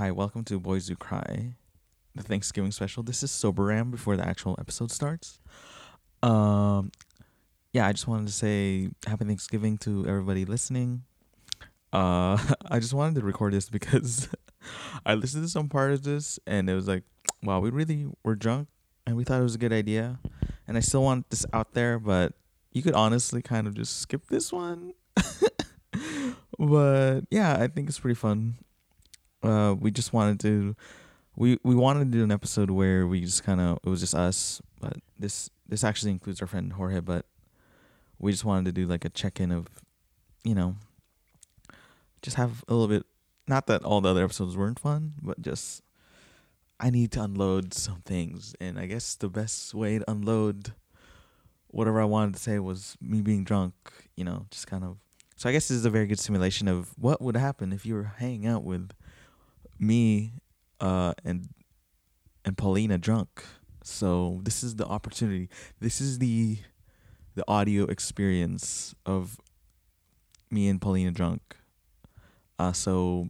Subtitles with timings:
[0.00, 1.56] Hi, welcome to Boys Who Cry,
[2.14, 3.02] the Thanksgiving special.
[3.02, 5.38] This is Sober Ram before the actual episode starts.
[6.22, 6.90] Um,
[7.74, 11.02] yeah, I just wanted to say Happy Thanksgiving to everybody listening.
[11.92, 12.38] Uh,
[12.70, 14.30] I just wanted to record this because
[15.04, 17.04] I listened to some part of this and it was like,
[17.42, 18.68] wow, we really were drunk
[19.06, 20.18] and we thought it was a good idea.
[20.66, 22.32] And I still want this out there, but
[22.72, 24.94] you could honestly kind of just skip this one.
[26.58, 28.56] but yeah, I think it's pretty fun.
[29.42, 30.76] Uh, we just wanted to,
[31.36, 34.14] we we wanted to do an episode where we just kind of it was just
[34.14, 37.26] us, but this this actually includes our friend Jorge, but
[38.18, 39.66] we just wanted to do like a check in of,
[40.44, 40.76] you know,
[42.22, 43.06] just have a little bit.
[43.48, 45.82] Not that all the other episodes weren't fun, but just
[46.78, 50.74] I need to unload some things, and I guess the best way to unload
[51.68, 53.74] whatever I wanted to say was me being drunk.
[54.16, 54.98] You know, just kind of.
[55.36, 57.94] So I guess this is a very good simulation of what would happen if you
[57.94, 58.90] were hanging out with
[59.80, 60.34] me
[60.80, 61.48] uh, and
[62.44, 63.44] and Paulina drunk.
[63.82, 65.48] So this is the opportunity.
[65.80, 66.58] This is the
[67.34, 69.40] the audio experience of
[70.50, 71.56] me and Paulina drunk.
[72.58, 73.28] Uh, so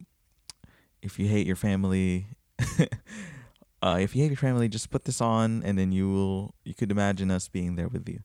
[1.01, 2.27] if you hate your family,
[3.81, 6.73] uh, if you hate your family, just put this on, and then you will you
[6.73, 8.19] could imagine us being there with you.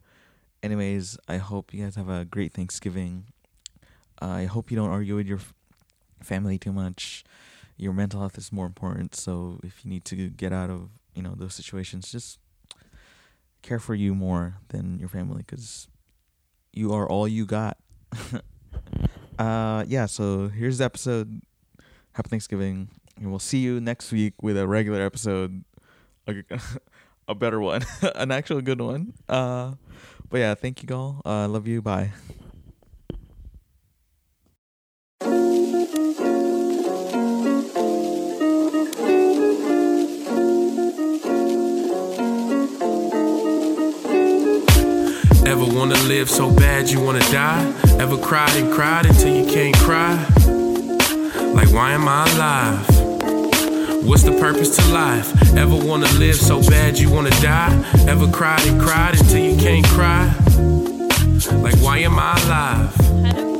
[0.62, 3.26] Anyways, I hope you guys have a great Thanksgiving.
[4.20, 5.54] Uh, I hope you don't argue with your f-
[6.22, 7.22] family too much.
[7.76, 9.14] Your mental health is more important.
[9.14, 12.38] So if you need to get out of you know those situations, just
[13.62, 15.88] care for you more than your family because
[16.72, 17.78] you are all you got.
[19.38, 20.06] uh, yeah.
[20.06, 21.40] So here's the episode.
[22.12, 25.64] Happy Thanksgiving, and we'll see you next week with a regular episode,
[26.26, 26.34] a,
[27.28, 29.12] a better one, an actual good one.
[29.28, 29.72] Uh,
[30.30, 31.20] but yeah, thank you all.
[31.24, 31.82] Uh, love you.
[31.82, 32.12] Bye.
[45.46, 47.72] Ever wanna live so bad you wanna die?
[48.00, 50.14] Ever cried and cried until you can't cry?
[51.54, 54.04] Like, why am I alive?
[54.04, 55.30] What's the purpose to life?
[55.56, 57.72] Ever wanna live so bad you wanna die?
[58.08, 60.26] Ever cried and cried until you can't cry?
[61.62, 63.55] Like, why am I alive?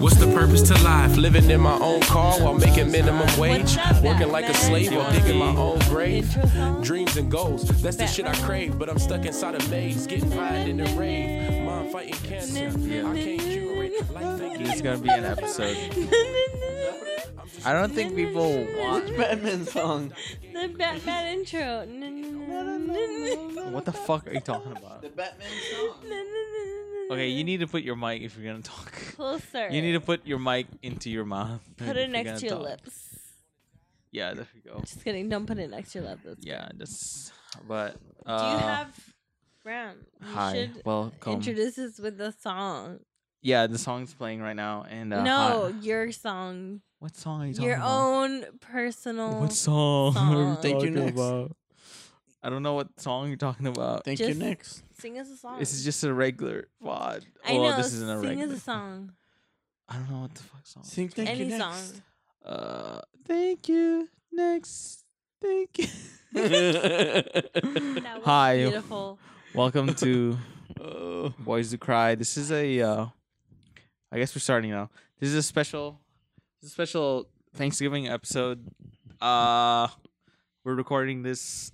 [0.00, 1.16] What's the purpose to life?
[1.16, 3.76] Living in my own car while making minimum wage.
[4.02, 6.36] Working like a slave while digging my own grave.
[6.82, 8.78] Dreams and goals, that's the shit I crave.
[8.78, 11.62] But I'm stuck inside a maze, getting violent in the rave.
[11.64, 14.10] Mom fighting cancer, I can't cure it.
[14.10, 15.76] Life ain't This is gonna be an episode.
[17.64, 19.16] I don't think people want.
[19.16, 20.12] Batman song.
[20.52, 21.86] The Batman intro.
[23.70, 25.02] What the fuck are you talking about?
[25.02, 26.78] The Batman song.
[27.12, 28.92] Okay, you need to put your mic if you're gonna talk.
[29.16, 29.68] closer.
[29.68, 31.60] You need to put your mic into your mouth.
[31.76, 32.62] put it next gonna your talk.
[32.62, 33.08] lips.
[34.10, 34.80] Yeah, there we go.
[34.80, 35.28] Just kidding.
[35.28, 36.22] Don't put it next to your lips.
[36.24, 37.32] That's Yeah, just
[37.66, 37.96] but.
[38.26, 39.14] Do Uh, you have
[39.64, 39.96] Brown?
[40.20, 41.32] You hi, should welcome.
[41.34, 43.00] introduce us with the song.
[43.40, 46.82] yeah, the song's playing right now, and uh, no, hi- your song.
[46.98, 48.00] what song are you talking Your about?
[48.02, 49.40] own personal.
[49.40, 50.16] What song?
[50.16, 50.56] are you song.
[50.62, 51.12] Thank you, talking next.
[51.18, 51.56] about?
[52.42, 54.04] I don't know what song you're talking about.
[54.04, 54.82] Thank Just- you next.
[54.98, 55.58] Sing us a song.
[55.58, 57.24] This is just a regular pod.
[57.44, 57.76] I well, know.
[57.76, 58.52] this isn't a sing regular.
[58.54, 59.12] us a song.
[59.88, 60.84] I don't know what the fuck song.
[60.84, 61.72] Sing thank Any you song.
[61.72, 62.02] next.
[62.44, 64.08] Uh, thank you.
[64.32, 65.04] Next,
[65.40, 65.86] thank you.
[66.32, 69.18] That was Hi, Beautiful.
[69.54, 70.38] welcome to
[70.80, 71.34] Oh.
[71.38, 72.14] Boys Who Cry.
[72.14, 72.80] This is a.
[72.80, 73.06] Uh,
[74.10, 74.90] I guess we're starting now.
[75.20, 76.00] This is a special,
[76.60, 78.66] this is a special Thanksgiving episode.
[79.20, 79.88] Uh,
[80.64, 81.70] we're recording this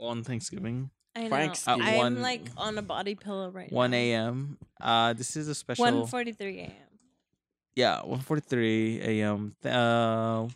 [0.00, 1.28] on Thanksgiving, I know.
[1.28, 3.76] Frank's At I'm one- like on a body pillow right now.
[3.76, 3.96] one now.
[3.98, 4.58] a.m.
[4.80, 5.84] Uh, this is a special.
[5.84, 6.72] One forty-three a.m.
[7.74, 9.54] yeah, one forty three a.m.
[9.62, 10.48] Th- Uh,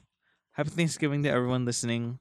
[0.52, 2.18] happy Thanksgiving to everyone listening.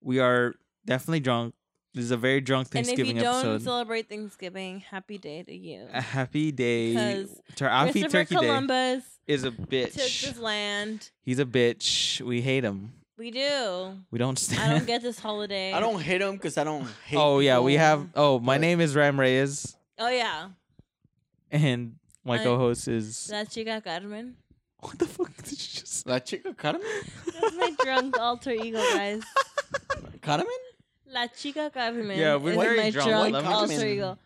[0.00, 0.54] We are
[0.84, 1.54] definitely drunk.
[1.94, 3.10] This is a very drunk Thanksgiving.
[3.10, 3.64] And if Thanksgiving you don't episode.
[3.70, 5.86] celebrate Thanksgiving, happy day to you.
[5.92, 6.94] a happy day.
[6.94, 9.94] 'Cause Tur- happy Christopher Turkey Day Columbus is a took bitch.
[9.94, 11.10] this land.
[11.22, 12.20] He's a bitch.
[12.20, 12.94] We hate him.
[13.16, 13.94] We do.
[14.10, 14.60] We don't stand.
[14.62, 15.72] I don't get this holiday.
[15.72, 17.16] I don't hate him because I don't hate.
[17.16, 18.08] oh yeah, we have.
[18.14, 20.48] Oh, my but- name is Ram Reyes, Oh yeah,
[21.50, 21.94] and
[22.24, 23.28] my Uh, co-host is.
[23.30, 24.36] La Chica Carmen.
[24.80, 26.06] What the fuck did you just?
[26.06, 26.82] La Chica Carmen.
[27.40, 29.22] That's my drunk alter ego, guys.
[30.20, 30.46] Carmen.
[31.08, 32.18] La Chica Carmen.
[32.18, 33.08] Yeah, we're is very my drunk.
[33.10, 34.18] drunk Let me alter just- ego.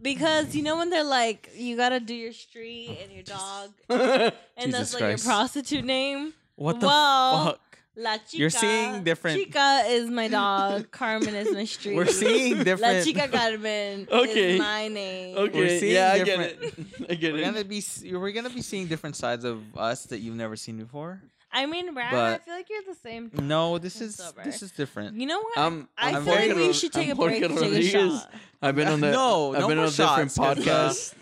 [0.00, 4.32] Because you know when they're like, you gotta do your street and your dog, and
[4.58, 5.24] Jesus that's like Christ.
[5.26, 6.32] your prostitute name.
[6.56, 7.69] What the Well, fuck?
[8.00, 8.36] La Chica.
[8.38, 10.90] You're seeing different- Chica is my dog.
[11.00, 11.96] Carmen is my street.
[11.96, 12.96] We're seeing different.
[12.98, 13.02] La.
[13.04, 14.54] Chica Carmen Okay.
[14.54, 15.36] is my name.
[15.36, 15.78] okay.
[15.78, 16.74] seeing yeah, I get it.
[17.10, 17.44] I get We're it.
[17.44, 17.82] gonna be.
[18.12, 21.20] We're gonna be seeing different sides of us that you've never seen before.
[21.52, 23.30] I mean, Brad, I feel like you're the same.
[23.34, 24.42] No, this is sober.
[24.44, 25.16] this is different.
[25.16, 25.58] You know what?
[25.58, 28.30] I'm- I I'm feel like we should take I'm a break take a shot.
[28.62, 31.14] I've been on the No, I've no been more on different shots, 'cause, uh, podcasts.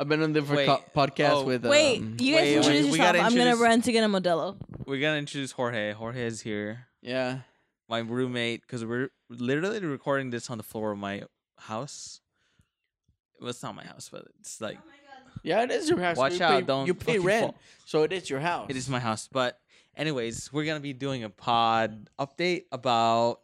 [0.00, 1.66] I've been on different Wait, co- podcasts oh, with.
[1.66, 3.16] Wait, um, you guys wait, introduce wait, yourself.
[3.16, 4.54] I'm gonna run to get a Modelo.
[4.88, 5.92] We're gonna introduce Jorge.
[5.92, 7.40] Jorge is here, Yeah.
[7.90, 11.24] my roommate, because we're literally recording this on the floor of my
[11.58, 12.20] house.
[13.38, 14.78] Well, it's not my house, but it's like
[15.42, 16.16] Yeah, it is your house.
[16.16, 17.58] Watch you out, Pay, don't you pay fucking rent, fall.
[17.84, 18.66] so it is your house.
[18.70, 19.28] it is my house.
[19.30, 19.60] But
[19.94, 23.40] anyways, we're gonna be doing a pod update about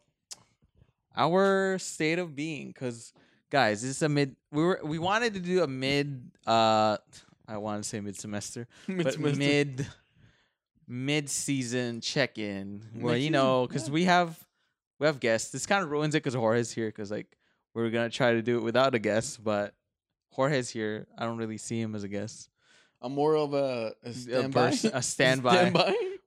[1.15, 2.73] our state of being.
[2.73, 3.13] Cause
[3.51, 4.35] guys, this is a mid.
[4.51, 6.31] We were we wanted to do a mid.
[6.47, 6.97] Uh,
[7.47, 9.39] I want to say mid semester, but Mid-semester.
[9.39, 9.87] mid
[10.87, 12.83] mid season check in.
[12.95, 13.95] Well, you Mid-season, know, because yeah.
[13.95, 14.39] we have
[14.99, 15.51] we have guests.
[15.51, 16.89] This kind of ruins it because Jorge's here.
[16.89, 17.37] Because like
[17.75, 19.75] we were gonna try to do it without a guest, but
[20.31, 21.07] Jorge's here.
[21.17, 22.49] I don't really see him as a guest.
[23.01, 24.71] I'm more of a, a A, standby.
[24.71, 25.73] pers- a standby.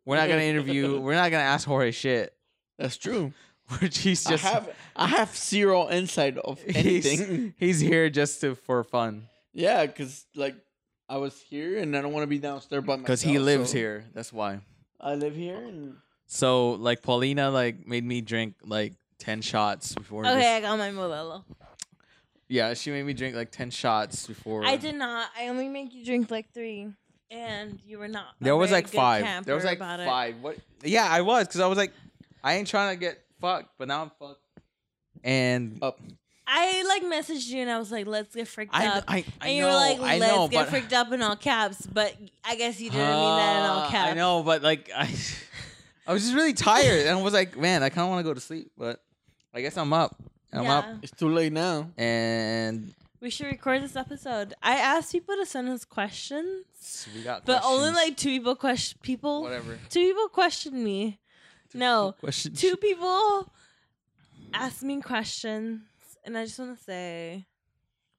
[0.05, 0.99] We're not gonna interview.
[0.99, 2.33] We're not gonna ask Jorge shit.
[2.77, 3.33] That's true.
[3.71, 7.53] We're he's just I have I have zero insight of anything.
[7.59, 9.27] He's, he's here just to for fun
[9.57, 10.55] yeah, because like
[11.09, 13.03] I was here and I don't want to be downstairs by myself.
[13.03, 14.05] because he lives so here.
[14.13, 14.59] That's why.
[14.99, 15.95] I live here and
[16.25, 20.25] So like Paulina like made me drink like ten shots before.
[20.25, 21.43] Okay, this- I got my Modelo.
[22.49, 24.65] Yeah, she made me drink like ten shots before.
[24.65, 25.29] I did not.
[25.37, 26.87] I only make you drink like three,
[27.29, 28.35] and you were not.
[28.39, 29.45] a There was very like good five.
[29.45, 30.05] There was like about it.
[30.05, 30.35] five.
[30.41, 30.57] What?
[30.81, 31.91] Yeah, I was because I was like,
[32.43, 34.39] I ain't trying to get fucked, but now I'm fucked.
[35.25, 35.99] And up.
[36.49, 39.47] I like messaged you and I was like, "Let's get freaked I, up." I, I
[39.47, 42.55] and you know, were like, "Let's know, get freaked up in all caps," but I
[42.55, 44.11] guess you didn't mean that in all Uh, caps.
[44.11, 45.13] I know, but like I,
[46.07, 48.29] I was just really tired, and I was like, man, I kind of want to
[48.29, 49.03] go to sleep, but
[49.53, 50.15] I guess I'm up.
[50.53, 50.77] I'm yeah.
[50.77, 51.89] up, It's too late now.
[51.97, 54.53] and We should record this episode.
[54.63, 57.45] I asked people to send us questions, we got.
[57.45, 59.41] but only like two people question people.
[59.41, 59.77] whatever.
[59.89, 61.19] Two people questioned me.
[61.73, 62.61] No, questions.
[62.61, 63.51] two people
[64.53, 65.81] asked me questions,
[66.27, 67.45] and I just want to say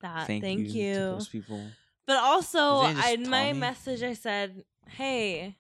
[0.01, 0.43] that thank,
[0.75, 0.95] you.
[0.95, 1.61] to those people.
[2.07, 3.59] But also, Did they just I, in my me?
[3.61, 5.57] message, I said, "Hey,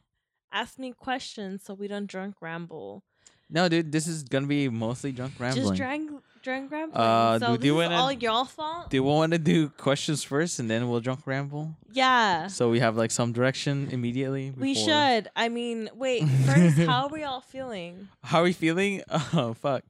[0.50, 3.04] ask me questions so we don't drunk ramble.
[3.50, 5.64] No, dude, this is gonna be mostly drunk rambling.
[5.66, 7.00] Just drunk, drunk rambling.
[7.00, 8.90] Uh, so do- this wanna- all y'all fault.
[8.90, 11.74] Do we want to do questions first, and then we'll drunk ramble?
[11.92, 14.50] yeah, So we have like some direction immediately.
[14.56, 15.28] we should.
[15.36, 16.24] I mean, wait.
[16.46, 18.08] First, how are we all feeling?
[18.22, 19.02] How are we feeling?
[19.32, 19.82] Oh fuck.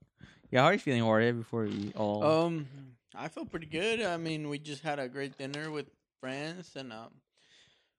[0.50, 1.32] Yeah, how are you feeling, Jorge?
[1.32, 2.24] Before we all.
[2.24, 2.66] Um,
[3.14, 4.00] I feel pretty good.
[4.00, 5.86] I mean, we just had a great dinner with
[6.20, 7.12] friends, and um,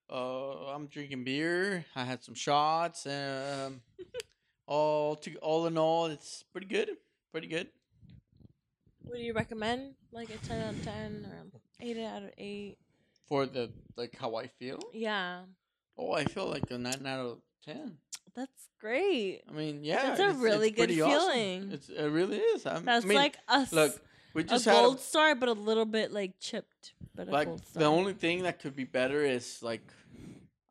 [0.09, 1.85] uh, I'm drinking beer.
[1.95, 3.81] I had some shots, and um,
[4.65, 6.89] all to all in all, it's pretty good.
[7.31, 7.67] Pretty good.
[9.03, 9.93] What do you recommend?
[10.11, 12.77] Like a ten out of ten or eight out of eight?
[13.27, 14.79] For the like how I feel.
[14.91, 15.41] Yeah,
[15.97, 17.97] Oh, I feel like a nine out of ten.
[18.39, 19.41] That's great.
[19.49, 21.19] I mean, yeah, That's a it's- it's really good pretty awesome.
[21.31, 21.71] feeling.
[21.73, 22.65] It's it really is.
[22.65, 23.71] I'm, That's I mean, like us.
[23.73, 23.99] look,
[24.33, 26.93] we a just a- gold star, but a little bit like chipped.
[27.15, 27.79] But a like gold star.
[27.81, 29.81] the only thing that could be better is like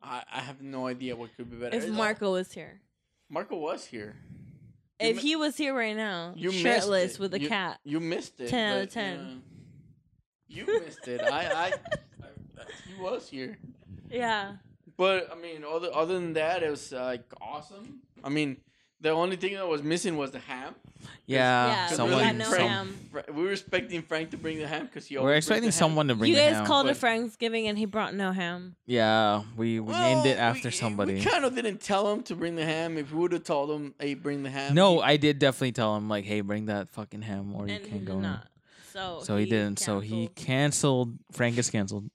[0.01, 1.75] I, I have no idea what could be better.
[1.75, 2.81] if It's- Marco was here.
[3.29, 4.15] Marco was here.
[5.01, 7.79] You If mi- he was here right now, you shirtless with a You- cat.
[7.83, 8.49] You missed it.
[8.49, 9.19] 10 out of but, 10.
[9.19, 9.35] uh,
[10.47, 11.21] you missed it.
[11.21, 11.71] I, I, I,
[12.87, 13.57] he was here.
[14.09, 14.55] Yeah.
[14.99, 18.01] But I mean, other other than that, it was uh, like awesome.
[18.21, 18.57] I mean,
[18.99, 20.75] the only thing that was missing was the ham.
[21.25, 22.19] yeah, yeah, we someone.
[22.19, 22.87] got no some- ham.
[23.11, 25.17] Fra- We were expecting Frank to bring the ham because he.
[25.17, 25.83] We're expecting the ham.
[25.85, 26.43] someone to bring the ham.
[26.43, 26.67] You the guys ham.
[26.67, 28.75] called it but- Thanksgiving and he brought no ham.
[28.85, 31.13] Yeah, we, we named it after we- somebody.
[31.13, 32.97] We kind of didn't tell him to bring the ham.
[32.97, 35.71] If we would have told him, "Hey, bring the ham," no, he- I did definitely
[35.71, 38.15] tell him like, hey, bring that fucking ham, or you and he can't go.
[38.15, 38.21] in.
[38.23, 38.47] not.
[38.91, 39.79] So So he, didn't.
[39.79, 40.35] So he canceled.
[40.35, 41.19] canceled.
[41.31, 42.09] Frank is canceled.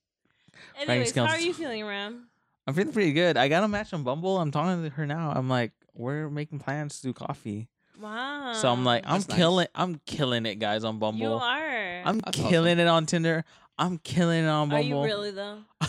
[0.78, 2.26] Anyways, how are you feeling, Ram?
[2.66, 3.36] I'm feeling pretty good.
[3.36, 4.38] I got a match on Bumble.
[4.38, 5.32] I'm talking to her now.
[5.34, 7.68] I'm like, we're making plans to do coffee.
[8.00, 8.54] Wow.
[8.54, 9.38] So I'm like, I'm That's nice.
[9.38, 9.66] killing.
[9.74, 11.20] I'm killing it, guys, on Bumble.
[11.20, 12.02] you are.
[12.04, 13.44] I'm That's killing it on Tinder.
[13.78, 14.76] I'm killing it on Bumble.
[14.76, 14.98] are Bumble.
[15.00, 15.58] you really though?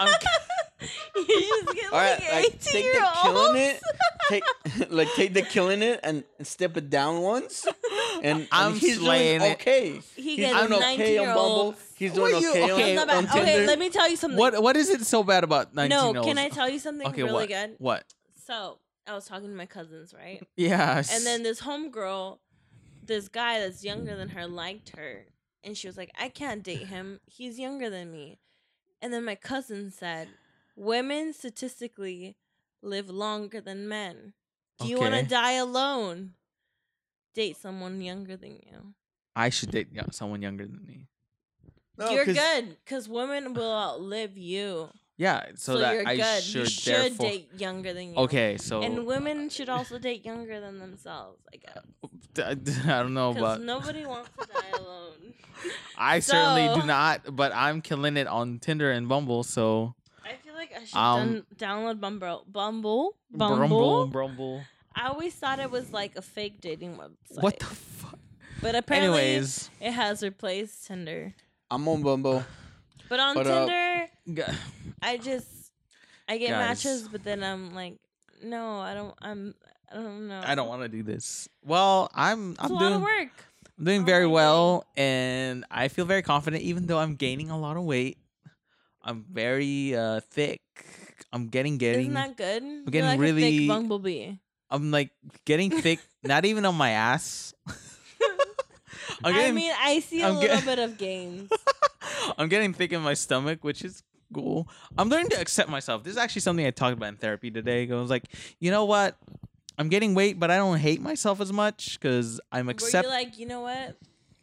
[0.00, 0.08] I'm
[1.16, 1.26] you
[1.64, 3.58] just get All right, like like eighteen take year the killing olds.
[3.58, 3.80] it,
[4.28, 4.42] take
[4.90, 7.66] like take the killing it and step it down once,
[8.22, 9.54] and, and I'm he's slaying doing it.
[9.60, 10.00] okay.
[10.16, 11.40] He he's gets doing okay on year Bumble.
[11.42, 11.92] olds.
[11.96, 13.40] He's What doing you- okay, okay, on, Not on Tinder.
[13.42, 14.38] Okay, let me tell you something.
[14.38, 16.26] What What is it so bad about 19 no, olds?
[16.26, 17.48] can I tell you something Okay, really what?
[17.48, 17.74] good?
[17.78, 18.04] What?
[18.46, 20.42] So I was talking to my cousins, right?
[20.56, 21.14] Yes.
[21.14, 22.38] And then this homegirl,
[23.04, 25.26] this guy that's younger than her liked her.
[25.62, 27.20] And she was like, I can't date him.
[27.26, 28.38] He's younger than me.
[29.02, 30.28] And then my cousin said,
[30.90, 32.36] Women statistically
[32.82, 34.32] live longer than men.
[34.78, 36.32] Do you want to die alone?
[37.34, 38.94] Date someone younger than you.
[39.36, 41.08] I should date someone younger than me.
[41.98, 44.88] No, You're 'cause- good because women will outlive you.
[45.18, 46.42] Yeah, so, So, that you're I good.
[46.42, 47.26] should, you should therefore.
[47.28, 48.16] date younger than you.
[48.16, 51.84] Okay, so And women should also date younger than themselves, I guess.
[52.88, 55.34] I don't know, Because but nobody wants to die alone.
[55.98, 57.36] I certainly do not.
[57.36, 59.94] But I'm killing it on Tinder and Bumble, so
[60.24, 62.44] I feel like I should Um, download Bumble.
[62.50, 63.16] Bumble?
[63.30, 63.56] Bumble?
[63.58, 64.62] Bumble, Bumble.
[64.94, 67.42] I always thought it was like a fake dating website.
[67.42, 68.18] What the fuck?
[68.60, 71.32] But apparently, Anyways, it has replaced Tinder.
[71.70, 72.44] I'm on Bumble.
[73.08, 74.58] But on But, uh, Tinder, g-
[75.02, 75.48] I just
[76.28, 76.58] I get Guys.
[76.84, 77.94] matches, but then I'm like,
[78.42, 79.14] no, I don't.
[79.20, 79.54] I'm.
[79.90, 80.40] I don't know.
[80.44, 81.48] I don't want to do this.
[81.64, 83.28] Well, I'm It's I'm a lot doing of work.
[83.78, 87.58] I'm doing very my well, and I feel very confident, even though I'm gaining a
[87.58, 88.18] lot of weight.
[89.02, 90.60] I'm very uh, thick.
[91.32, 92.02] I'm getting getting.
[92.02, 92.62] Isn't that good?
[92.62, 94.32] You're getting like a really- thick bumblebee.
[94.70, 95.10] I'm like
[95.44, 95.98] getting thick.
[96.22, 97.54] not even on my ass.
[99.24, 101.50] I'm I mean, I see a I'm little get- bit of gains.
[102.38, 104.68] I'm getting thick in my stomach, which is cool.
[104.96, 106.04] I'm learning to accept myself.
[106.04, 107.90] This is actually something I talked about in therapy today.
[107.90, 108.24] I was like,
[108.60, 109.16] you know what?
[109.78, 113.04] I'm getting weight, but I don't hate myself as much because I'm accept.
[113.04, 113.96] you're like, you know what?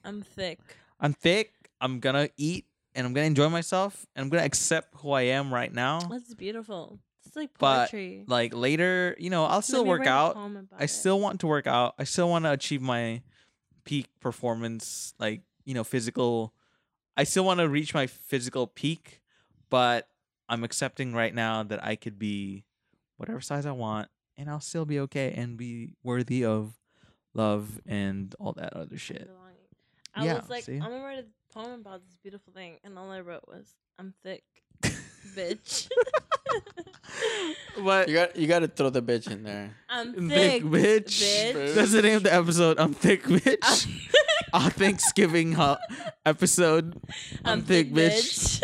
[0.03, 0.60] I'm thick.
[1.00, 1.53] I'm thick.
[1.79, 2.65] I'm gonna eat
[2.98, 6.00] and I'm gonna enjoy myself and I'm gonna accept who I am right now.
[6.00, 7.00] That's beautiful.
[7.25, 8.24] It's like poetry.
[8.27, 8.34] But.
[8.34, 10.36] Like later, you know, I'll still work out.
[10.77, 10.88] I it.
[10.89, 11.94] still want to work out.
[12.00, 13.22] I still want to achieve my
[13.86, 16.54] peak performance, like, you know, physical.
[17.16, 19.22] I still want to reach my physical peak,
[19.70, 20.10] but
[20.50, 22.66] I'm accepting right now that I could be
[23.18, 26.74] whatever size I want and I'll still be okay and be worthy of
[27.34, 29.30] love and all that other shit.
[30.16, 30.80] I Yeah, was like, see?
[30.80, 31.25] Write a
[31.58, 33.68] poem about this beautiful thing, and all I wrote was,
[34.00, 34.44] "I'm thick,
[35.36, 35.90] bitch.
[37.80, 38.10] What?
[38.10, 39.76] You got you got to throw the bitch in there.
[39.88, 41.22] I'm thick, thick, bitch.
[41.54, 41.76] bitch.
[41.76, 42.80] That's the name of the episode.
[42.80, 43.88] I'm thick, bitch.
[44.54, 45.76] Our Thanksgiving hu-
[46.26, 47.00] episode.
[47.46, 48.62] I'm, thick, bitch.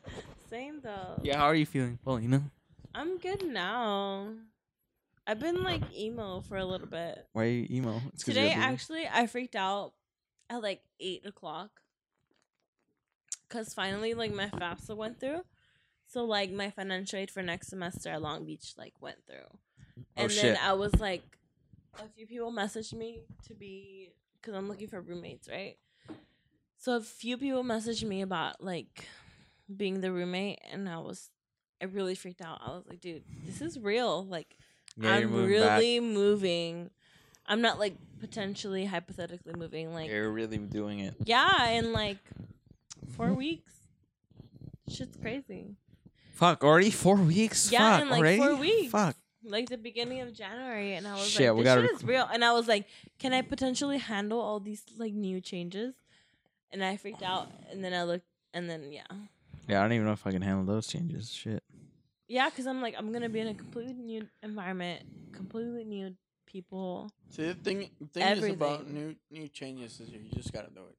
[0.50, 1.20] Same though.
[1.22, 1.98] Yeah, how are you feeling?
[2.04, 2.42] Well, you know,
[2.94, 4.32] I'm good now.
[5.26, 7.26] I've been like emo for a little bit.
[7.32, 8.00] why are you emo?
[8.14, 9.92] It's 'cause you're Today, a actually, I freaked out
[10.50, 11.70] at like eight o'clock
[13.48, 15.40] because finally, like my FAFSA went through.
[16.08, 20.02] So like my financial aid for next semester at Long Beach like went through, oh,
[20.16, 20.64] and then Oh, shit.
[20.64, 21.22] I was like,
[21.98, 24.10] a few people messaged me to be
[24.40, 25.76] because I'm looking for roommates, right?
[26.78, 29.06] So a few people messaged me about like
[29.74, 31.30] being the roommate, and I was,
[31.82, 32.60] I really freaked out.
[32.64, 34.24] I was like, dude, this is real.
[34.24, 34.56] Like
[34.96, 35.78] Yeah, I'm moving back.
[35.80, 36.90] really moving.
[37.46, 39.92] I'm not like potentially hypothetically moving.
[39.92, 41.14] Like You're really doing it.
[41.24, 42.18] yeah, and like
[43.10, 43.36] four mm-hmm.
[43.36, 43.72] weeks.
[44.88, 45.76] Shit's crazy.
[46.34, 47.72] Fuck, already four weeks.
[47.72, 48.38] Yeah, Fuck, in like already?
[48.38, 48.92] four weeks.
[48.92, 49.16] Fuck.
[49.44, 52.00] Like the beginning of January, and I was Shit, like, we "This gotta shit rec-
[52.00, 52.86] is real." And I was like,
[53.18, 55.94] "Can I potentially handle all these like new changes?"
[56.72, 59.02] And I freaked out, and then I looked, and then yeah,
[59.68, 61.32] Yeah, I don't even know if I can handle those changes.
[61.32, 61.62] Shit.
[62.28, 67.10] yeah, because I'm like, I'm gonna be in a completely new environment, completely new people.
[67.30, 68.94] See, the thing, the thing is about Everything.
[68.94, 70.96] new new changes is you just gotta do it.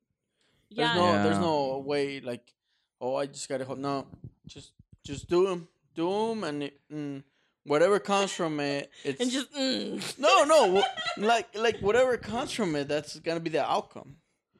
[0.70, 2.54] Yeah, There's no, there's no way like,
[3.00, 3.80] oh, I just gotta hold.
[3.80, 4.08] No,
[4.48, 4.72] just
[5.04, 7.24] just do them, do them, and, it, and
[7.64, 10.20] whatever comes from it, it's and just mm.
[10.20, 10.84] no, no,
[11.26, 14.18] like like whatever comes from it, that's gonna be the outcome.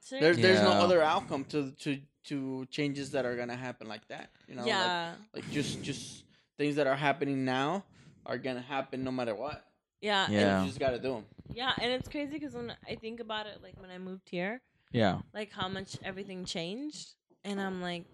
[0.10, 4.30] There, there's no other outcome to to to changes that are gonna happen like that.
[4.48, 6.24] You know, like- yeah, like, just just
[6.58, 7.84] things that are happening now
[8.26, 9.64] are gonna happen no matter what.
[10.02, 10.58] yeah, Yeah.
[10.58, 11.26] And you just gotta do them.
[11.54, 14.62] Yeah, and it's crazy because when I think about it, like when I moved here,
[14.92, 15.20] Yeah.
[15.34, 17.14] like how much everything changed,
[17.44, 18.06] and I'm like,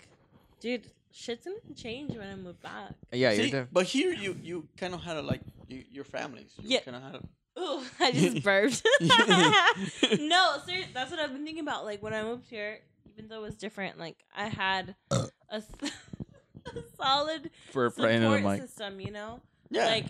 [0.60, 2.94] dude, shit's gonna change when I move back.
[3.12, 6.04] Yeah, See, you're def- but here you you kind of had a like you, your
[6.04, 6.52] families.
[6.60, 6.80] You Yeah.
[6.82, 7.22] kind of had a,
[7.60, 8.82] Ooh, I just burped.
[10.20, 11.86] no, seriously, that's what I've been thinking about.
[11.86, 12.80] Like when I moved here,
[13.12, 15.66] even though it was different, like I had a, s-
[16.76, 18.62] a solid for support right into the mic.
[18.62, 19.42] system, you know.
[19.70, 19.86] yeah.
[19.86, 20.06] Like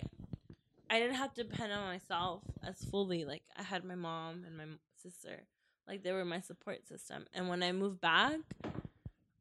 [0.89, 3.25] I didn't have to depend on myself as fully.
[3.25, 4.65] Like I had my mom and my
[5.01, 5.43] sister.
[5.87, 7.25] Like they were my support system.
[7.33, 8.39] And when I moved back,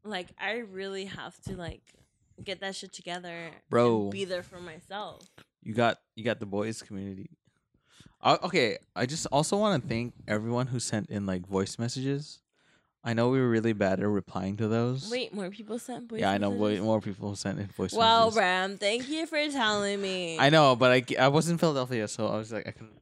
[0.04, 1.82] like I really have to like
[2.42, 4.02] get that shit together, Bro.
[4.02, 5.22] and be there for myself.
[5.62, 7.30] You got you got the boys community.
[8.20, 12.40] Uh, okay, I just also want to thank everyone who sent in like voice messages.
[13.04, 15.10] I know we were really bad at replying to those.
[15.10, 17.98] Wait, more people sent voice yeah, I know way more people sent in voice messages.
[17.98, 18.38] Well, messages.
[18.38, 20.38] Ram, thank you for telling me.
[20.38, 22.92] I know, but I, I was in Philadelphia, so I was like, I couldn't.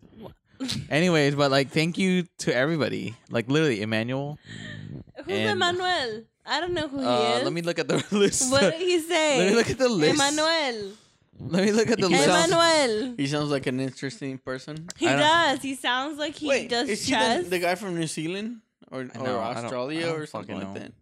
[0.91, 3.15] Anyways, but like, thank you to everybody.
[3.31, 4.39] Like, literally, Emmanuel.
[5.25, 6.25] Who's and- Emmanuel?
[6.47, 7.45] I don't know who he Uh, is.
[7.45, 8.51] let me look at the list.
[8.51, 9.39] What did he say?
[9.39, 10.15] Let me look at the list.
[10.15, 10.93] Emmanuel.
[11.39, 12.27] Let me look at the He list.
[12.29, 13.15] Emmanuel.
[13.17, 14.89] he sounds like an interesting person.
[14.99, 15.63] He does.
[15.63, 17.45] He sounds like he Wait, does is he chess.
[17.45, 20.27] the, the guy from New Zealand or, or know, I don't- Australia I don't or
[20.27, 20.87] something fucking like know.
[20.89, 20.93] that?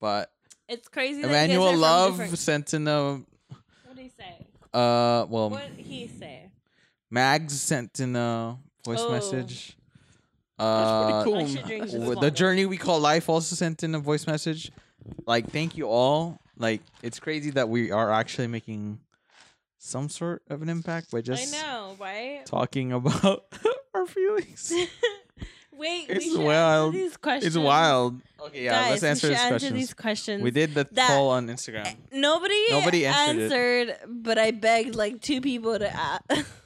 [0.00, 0.32] But
[0.68, 1.22] It's crazy.
[1.22, 4.46] that you guys are Emmanuel from Love different- sent in a What did he say?
[4.74, 6.50] uh well What did he say?
[7.12, 9.12] Mags sent in a voice Oh.
[9.12, 9.76] message.
[10.58, 11.44] That's Uh, pretty cool.
[11.44, 12.30] I should drink this w- the water.
[12.30, 14.70] journey we call life also sent in a voice message.
[15.26, 16.38] Like, thank you all.
[16.56, 19.00] Like, it's crazy that we are actually making
[19.78, 22.46] some sort of an impact by just I just know, right?
[22.46, 23.44] talking about
[23.94, 24.72] our feelings.
[25.74, 26.94] Wait, It's we should wild.
[26.94, 27.56] answer these questions.
[27.56, 28.20] It's wild.
[28.40, 29.74] Okay, yeah, Guys, let's we answer should these answer questions.
[29.74, 30.42] these questions.
[30.44, 31.96] We did the that- poll on Instagram.
[32.12, 34.00] Nobody, Nobody answered answered, it.
[34.06, 36.22] but I begged like two people to ask.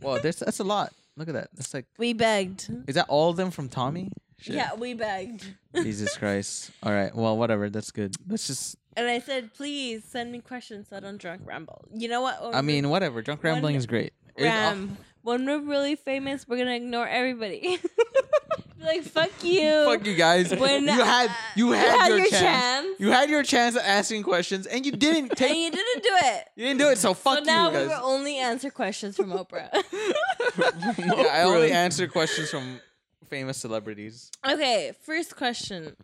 [0.00, 0.92] Well, there's that's a lot.
[1.16, 1.48] Look at that.
[1.54, 2.68] That's like, we begged.
[2.86, 4.10] is that all of them from Tommy?
[4.40, 4.54] Shit.
[4.54, 5.44] Yeah, we begged.
[5.74, 6.70] Jesus Christ.
[6.82, 7.14] All right.
[7.14, 7.68] Well, whatever.
[7.68, 8.14] That's good.
[8.26, 8.76] Let's just.
[8.96, 11.84] And I said, please send me questions so I don't drunk ramble.
[11.94, 12.42] You know what?
[12.42, 13.20] When I mean, whatever.
[13.22, 14.12] Drunk One- rambling is great.
[14.38, 14.96] Ram.
[15.22, 17.78] When we're really famous, we're gonna ignore everybody.
[18.80, 19.84] Be like, fuck you.
[19.84, 20.54] Fuck you guys.
[20.54, 22.30] When you had uh, you had, your, chance.
[22.30, 25.54] chance, You had your chance at asking questions, and you didn't and take.
[25.54, 26.48] you didn't do it.
[26.56, 26.96] you didn't do it.
[26.98, 27.44] So fuck you.
[27.44, 27.98] so now you we guys.
[28.00, 29.68] will only answer questions from Oprah.
[30.98, 32.80] yeah, I only answer questions from
[33.28, 34.30] famous celebrities.
[34.48, 35.94] okay, first question: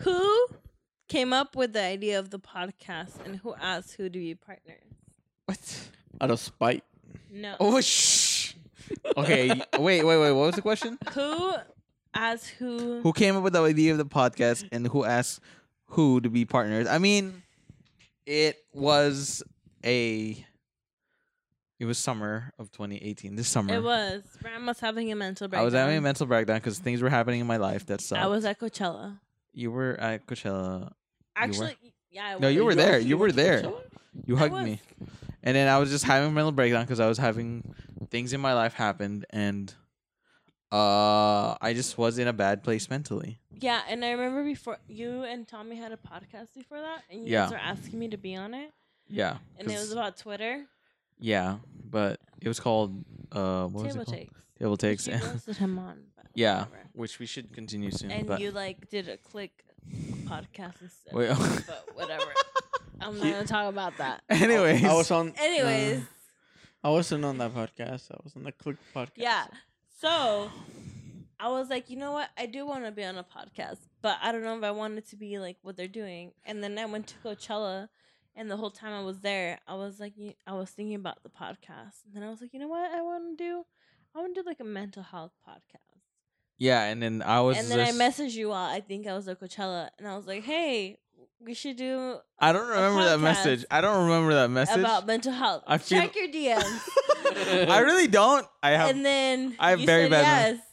[0.00, 0.46] Who
[1.08, 4.82] came up with the idea of the podcast, and who asked who to be partners?
[5.46, 5.88] What?
[6.20, 6.84] Out of spite.
[7.30, 7.56] No.
[7.58, 8.54] Oh shh.
[9.16, 9.48] Okay.
[9.78, 10.32] wait, wait, wait.
[10.32, 10.98] What was the question?
[11.14, 11.52] Who
[12.14, 13.00] asked who?
[13.02, 15.40] Who came up with the idea of the podcast, and who asked
[15.86, 16.86] who to be partners?
[16.86, 17.42] I mean,
[18.26, 19.42] it was
[19.84, 20.44] a.
[21.78, 23.36] It was summer of 2018.
[23.36, 23.74] This summer.
[23.74, 24.22] It was.
[24.44, 25.62] Ram was having a mental breakdown.
[25.62, 28.20] I was having a mental breakdown because things were happening in my life that sucked.
[28.20, 29.18] I was at Coachella.
[29.54, 30.92] You were at Coachella.
[31.34, 31.76] Actually,
[32.10, 32.36] yeah.
[32.36, 32.98] I No, you were there.
[32.98, 33.64] You were there.
[34.26, 34.64] You hugged was.
[34.64, 34.80] me,
[35.42, 37.74] and then I was just having a mental breakdown because I was having
[38.10, 39.74] things in my life happened, and
[40.72, 43.38] uh, I just was in a bad place mentally.
[43.60, 47.32] Yeah, and I remember before you and Tommy had a podcast before that, and you
[47.32, 47.42] Yeah.
[47.44, 48.72] guys were asking me to be on it,
[49.08, 50.66] Yeah, and it 'cause- was about Twitter.
[51.18, 54.16] yeah, but it was called uh, what was Table it called?
[54.16, 54.34] takes.
[54.58, 55.06] Table takes.
[55.06, 56.04] You roasted him on.
[56.16, 56.88] But yeah, whatever.
[56.94, 58.10] which we should continue soon.
[58.10, 59.64] And but you like did a click
[60.24, 61.12] podcast instead.
[61.14, 61.28] Wait.
[61.66, 62.32] but whatever.
[63.00, 64.22] I'm not gonna talk about that.
[64.30, 65.32] anyways, I was on.
[65.38, 66.04] Anyways, uh,
[66.84, 68.10] I wasn't on that podcast.
[68.10, 69.10] I was on the Click podcast.
[69.16, 69.46] yeah.
[70.00, 70.50] So
[71.38, 72.30] I was like, you know what?
[72.38, 74.96] I do want to be on a podcast, but I don't know if I want
[74.96, 76.32] it to be like what they're doing.
[76.46, 77.88] And then I went to Coachella,
[78.34, 80.14] and the whole time I was there, I was like,
[80.46, 82.04] I was thinking about the podcast.
[82.06, 82.90] And then I was like, you know what?
[82.90, 83.64] I want to do.
[84.14, 86.00] I want to do like a mental health podcast.
[86.56, 87.58] yeah, and then I was.
[87.58, 88.70] and then I messaged you all.
[88.70, 90.98] I think I was at Coachella, and I was like, hey,
[91.42, 93.64] we should do I don't remember that message.
[93.70, 94.78] I don't remember that message.
[94.78, 95.64] about mental health.
[95.66, 96.80] I feel- Check your DMs.
[97.68, 98.46] I really don't.
[98.62, 98.90] I have.
[98.90, 100.64] and then I have you very said bad yes.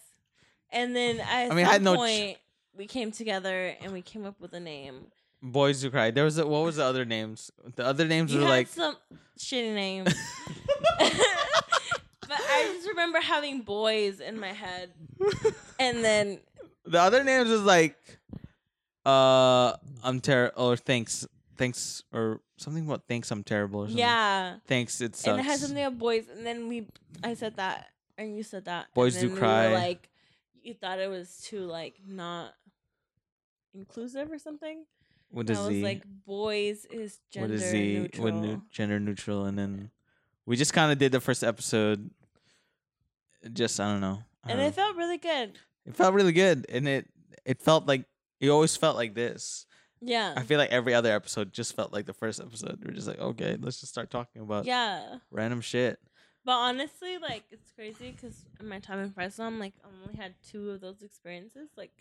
[0.71, 2.37] And then at I mean, I some had no ch- point
[2.75, 5.07] we came together and we came up with a name.
[5.41, 6.11] Boys Who Cry.
[6.11, 7.51] There was a, what was the other names?
[7.75, 8.95] The other names You were had like some
[9.39, 10.13] shitty names.
[10.99, 14.91] but I just remember having boys in my head.
[15.79, 16.39] And then
[16.85, 17.95] the other names was like
[19.07, 23.97] uh I'm terrible or thanks thanks or something about thanks I'm terrible or something.
[23.99, 24.57] yeah.
[24.67, 25.27] Thanks it sucks.
[25.27, 26.87] And it had something about boys and then we
[27.23, 28.87] I said that and you said that.
[28.93, 29.73] Boys and do we cry.
[29.73, 30.09] like
[30.61, 32.53] you thought it was too like not
[33.73, 34.85] inclusive or something.
[35.35, 35.83] And a I was Z.
[35.83, 38.31] like boys is gender with a Z neutral.
[38.41, 39.89] nu- gender neutral and then
[40.45, 42.09] we just kind of did the first episode
[43.53, 44.19] just I don't know.
[44.43, 44.83] I and don't it know.
[44.83, 45.59] felt really good.
[45.85, 47.07] it felt really good and it
[47.45, 48.05] it felt like
[48.39, 49.65] it always felt like this.
[50.01, 50.33] Yeah.
[50.37, 52.83] I feel like every other episode just felt like the first episode.
[52.83, 55.15] We're just like, okay, let's just start talking about yeah.
[55.31, 55.99] random shit.
[56.45, 60.15] But honestly, like it's crazy because in my time in Fresno, I'm like I only
[60.15, 61.69] had two of those experiences.
[61.75, 61.91] Like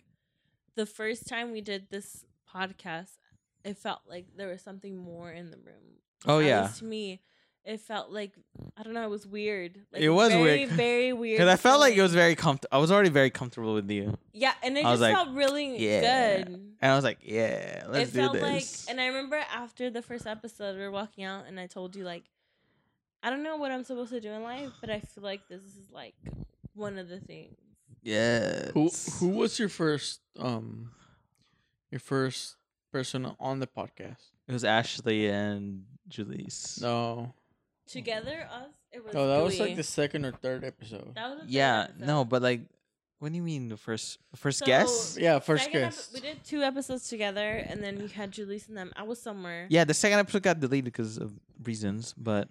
[0.75, 2.23] the first time we did this
[2.53, 3.17] podcast,
[3.65, 5.99] it felt like there was something more in the room.
[6.25, 7.21] Oh At yeah, to me,
[7.67, 8.31] it felt like
[8.77, 9.03] I don't know.
[9.03, 9.77] It was weird.
[9.91, 10.69] Like, It was very, weird.
[10.71, 11.37] very weird.
[11.39, 12.69] because I felt like it was very comfortable.
[12.75, 15.29] I was already very comfortable with you, yeah, and it I just was like, felt
[15.35, 16.37] really yeah.
[16.43, 16.47] good.
[16.81, 18.41] and I was like, yeah, let's it do felt this.
[18.87, 21.95] like, and I remember after the first episode, we were walking out, and I told
[21.95, 22.23] you like,
[23.21, 25.61] I don't know what I'm supposed to do in life, but I feel like this
[25.63, 26.15] is like
[26.73, 27.57] one of the things.
[28.03, 30.91] yeah, Who who was your first um
[31.91, 32.55] your first
[32.93, 34.31] person on the podcast?
[34.47, 36.79] It was Ashley and Julie's.
[36.81, 37.33] No.
[37.87, 39.15] Together, us, it was.
[39.15, 41.15] Oh, that was like the second or third episode.
[41.15, 42.05] That was the third Yeah, episode.
[42.07, 42.61] no, but like,
[43.19, 45.17] what do you mean the first first So- guest?
[45.19, 46.13] Yeah, first Second epi- guest.
[46.13, 48.91] we did two episodes together, and then you had Julie's and them.
[48.95, 49.67] I was somewhere.
[49.69, 52.49] Yeah, the second episode got deleted because of reasons, but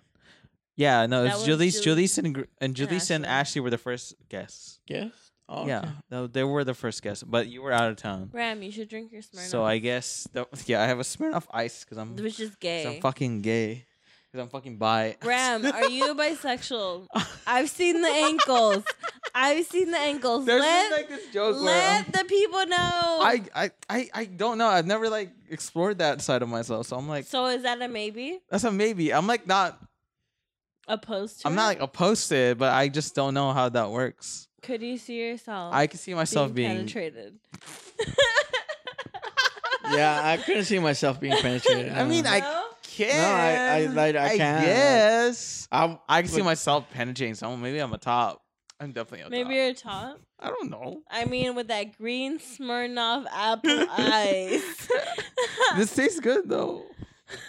[0.77, 3.33] yeah, no, That it's was Julie's, Julie- Julie's and Gr- and Julie's and Ashley.
[3.39, 4.81] Ashley were the first guests.
[4.87, 5.15] Guest?
[5.49, 5.91] Oh, Yeah, okay.
[6.11, 8.31] no, they were the first guests, but you were out of town.
[8.33, 9.47] Ram, you should drink your Smirnoff.
[9.47, 12.57] So I guess the, yeah, I have a Smirnoff Ice because I'm, which is 'cause
[12.59, 12.83] gay.
[12.83, 13.86] So I'm fucking gay.
[14.37, 15.17] Because I'm fucking bi.
[15.25, 17.07] Ram, are you bisexual?
[17.47, 18.85] I've seen the ankles.
[19.35, 20.45] I've seen the ankles.
[20.45, 22.77] There's let just like this joke where let I'm- the people know.
[22.77, 24.67] I, I, I, I don't know.
[24.67, 26.87] I've never like explored that side of myself.
[26.87, 28.41] So I'm like, so is that a maybe?
[28.51, 29.11] that's a maybe.
[29.15, 29.81] I'm like not.
[30.87, 31.57] Opposed to I'm it?
[31.57, 34.49] not like opposed to it, but I just don't know how that works.
[34.63, 35.75] Could you see yourself?
[35.75, 36.69] I can see myself being.
[36.69, 37.39] penetrated.
[39.91, 41.93] Yeah, I couldn't see myself being penetrated.
[41.95, 42.66] I mean, I
[42.99, 43.05] No?
[43.07, 43.99] can.
[43.99, 44.65] I- I- I can't.
[44.65, 45.69] guess.
[45.71, 47.61] I, I can see myself penetrating someone.
[47.61, 48.43] Maybe I'm a top.
[48.79, 49.31] I'm definitely a top.
[49.31, 49.53] maybe top.
[49.55, 50.21] you're a top.
[50.39, 51.01] I don't know.
[51.11, 54.89] I mean, with that green Smirnoff apple ice.
[55.77, 56.85] This tastes good though.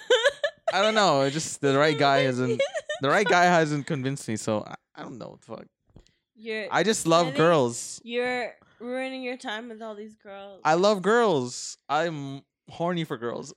[0.73, 1.21] I don't know.
[1.21, 2.61] It just the right guy hasn't.
[3.01, 4.35] The right guy hasn't convinced me.
[4.37, 5.29] So I, I don't know.
[5.29, 5.65] What the fuck.
[6.35, 7.99] You're I just love girls.
[8.03, 10.61] you're ruining your time with all these girls.
[10.63, 11.77] I love girls.
[11.89, 13.53] I'm horny for girls.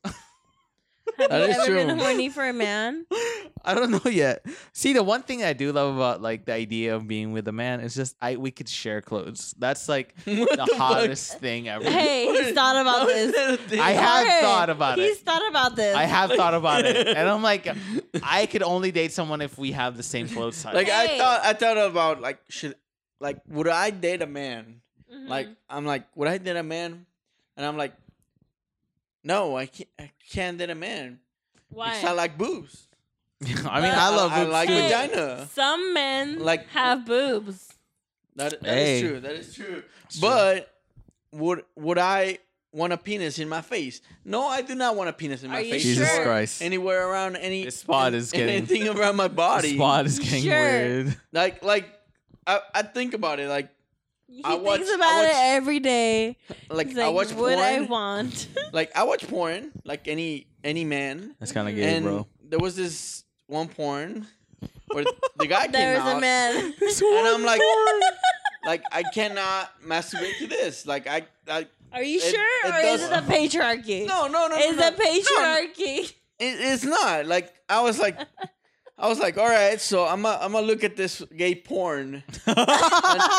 [1.19, 3.07] Have That you is ever been horny for a man?
[3.65, 4.45] I don't know yet.
[4.73, 7.53] See, the one thing I do love about like the idea of being with a
[7.53, 9.55] man is just I we could share clothes.
[9.59, 10.71] That's like What the fuck?
[10.77, 11.85] hottest thing ever.
[11.85, 13.35] Hey, he's thought about this.
[13.35, 13.81] that a thing?
[13.81, 15.09] I have Jorge, thought about it.
[15.09, 15.95] He's thought about this.
[15.95, 17.69] I have thought about it, and I'm like,
[18.23, 20.75] I could only date someone if we have the same clothes size.
[20.75, 21.17] like Hey.
[21.17, 22.75] I thought I thought about like should
[23.21, 24.81] like would I date a man?
[25.13, 25.29] Mhm.
[25.29, 27.05] Like I'm like would I date a man?
[27.57, 27.93] And I'm like,
[29.25, 29.89] no, I can't.
[29.99, 31.21] I can't date a man
[31.69, 31.91] why?
[31.95, 32.87] because I like boobs.
[33.43, 34.75] I mean, But- I love I like too.
[34.75, 34.89] Hey.
[34.89, 35.47] vagina.
[35.53, 37.73] Some men Like- have boobs.
[38.37, 39.01] That, that is Hey.
[39.09, 39.21] true.
[39.21, 39.83] That is true.
[40.05, 40.29] It's true.
[40.29, 40.75] But
[41.33, 42.39] would would I
[42.73, 44.01] want a penis in my face?
[44.25, 45.83] No, I do not want a penis in Are my you face.
[45.83, 46.25] Jesus sure?
[46.25, 49.71] Christ, Anywhere around any This spot is getting- anything around my body.
[49.71, 50.53] the spot is getting Sure.
[50.53, 51.17] weird.
[51.33, 51.89] Like like
[52.47, 53.69] I, I think about it like
[54.31, 56.37] He I thinks watch- I about it every day.
[56.71, 57.59] like, He's I watch what porn.
[57.59, 58.49] I want.
[58.73, 61.35] Like I watch porn like any any man.
[61.41, 62.27] That's kind of gay, and bro.
[62.49, 64.27] there was this one porn
[64.93, 65.05] where
[65.37, 65.73] the guy came out.
[65.73, 66.75] there was out a man.
[66.81, 67.61] and I'm like
[68.65, 70.87] like I cannot masturbate to this.
[70.87, 74.07] Like I I Are you It- sure, it or is it the patriarchy?
[74.07, 74.97] no no no Is no, the no.
[74.97, 76.13] No, patriarchy?
[76.39, 78.19] It, it's not like I was like,
[79.01, 82.23] I was like, all right, so I'm gonna I'm gonna look at this gay porn
[82.47, 82.59] and,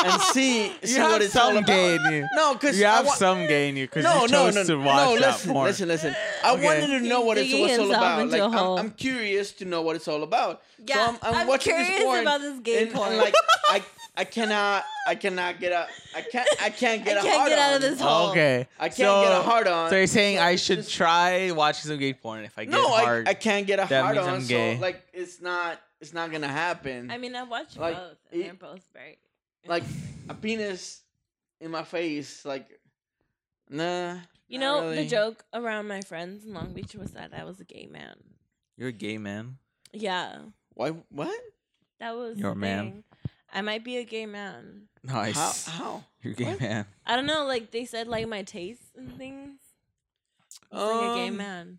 [0.05, 1.67] and see see you what have it's all some about.
[1.67, 2.27] gay in you.
[2.33, 4.63] No, because You have wa- some gay in you because no, you no, chose no,
[4.63, 5.19] to no, watch no.
[5.19, 5.65] that Listen, porn.
[5.67, 6.15] listen, listen.
[6.43, 6.63] I Okay.
[6.65, 8.21] wanted to know what it's digging all himself about.
[8.21, 8.79] into Like a I'm, hole.
[8.79, 10.61] I'm curious to know what it's all about.
[10.83, 13.09] Yeah, so I'm, I'm, I'm watching curious this porn about this gay and, porn.
[13.09, 13.35] and like
[13.69, 13.83] I
[14.15, 17.49] I cannot I cannot get a I can't I can't get I a can't hard
[17.49, 17.75] get out on.
[17.75, 18.29] of this hole.
[18.31, 19.89] Okay, I can't so, get a hard on.
[19.89, 22.71] So you're saying so I should just- try watching some gay porn if I get
[22.71, 23.27] No, I, hard?
[23.29, 24.27] I can't get a hard on.
[24.29, 24.75] I'm gay.
[24.75, 27.09] So like it's not it's not gonna happen.
[27.09, 29.17] I mean, I watched Like, both, and it- they're both very.
[29.67, 29.83] like
[30.27, 31.01] a penis
[31.61, 32.67] in my face, like
[33.69, 34.17] nah.
[34.47, 37.61] You not know, the joke around my friends in Long Beach was that I was
[37.61, 38.15] a gay man.
[38.77, 39.57] You're a gay man.
[39.93, 40.39] Yeah,
[40.73, 40.89] Why?
[41.09, 41.39] What?
[41.99, 42.37] that was.
[42.37, 43.03] You're a man.
[43.51, 43.59] Thing.
[43.59, 44.83] I might be a gay man.
[45.03, 45.67] Nice.
[45.67, 45.83] How?
[45.83, 46.03] How?
[46.21, 46.61] You're a gay What?
[46.61, 46.85] man.
[47.05, 47.45] I don't know.
[47.45, 49.59] Like they said, like my tastes and things.
[50.47, 51.77] It's like a gay Um, man.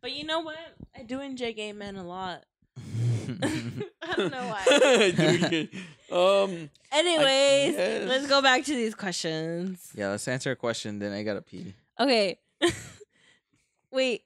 [0.00, 0.56] But you know what?
[0.96, 2.44] I do enjoy gay men a lot.
[3.42, 5.68] I don't know why.
[6.12, 6.70] um.
[6.92, 9.90] Anyways, let's go back to these questions.
[9.94, 10.98] yeah, let's answer a question.
[10.98, 11.74] Then I gotta pee.
[11.98, 12.38] Okay.
[13.92, 14.22] Wait.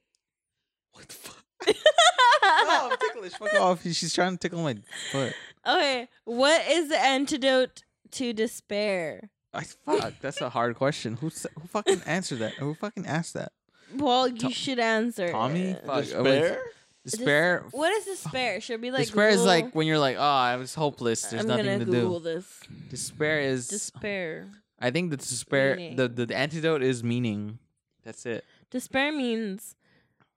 [0.93, 1.45] What the fuck?
[1.69, 3.33] no, I'm ticklish.
[3.33, 3.83] Fuck off.
[3.83, 4.77] She's trying to tickle my
[5.13, 5.35] foot.
[5.67, 6.09] Okay.
[6.25, 9.31] What is the antidote to despair?
[9.53, 10.15] I fuck.
[10.21, 11.15] That's a hard question.
[11.17, 12.53] Who sa- who fucking answered that?
[12.55, 13.53] Who fucking asked that?
[13.95, 15.31] Well, you To- should answer.
[15.31, 15.63] Tommy?
[15.71, 15.85] it.
[15.87, 16.41] Fuck, oh, wait.
[16.41, 16.63] Despair.
[17.05, 17.65] Despair.
[17.71, 18.55] What is despair?
[18.57, 18.61] Oh.
[18.61, 19.47] Should be like Despair is Google?
[19.47, 21.23] like when you're like, oh, I was hopeless.
[21.23, 22.25] There's I'm nothing gonna to Google do.
[22.35, 22.61] this.
[22.91, 23.69] Despair is.
[23.69, 24.49] Despair.
[24.79, 25.77] I think the despair.
[25.77, 25.97] Meaning.
[25.97, 27.59] The, the the antidote is meaning.
[28.05, 28.45] That's it.
[28.71, 29.75] Despair means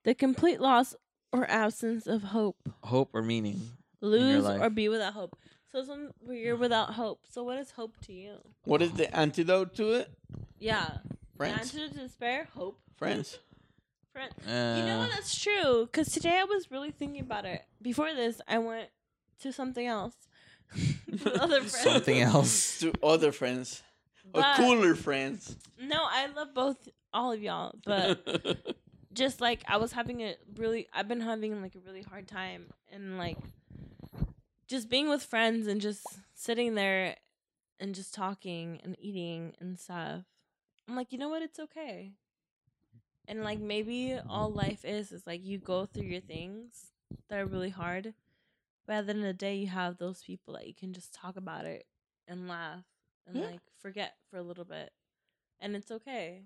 [0.06, 0.96] the complete loss
[1.34, 2.58] or absence of hope.
[2.84, 3.62] Hope or meaning.
[4.02, 4.62] Lose life.
[4.62, 5.38] or be without hope.
[5.72, 7.22] So some you're without hope.
[7.30, 8.38] So what is hope to you?
[8.64, 10.10] What is the antidote to it?
[10.60, 10.98] Yeah.
[11.08, 11.60] The Friends.
[11.74, 12.80] antidote to despair, hope.
[12.98, 13.40] Friends.
[14.12, 14.32] Friend.
[14.48, 15.12] Uh, You know what?
[15.12, 15.86] That's true.
[15.86, 17.62] Because today I was really thinking about it.
[17.82, 18.90] Before this, I went
[19.42, 20.16] to something else.
[21.40, 21.72] Other friends.
[21.80, 22.80] Something else.
[22.82, 23.82] To other friends.
[24.34, 25.56] Or cooler friends.
[25.82, 27.74] No, I love both, all of y'all.
[27.84, 28.24] But
[29.13, 32.67] just like I was having a really, I've been having like a really hard time.
[32.91, 33.38] And like,
[34.67, 36.04] just being with friends and just
[36.36, 37.15] sitting there
[37.80, 40.24] and just talking and eating and stuff.
[40.88, 41.41] I'm like, you know what?
[41.41, 42.12] It's okay.
[43.28, 46.88] And like maybe all life is is like you go through your things
[47.30, 48.13] that are really hard,
[48.88, 51.13] but at the end of the day, you have those people that you can just
[51.13, 51.86] talk about it
[52.28, 52.86] and laugh
[53.28, 53.45] and Yeah.
[53.45, 54.91] like forget for a little bit,
[55.60, 56.45] and it's okay.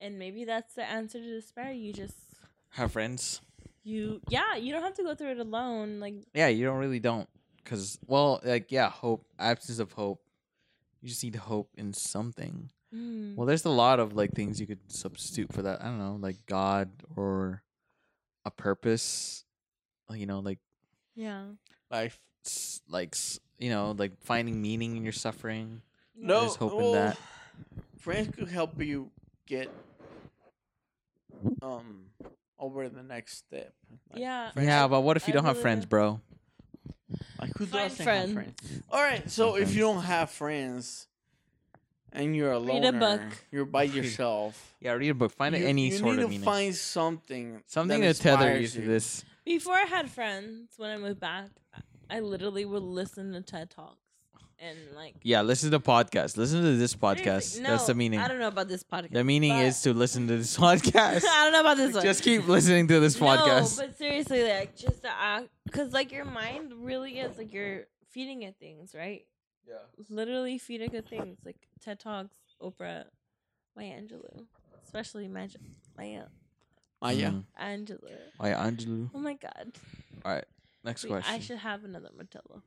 [0.00, 1.72] And maybe that's the answer to despair.
[1.72, 2.16] You just
[2.70, 3.40] Have friends.
[3.84, 6.00] you yeah you don't have to go through it alone.
[6.00, 7.28] Like Yeah, you don't really don't.
[7.64, 10.20] Cause well, like yeah, hope, absence of hope.
[11.02, 12.70] You just need hope in something.
[12.94, 15.80] mm, Well, there's a lot of like things you could substitute for that.
[15.82, 17.62] I don't know, like God or
[18.44, 19.44] a purpose.
[20.12, 20.58] You know, like
[21.16, 21.44] yeah.
[21.90, 22.20] Life.
[22.88, 23.16] like
[23.58, 25.82] you know, like finding meaning in your suffering.
[26.14, 27.18] No, There's hope in that.
[27.98, 29.10] Friends could help you
[29.46, 29.70] get
[31.62, 32.06] um
[32.58, 33.72] over the next step.
[34.10, 34.50] Like, Yeah.
[34.52, 36.20] friends- yeah, but what if you I don't have believe friends, bro?
[37.38, 38.32] Like who Find doesn't friends.
[38.34, 38.82] have friends?
[38.90, 41.06] All right, so if you don't have friends
[42.12, 43.44] and you're a Read a loner, book.
[43.52, 44.74] you're by yourself.
[44.80, 45.32] Yeah, read a book.
[45.32, 46.44] Find you, any you sort need of to meaning.
[46.44, 49.24] find something, Something that to tether you inspires to this.
[49.44, 51.50] Before I had friends, when I moved back,
[52.10, 54.00] I literally would listen to TED Talks
[54.58, 55.14] and like.
[55.22, 56.36] Yeah, listen to podcast.
[56.36, 57.42] Listen to this podcast.
[57.42, 58.20] Seriously, That's the meaning.
[58.20, 59.12] I don't know about this podcast.
[59.12, 61.24] The meaning but- is to listen to this podcast.
[61.28, 62.02] I don't know about this one.
[62.04, 63.78] Just keep listening to this podcast.
[63.78, 67.86] No, but seriously, like just to act, because like your mind really is like you're
[68.10, 69.26] feeding it things, right?
[69.68, 69.74] yeah.
[70.08, 72.30] Literally feeding it things like TED Talks,
[72.62, 73.04] Oprah,
[73.76, 74.44] Maya Angelou,
[74.84, 75.48] especially Maya,
[75.98, 76.22] Maya
[77.02, 77.30] Maya.
[77.30, 77.44] Mhm.
[77.60, 78.16] Angelou.
[78.40, 79.10] Maya Angelou.
[79.14, 79.72] Oh my god.
[80.24, 80.44] All right.
[80.84, 81.34] Next Wait, question.
[81.34, 82.62] I should have another Modelo.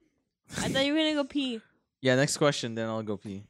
[0.57, 1.61] I thought you were gonna go pee.
[2.01, 2.75] Yeah, next question.
[2.75, 3.43] Then I'll go pee.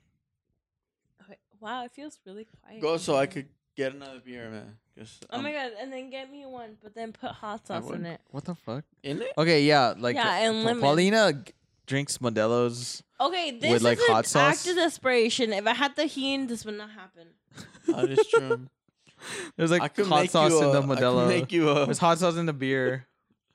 [1.24, 1.38] Okay.
[1.60, 2.82] Wow, it feels really quiet.
[2.82, 3.28] Go in so I here.
[3.28, 4.78] could get another beer, man.
[4.98, 5.78] 'cause Oh I'm my um, god!
[5.82, 8.06] And then get me one, but then put hot I sauce in would.
[8.06, 8.22] it.
[8.32, 8.84] What the fuck?
[9.04, 9.32] In it?
[9.38, 10.82] Okay, yeah, like Yeah, and Pa- lemon.
[10.82, 11.54] Paulina g-
[11.86, 13.04] drinks Modelo's.
[13.22, 14.60] Okay, this With, like, is an hot sauce?
[14.66, 15.54] act of desperation.
[15.54, 17.28] If I had the Tajín, this would not happen.
[17.88, 18.68] That is true.
[19.58, 21.28] There's like could hot make sauce you in the a- I could Modelo.
[21.28, 21.86] make you a.
[21.86, 23.06] There's hot sauce in the beer.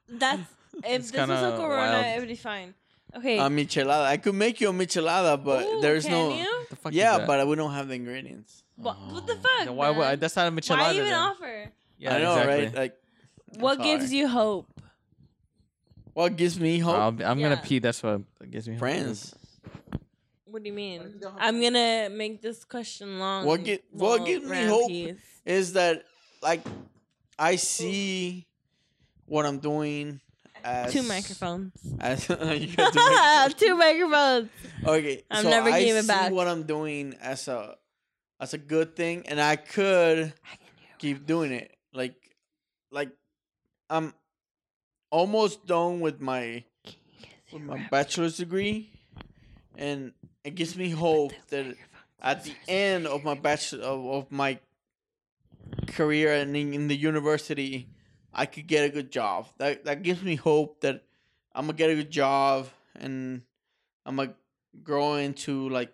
[0.09, 2.07] That's if It's this was a kinda Corona, wild.
[2.07, 2.75] it would be fine.
[3.17, 3.39] Okay.
[3.39, 4.05] a michelada.
[4.07, 6.37] I could make you a michelada, but Ooh, there's can no.
[6.37, 6.67] You?
[6.71, 8.63] The fuck is Yeah, but we don't have the ingredients.
[8.77, 9.37] What, what the Oh.
[9.37, 9.67] fuck?
[9.67, 10.19] Then why would I, man?
[10.21, 10.79] that's not a michelada?
[10.79, 11.15] Why even then.
[11.15, 11.73] offer?
[11.99, 12.65] Yeah, I know, exactly.
[12.67, 12.75] right?
[12.75, 12.95] Like,
[13.55, 14.67] I'm What gives you hope?
[16.13, 16.95] What gives me hope?
[16.97, 17.51] I'll, I'm Yeah.
[17.51, 17.79] gonna pee.
[17.79, 18.81] That's what gives me hope.
[18.81, 19.35] Friends.
[20.47, 21.03] What do you mean?
[21.03, 23.45] you don't have I'm gonna make this question long.
[23.47, 25.17] What gi- what gives me hope pees.
[25.45, 26.05] Is that
[26.43, 26.63] like
[27.39, 28.47] I see
[29.27, 30.21] what I'm doing
[30.65, 31.73] as Two microphones.
[32.01, 33.55] As two microphones.
[33.55, 34.49] Two microphones.
[34.85, 36.33] Okay, I'm so never I giving see back.
[36.33, 37.77] what I'm doing as a
[38.41, 40.33] as a good thing, and I could
[40.99, 41.77] keep doing it.
[41.93, 42.17] Like,
[42.91, 43.11] like
[43.89, 44.15] I'm
[45.11, 46.65] almost done with my
[47.53, 48.91] with my bachelor's degree,
[49.77, 51.77] and it gives me hope that
[52.21, 54.59] at the end of my bachelor of, of my
[55.89, 57.89] career and in, in the university,
[58.35, 59.47] I could get a good job.
[59.59, 61.05] That that gives me hope that
[61.55, 63.43] I'm gonna get a good job and
[64.05, 64.35] I'm gonna
[64.83, 65.93] grow into like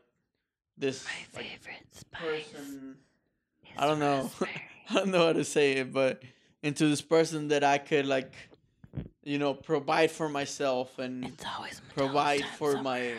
[0.76, 2.20] this My like, favorite spice.
[2.52, 2.96] person.
[3.76, 4.30] I don't know.
[4.90, 6.22] I don't know how to say it, but
[6.62, 8.32] into this person that I could like,
[9.22, 11.32] you know, provide for myself and
[11.94, 12.82] provide for somewhere.
[12.82, 13.14] my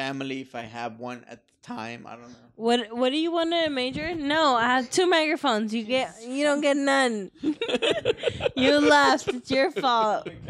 [0.00, 2.04] family if I have one at the time.
[2.06, 2.50] I don't know.
[2.56, 4.14] What What do you want to major?
[4.14, 5.72] No, I have two microphones.
[5.72, 7.30] You get you don't get none.
[7.42, 9.28] you left.
[9.28, 10.28] It's your fault.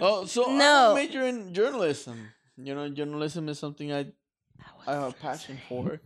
[0.00, 0.92] oh, so I'm No.
[0.92, 2.28] a major in journalism.
[2.56, 4.06] You know, journalism is something I
[4.86, 6.00] I have a passion for,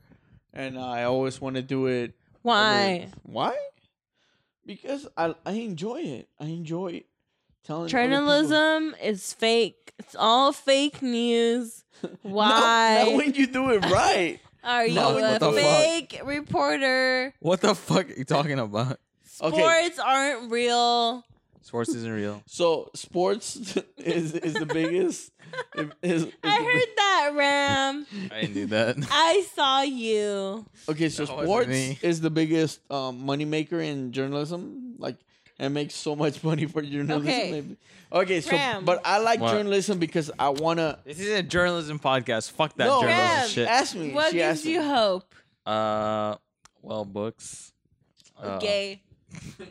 [0.55, 2.15] and I always want to do it.
[2.43, 3.09] Why?
[3.23, 3.57] Why?
[4.65, 6.29] Because I I enjoy it.
[6.39, 7.03] I enjoy
[7.67, 9.93] telling Journalism is fake.
[9.99, 11.83] It's all fake news.
[12.03, 14.39] No, Why Not when you do it right.
[14.65, 15.55] are you No, what a the fuck?
[15.55, 17.33] fake reporter?
[17.41, 18.99] What the fuck are you talking about?
[19.41, 19.57] Okay.
[19.59, 21.25] Sports aren't real.
[21.63, 22.43] Sports isn't real.
[22.47, 23.57] So sports
[23.97, 25.33] is is the biggest.
[25.75, 28.07] Is, is I the bi- heard that, Ram.
[28.31, 28.97] I didn't do that.
[29.11, 30.67] I saw you.
[30.89, 31.99] Okay, so That wasn't sports me.
[32.03, 34.95] is the biggest um, money maker in journalism.
[34.99, 35.17] Like,
[35.59, 37.23] and make so much money for journalism.
[37.29, 37.51] Okay.
[37.51, 37.77] Maybe.
[38.13, 38.85] Okay, so Ram.
[38.85, 39.53] but I like What?
[39.53, 40.99] journalism because I wanna.
[41.05, 42.53] This is a journalism podcast.
[42.53, 43.49] Fuck that no, journalism Ram.
[43.49, 43.69] shit.
[43.69, 44.13] ask me.
[44.13, 44.87] What she gives asked you me.
[44.87, 45.35] hope?
[45.67, 46.37] Uh,
[46.83, 47.73] well, books.
[48.41, 49.03] Uh, Gay.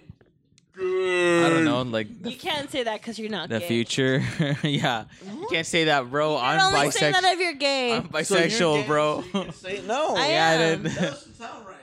[0.77, 3.67] I don't know, like the, You can't say that because you're not the gay.
[3.67, 4.21] future.
[4.63, 6.31] yeah, you can't say that, bro.
[6.33, 7.33] You I'm can only say that bisexual.
[7.33, 7.93] if you're gay.
[7.93, 9.21] I'm So you're bisexual, gay, bro.
[9.21, 10.15] so you can say no.
[10.17, 10.83] I yeah, am.
[10.83, 10.91] dude.
[10.91, 11.75] That doesn't sound right.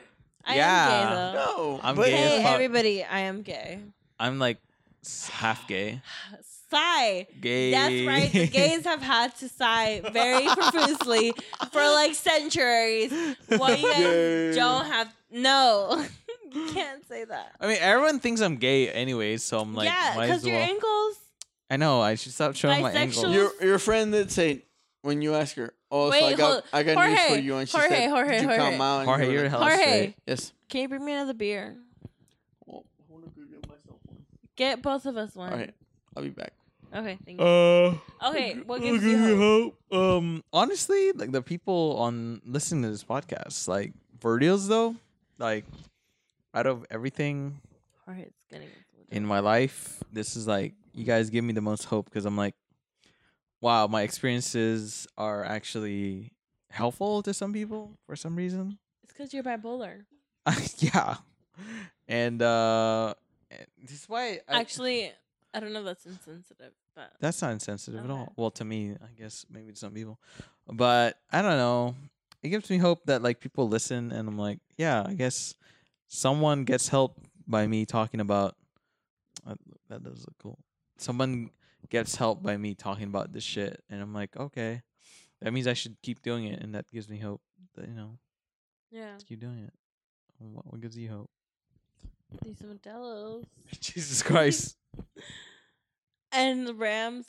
[0.44, 0.88] I Yeah.
[0.90, 1.32] am gay though.
[1.72, 2.52] No, I'm but gay as Hey fuck.
[2.52, 3.80] everybody, I am gay.
[4.22, 4.58] I'm like
[5.30, 6.00] half gay.
[6.70, 7.26] Sigh.
[7.40, 7.70] Gay.
[7.72, 8.32] That's right.
[8.32, 11.32] The gays have had to sigh very profusely
[11.70, 13.12] for like centuries.
[13.48, 16.06] What you guys don't have no.
[16.52, 17.52] you can't say that.
[17.60, 20.56] I mean, everyone thinks I'm gay anyway, so I'm like, yeah, might because as your
[20.56, 20.68] well.
[20.68, 21.16] ankles.
[21.68, 22.00] I know.
[22.00, 23.34] I should stop showing my ankles.
[23.34, 24.62] your your friend that say
[25.02, 27.68] when you ask her, oh, so Wait, I got I got news for you, and
[27.68, 28.62] she Jorge, said, Jorge, Did you Jorge.
[28.70, 28.98] come out?
[29.00, 30.14] And Jorge, you were you're like, Jorge.
[30.26, 30.52] Yes.
[30.68, 31.76] Can you bring me another beer?
[32.70, 34.18] Oh, I wanna go get myself one.
[34.56, 35.52] Get both of us one.
[35.52, 35.74] All right,
[36.16, 36.52] I'll be back.
[36.94, 37.46] Okay, thank you.
[37.46, 39.78] Uh, Okay, what gives you hope?
[39.90, 44.96] Um, honestly, like the people on listening to this podcast, like for reals though,
[45.38, 45.64] like
[46.54, 47.60] out of everything
[48.04, 48.68] Jorge's getting
[49.10, 52.36] in my life, this is like you guys give me the most hope because I'm
[52.36, 52.54] like,
[53.60, 56.32] wow, my experiences are actually
[56.70, 58.78] helpful to some people for some reason.
[59.02, 60.04] It's because you're bipolar.
[60.78, 61.16] yeah,
[62.06, 63.21] and uh, and
[63.80, 65.12] this is why I, Actually,
[65.54, 68.12] I don't know if that's insensitive, but That's not insensitive at Okay.
[68.20, 68.32] all.
[68.36, 70.18] Well, to me, I guess maybe to some people,
[70.66, 71.94] but I don't know.
[72.42, 75.54] It gives me hope that like people listen, and I'm like, yeah, I guess
[76.08, 78.56] someone gets help by me talking about.
[79.46, 79.54] Uh,
[79.88, 80.58] that does look cool.
[80.98, 81.50] Someone
[81.88, 84.82] gets help by me talking about this shit, and I'm like, okay,
[85.40, 87.40] that means I should keep doing it, and that gives me hope
[87.74, 88.18] that you know
[88.90, 89.72] yeah, keep doing it.
[90.38, 91.30] What, what gives you hope?
[92.44, 93.46] These Modelo's
[93.80, 94.76] Jesus Christ!
[96.32, 97.26] and the Rams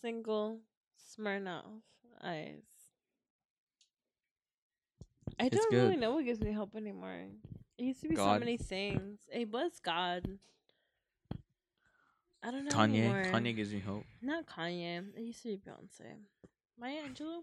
[0.00, 0.60] single
[0.98, 1.82] Smirnoff
[2.22, 2.62] Ice.
[5.38, 7.26] I It's don't really know what gives me hope anymore.
[7.78, 9.20] It used to be so many things.
[9.30, 10.26] It was God.
[12.42, 13.24] I don't know Kanye, anymore.
[13.26, 14.04] Kanye gives me hope.
[14.22, 15.04] Not Kanye.
[15.16, 16.16] It used to be Beyonce.
[16.78, 17.42] Maya Angelou.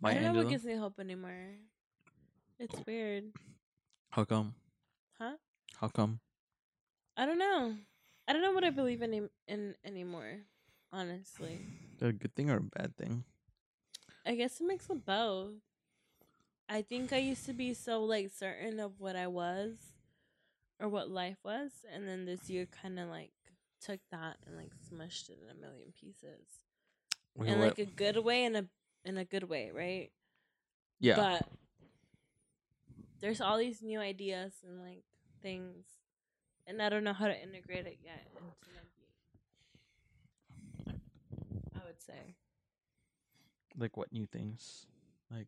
[0.00, 1.56] Maya I don't know what gives me hope anymore.
[2.58, 3.24] It's weird,
[4.10, 4.54] How come?
[5.18, 5.34] huh?
[5.80, 6.20] How come?
[7.16, 7.74] I don't know.
[8.26, 10.40] I don't know what I believe in in anymore.
[10.92, 11.60] Honestly,
[12.00, 13.22] A good thing or a bad thing?
[14.26, 15.52] I guess it makes of both.
[16.68, 19.76] I think I used to be so like certain of what I was
[20.80, 23.30] or what life was, and then this year kind of like
[23.80, 26.64] took that and like smushed it in a million pieces,
[27.36, 28.66] Wait, in what- like a good way and a
[29.04, 30.10] in a good way, right?
[30.98, 31.16] yeah.
[31.16, 31.48] But
[33.20, 35.02] there's all these new ideas and like
[35.42, 35.84] things,
[36.66, 38.80] and I don't know how to integrate it yet into my.
[41.74, 42.34] I would say
[43.78, 44.86] like what new things?
[45.30, 45.46] Like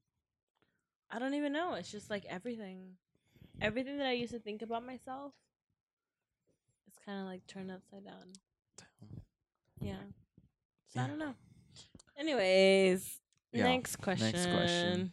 [1.11, 1.75] I don't even know.
[1.75, 2.97] It's just like everything,
[3.61, 5.33] everything that I used to think about myself.
[6.87, 8.33] It's kind of like turned upside down.
[9.81, 9.97] Yeah.
[10.95, 11.35] So I don't know.
[12.19, 13.21] Anyways,
[13.53, 14.33] Yeah, next question.
[14.33, 15.13] next question.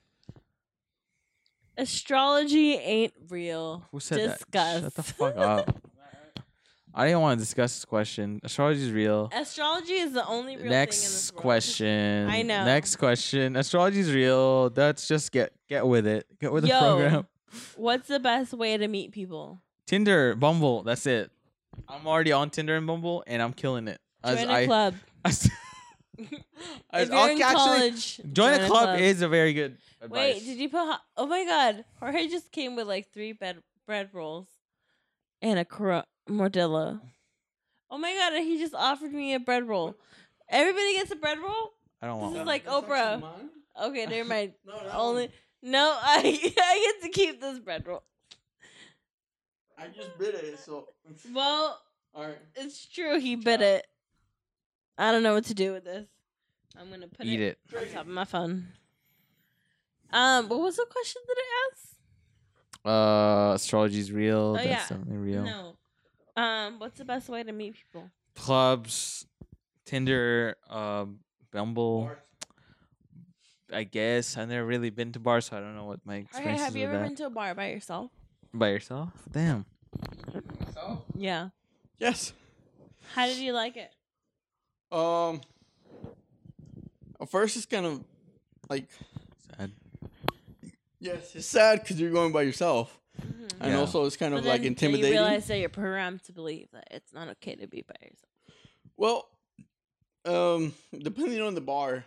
[1.80, 3.84] Astrology ain't real.
[3.92, 4.46] who said Discuss.
[4.52, 4.82] that?
[4.84, 5.82] Shut the fuck up.
[6.94, 8.42] I didn't want to discuss this question.
[8.44, 9.30] Astrology is real.
[9.34, 12.28] Astrology is the only real thing in Next question.
[12.28, 12.66] I know.
[12.66, 13.56] Next question.
[13.56, 14.70] Astrology is real.
[14.72, 16.26] That's just get get with it.
[16.42, 16.80] Get with the Yo.
[16.80, 17.28] program.
[17.76, 19.62] What's the best way to meet people?
[19.86, 20.84] Tinder, Bumble.
[20.84, 21.32] That's it.
[21.88, 24.00] I'm already on Tinder and Bumble, and I'm killing it.
[24.24, 24.96] As Join a I- club.
[25.26, 25.52] as- as-
[26.94, 30.36] if you're in okay, actually, college, join, a club, is a very good advice.
[30.36, 30.80] Wait, did you put?
[30.86, 34.48] Ho- oh my god, Jorge just came with like three bed bread rolls
[35.42, 37.00] and a cor- mortadella.
[37.92, 39.96] Oh my god, and he just offered me a bread roll.
[40.50, 41.72] Everybody gets a bread roll.
[42.02, 42.48] I don't This want is one.
[42.48, 43.24] like Oprah.
[43.82, 44.54] Okay, never mind.
[44.66, 45.32] No, Only one.
[45.72, 46.20] no, I
[46.58, 48.04] I get to keep this bread roll.
[49.78, 50.90] I just bit it, so.
[51.34, 51.80] Well,
[52.14, 52.38] All right.
[52.56, 53.20] it's true.
[53.20, 53.88] He bit it.
[55.00, 56.08] I don't know what to do with this.
[56.78, 57.78] I'm gonna put Eat it, it.
[57.78, 58.68] on top of my phone.
[60.12, 61.96] Um, what was the question that I asked?
[62.86, 64.38] Uh, astrology is real.
[64.38, 64.76] Oh, That's yeah.
[64.90, 65.44] definitely real.
[65.44, 65.76] No.
[66.36, 68.10] Um, what's the best way to meet people?
[68.36, 69.26] Clubs,
[69.86, 71.20] Tinder, um,
[71.52, 72.12] Bumble.
[73.72, 76.22] I guess I've never really been to bars, so I don't know what my Okay,
[76.24, 77.04] experience have you ever that.
[77.04, 78.12] been to a bar by yourself?
[78.54, 79.10] By yourself?
[79.32, 79.66] Damn.
[81.16, 81.50] Yeah.
[82.00, 82.34] Yes.
[83.14, 83.92] How did you like it?
[84.92, 85.42] Um.
[87.22, 88.04] At first, it's kind of
[88.70, 88.88] like
[89.58, 89.72] Sad.
[91.00, 93.52] yes, it's sad because you're going by yourself, Mhm.
[93.60, 93.80] and Yeah.
[93.80, 95.12] also it's kind But of then, like then intimidating.
[95.14, 98.32] you realize that you're programmed to believe that it's not okay to be by yourself.
[98.96, 99.30] Well,
[100.26, 102.06] um, depending on the bar,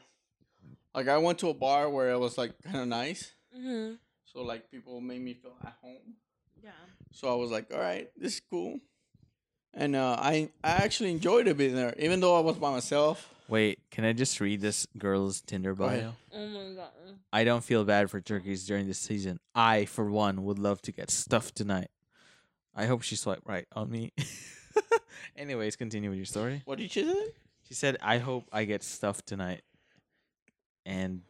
[0.95, 3.97] like I went to a bar where it was like kind of nice, Mm-hmm.
[4.25, 6.17] so like people made me feel at home.
[6.63, 6.71] Yeah.
[7.11, 8.81] So I was like, all right, this is cool,
[9.75, 13.29] and uh, I I actually enjoyed it being there, even though I was by myself.
[13.49, 15.99] Wait, can I just read this girl's Tinder Go bio?
[15.99, 16.13] ahead.
[16.35, 16.91] Oh my god.
[17.33, 19.41] I don't feel bad for turkeys during this season.
[19.55, 21.89] I, for one, would love to get stuffed tonight.
[22.75, 24.13] I hope she swiped right on me.
[25.37, 26.63] Anyways, continue with your story.
[26.65, 27.25] What did you say?
[27.69, 29.63] She said, "I hope I get stuffed tonight."
[30.85, 31.23] And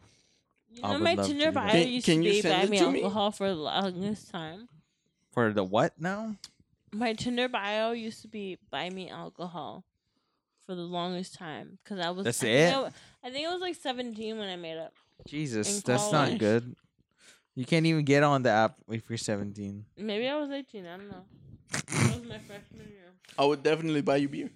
[0.71, 1.67] You I know would my love to Tinder do that.
[1.67, 3.03] bio Can- used can to you be send buy it me to me?
[3.03, 4.69] alcohol for the longest time.
[5.31, 6.37] for the what now?
[6.93, 9.85] My Tinder bio used to be buy me alcohol
[10.67, 12.25] for the longest time because I was.
[12.25, 12.93] That's I think it?
[13.25, 14.93] I, I think it was like 17 when I made it.
[15.27, 16.75] Jesus, that's not good.
[17.55, 19.85] You can't even get on the app if you're 17.
[19.99, 20.87] Maybe I was 18.
[20.87, 21.25] I don't know.
[21.71, 23.13] That was my freshman year.
[23.39, 24.51] I would definitely buy you beer.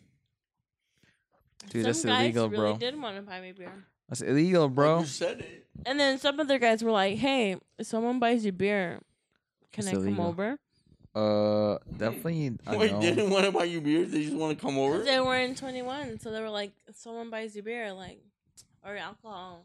[1.71, 2.77] Dude, some that's guys illegal, really bro.
[2.79, 3.73] did want to buy me beer.
[4.09, 5.01] That's illegal, bro.
[5.01, 5.67] You said it.
[5.85, 9.01] And then some other guys were like, "Hey, if someone buys you beer,
[9.73, 10.59] can It's I come over?"
[11.17, 12.59] Uh, definitely.
[12.67, 13.01] I Wait, know.
[13.01, 14.05] didn't want to buy you beer.
[14.05, 14.99] They just want to come over.
[15.03, 18.21] they weren't 21, so they were like, "If someone buys you beer, like,
[18.85, 19.65] or alcohol,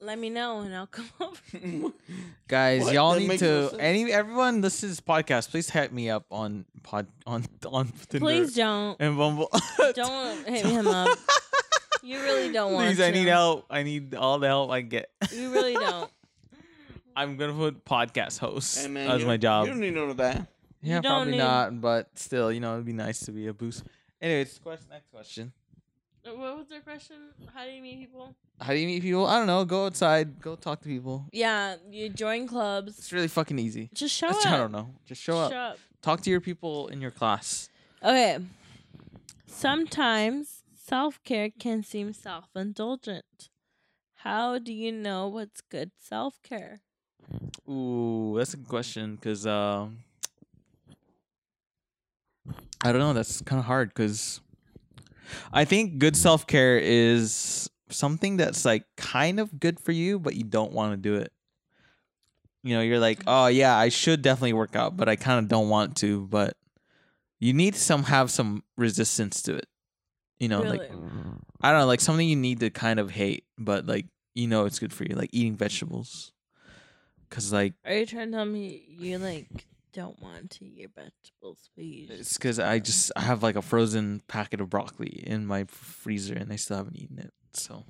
[0.00, 1.40] let me know and I'll come over."
[2.48, 2.92] Guys, What?
[2.94, 3.68] y'all That need makes no to.
[3.70, 3.80] sense.
[3.82, 5.50] any everyone listens to this podcast.
[5.50, 9.50] Please hit me up on pod on on Tinder Please don't, and Bumble.
[9.94, 11.18] don't hit him up.
[12.02, 13.06] You really don't want Please, to.
[13.06, 13.64] I need help.
[13.70, 15.10] I need all the help I can get.
[15.32, 16.10] You really don't.
[17.16, 19.66] I'm gonna put podcast host Hey, man, as you my job.
[19.66, 20.46] You don't need none of that.
[20.82, 23.46] Yeah, You don't probably need- not, but still, you know, it'd be nice to be
[23.46, 23.82] a boost.
[24.20, 25.52] Anyways, question, next question.
[26.26, 27.16] Uh, what was their question?
[27.54, 28.34] How do you meet people?
[28.60, 29.26] How do you meet people?
[29.26, 29.64] I don't know.
[29.64, 30.40] Go outside.
[30.40, 31.26] Go talk to people.
[31.32, 32.98] Yeah, you join clubs.
[32.98, 33.90] It's really fucking easy.
[33.94, 34.52] Just show Just- up.
[34.52, 34.90] I don't know.
[35.06, 35.52] Just show up.
[35.52, 35.78] Show up.
[36.02, 37.68] Talk to your people in your class.
[38.02, 38.38] Okay.
[39.46, 43.48] Sometimes self care can seem self indulgent.
[44.20, 46.80] How do you know what's good self care?
[47.68, 49.98] Ooh, that's a good question because um,
[52.82, 53.12] I don't know.
[53.12, 54.40] That's kind of hard because
[55.52, 60.34] I think good self care is something that's like kind of good for you, but
[60.34, 61.32] you don't want to do it.
[62.62, 65.48] You know, you're like, oh yeah, I should definitely work out, but I kind of
[65.48, 66.26] don't want to.
[66.26, 66.56] But
[67.38, 69.66] you need some have some resistance to it.
[70.38, 70.78] You know, really?
[70.78, 70.90] like
[71.60, 74.64] I don't know, like something you need to kind of hate, but like you know
[74.64, 76.32] it's good for you, like eating vegetables.
[77.30, 79.48] Cause like Are you trying to tell me you like
[79.92, 83.42] don't want to eat your vegetables, but you just it's because I just I have
[83.42, 87.32] like a frozen packet of broccoli in my freezer and I still haven't eaten it.
[87.54, 87.84] So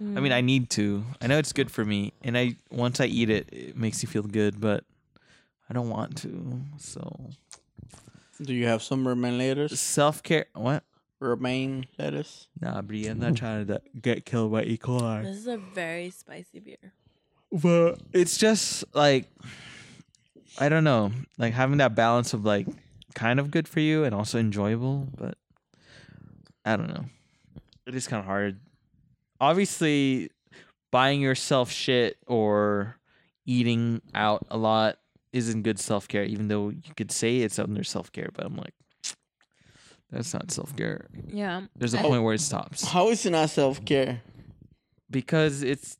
[0.00, 0.34] I mean, Mm.
[0.34, 1.04] I need to.
[1.20, 4.08] I know it's good for me, and I once I eat it, it makes you
[4.08, 4.84] feel good, but
[5.68, 6.62] I don't want to.
[6.78, 7.30] So
[8.42, 9.78] Do you have some romaine lettuce?
[9.78, 10.46] self care.
[10.54, 10.84] What?
[11.20, 12.48] Romaine lettuce.
[12.62, 14.78] Nah, Brie, I'm not trying to get killed by E.
[14.78, 15.22] coli.
[15.24, 16.94] This is a very spicy beer.
[17.52, 19.26] But it's just like
[20.58, 22.66] I don't know, like having that balance of like
[23.14, 25.36] kind of good for you and also enjoyable, but
[26.64, 27.04] I don't know.
[27.86, 28.60] It is kind of hard.
[29.40, 30.30] Obviously,
[30.90, 32.96] buying yourself shit or
[33.46, 34.98] eating out a lot
[35.32, 38.56] isn't good self care, even though you could say it's under self care, but I'm
[38.56, 38.74] like,
[40.10, 41.06] that's not self care.
[41.28, 41.62] Yeah.
[41.76, 44.22] There's a I- point where it stops How is it not self care?
[45.10, 45.96] because it's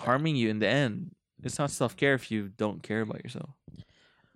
[0.00, 1.12] harming you in the end.
[1.42, 3.50] It's not self care if you don't care about yourself.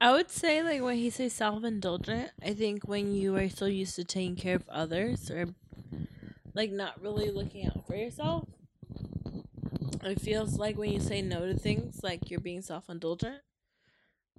[0.00, 3.66] I would say like when he says self indulgent, I think when you are so
[3.66, 5.46] used to taking care of others or
[6.54, 8.46] like not really looking out for yourself,
[10.02, 13.40] it feels like when you say no to things, like you're being self indulgent.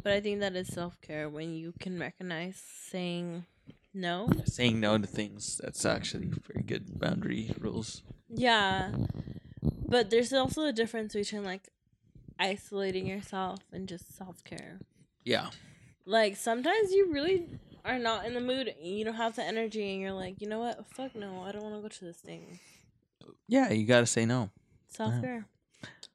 [0.04, 3.46] But I think that is self care when you can recognize saying
[3.94, 4.30] no.
[4.46, 8.04] Saying no to things that's actually very good boundary rules.
[8.30, 8.92] Yeah.
[9.88, 11.70] But there's also a difference between like
[12.40, 14.80] isolating yourself and just self care.
[15.24, 15.50] Yeah.
[16.06, 17.48] Like sometimes you really
[17.84, 20.48] are not in the mood and you don't have the energy and you're like, you
[20.50, 20.86] know what?
[20.94, 22.60] Fuck no, I don't want to go to this thing.
[23.48, 24.50] Yeah, you gotta say no.
[24.88, 25.46] Self care.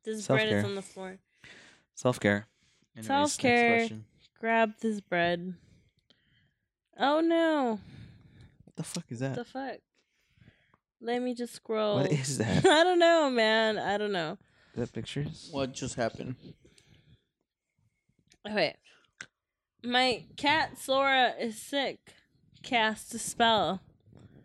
[0.04, 0.58] This bread Self-care.
[0.58, 1.18] is on the floor.
[1.94, 2.46] Self care.
[3.00, 3.88] Self-care.
[4.40, 5.54] Grab this bread.
[6.98, 7.78] Oh no.
[8.64, 9.36] What the fuck is What that?
[9.36, 9.76] the fuck?
[11.00, 11.96] Let me just scroll.
[11.96, 12.64] What is that?
[12.66, 13.78] I don't know, man.
[13.78, 14.38] I don't know.
[14.74, 15.48] Is that pictures?
[15.50, 16.36] What just happened?
[18.48, 18.74] Okay.
[19.82, 21.98] My cat Sora is sick.
[22.62, 23.80] Cast a spell.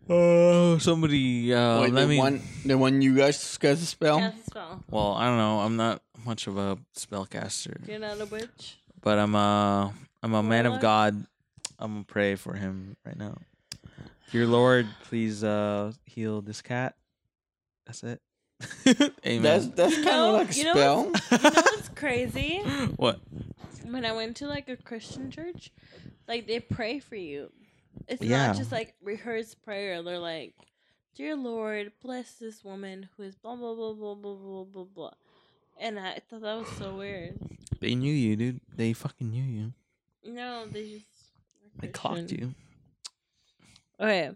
[0.08, 1.52] Oh, somebody.
[1.52, 2.18] Uh, Wait, let the me.
[2.18, 4.18] one, the one you guys guys spell.
[4.18, 4.84] Cast a spell.
[4.90, 5.58] Well, I don't know.
[5.60, 8.78] I'm not much of a spellcaster, You're not a witch.
[9.02, 9.92] but I'm a
[10.22, 10.82] I'm a man of Warlock?
[10.82, 11.26] God.
[11.78, 13.36] I'm gonna pray for him right now.
[14.32, 16.94] Dear Lord, please uh heal this cat.
[17.86, 18.20] That's it.
[19.26, 19.42] Amen.
[19.42, 21.12] That's that's kind No, of like a you know spell.
[21.30, 22.58] You know what's crazy?
[22.96, 23.20] what?
[23.84, 25.70] When I went to like a Christian church,
[26.26, 27.52] like they pray for you.
[28.08, 28.48] It's Yeah.
[28.48, 30.02] not just like rehearsed prayer.
[30.02, 30.54] They're like,
[31.14, 35.10] "Dear Lord, bless this woman who is blah blah blah blah blah blah blah blah."
[35.78, 37.38] And I thought that was so weird.
[37.80, 38.60] They knew you, dude.
[38.74, 39.72] They fucking knew you.
[40.24, 41.06] No, they just
[41.80, 42.54] They clocked Christian.
[44.00, 44.32] Okay.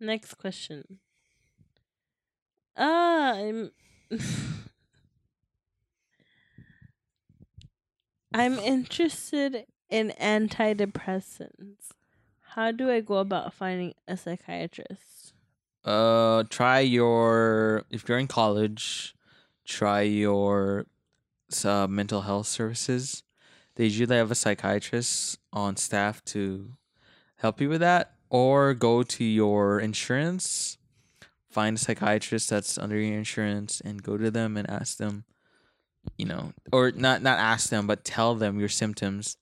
[0.00, 1.00] Next question.
[2.76, 3.70] Ah, I'm
[8.34, 11.88] I'm interested in antidepressants.
[12.54, 15.32] How do I go about finding a psychiatrist?
[15.84, 19.14] Uh, try your if you're in college,
[19.64, 20.86] try your
[21.64, 23.22] uh, mental health services.
[23.76, 26.72] They usually have a psychiatrist on staff to
[27.36, 30.78] help you with that, or go to your insurance,
[31.50, 35.24] find a psychiatrist that's under your insurance, and go to them and ask them,
[36.16, 39.36] you know, or not not ask them, but tell them your symptoms,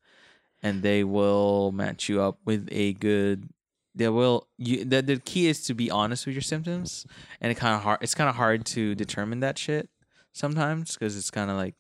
[0.63, 3.49] and they will match you up with a good
[3.95, 7.07] they will you the, the key is to be honest with your symptoms
[7.41, 9.89] and it kind of hard it's kind of hard to determine that shit
[10.37, 11.75] sometimes because it's kind of like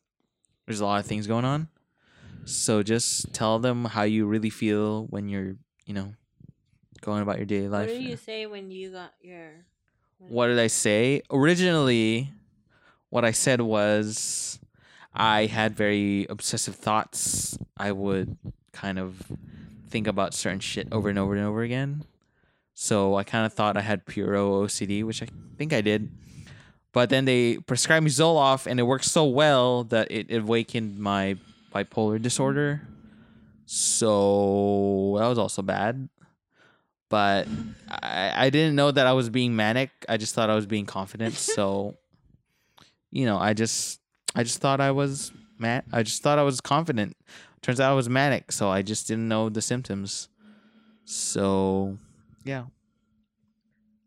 [0.66, 1.68] there's a lot of things going on.
[2.44, 6.14] So just tell them how you really feel when you're you know
[7.06, 7.88] going about your daily life.
[7.88, 9.64] What did you say when you got your?
[10.18, 11.22] what did i say?
[11.30, 12.32] Originally
[13.10, 14.58] what i said was
[15.14, 17.56] i had very obsessive thoughts.
[17.76, 18.36] I would
[18.72, 19.22] kind of
[19.88, 22.04] think about certain shit over and over and over again.
[22.74, 26.10] So i kind of thought i had pure ocd which i think i did.
[26.92, 31.36] But then they prescribed me zoloft and it worked so well that it awakened my
[31.72, 32.88] bipolar disorder.
[33.66, 36.08] So that was also bad
[37.08, 37.46] but
[37.88, 39.90] I, I didn't know that I was being manic.
[40.08, 41.34] I just thought I was being confident.
[41.56, 41.96] So,
[43.10, 44.00] you know, I just
[44.34, 45.82] I just thought I was man.
[45.92, 47.16] I just thought I was confident.
[47.62, 48.52] Turns out I was manic.
[48.52, 50.28] So I just didn't know the symptoms.
[51.04, 51.98] So,
[52.44, 52.64] yeah.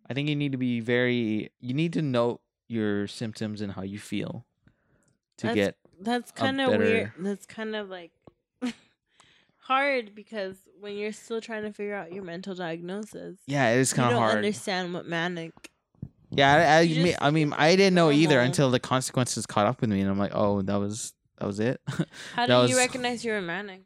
[0.09, 1.51] I think you need to be very.
[1.59, 4.45] You need to note your symptoms and how you feel
[5.37, 5.75] to That's get.
[6.01, 7.11] That's kind of weird.
[7.19, 8.11] That's kind of like
[9.69, 13.93] hard because when you're still trying to figure out your mental diagnosis, Yeah, it is
[13.93, 14.37] kind don't of hard.
[14.37, 15.53] understand what manic.
[16.31, 19.81] Yeah, I, I, mean, I mean, I didn't know either until the consequences caught up
[19.81, 21.79] with me, and I'm like, oh, that was that was it.
[22.35, 23.81] How did was- you recognize you were manic?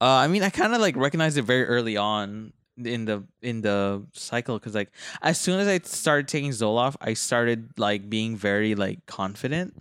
[0.00, 3.60] Uh, I mean, I kind of like recognized it very early on in the in
[3.60, 4.90] the cycle because like
[5.22, 9.74] as soon as I started taking Zoloft, I started like being very like confident,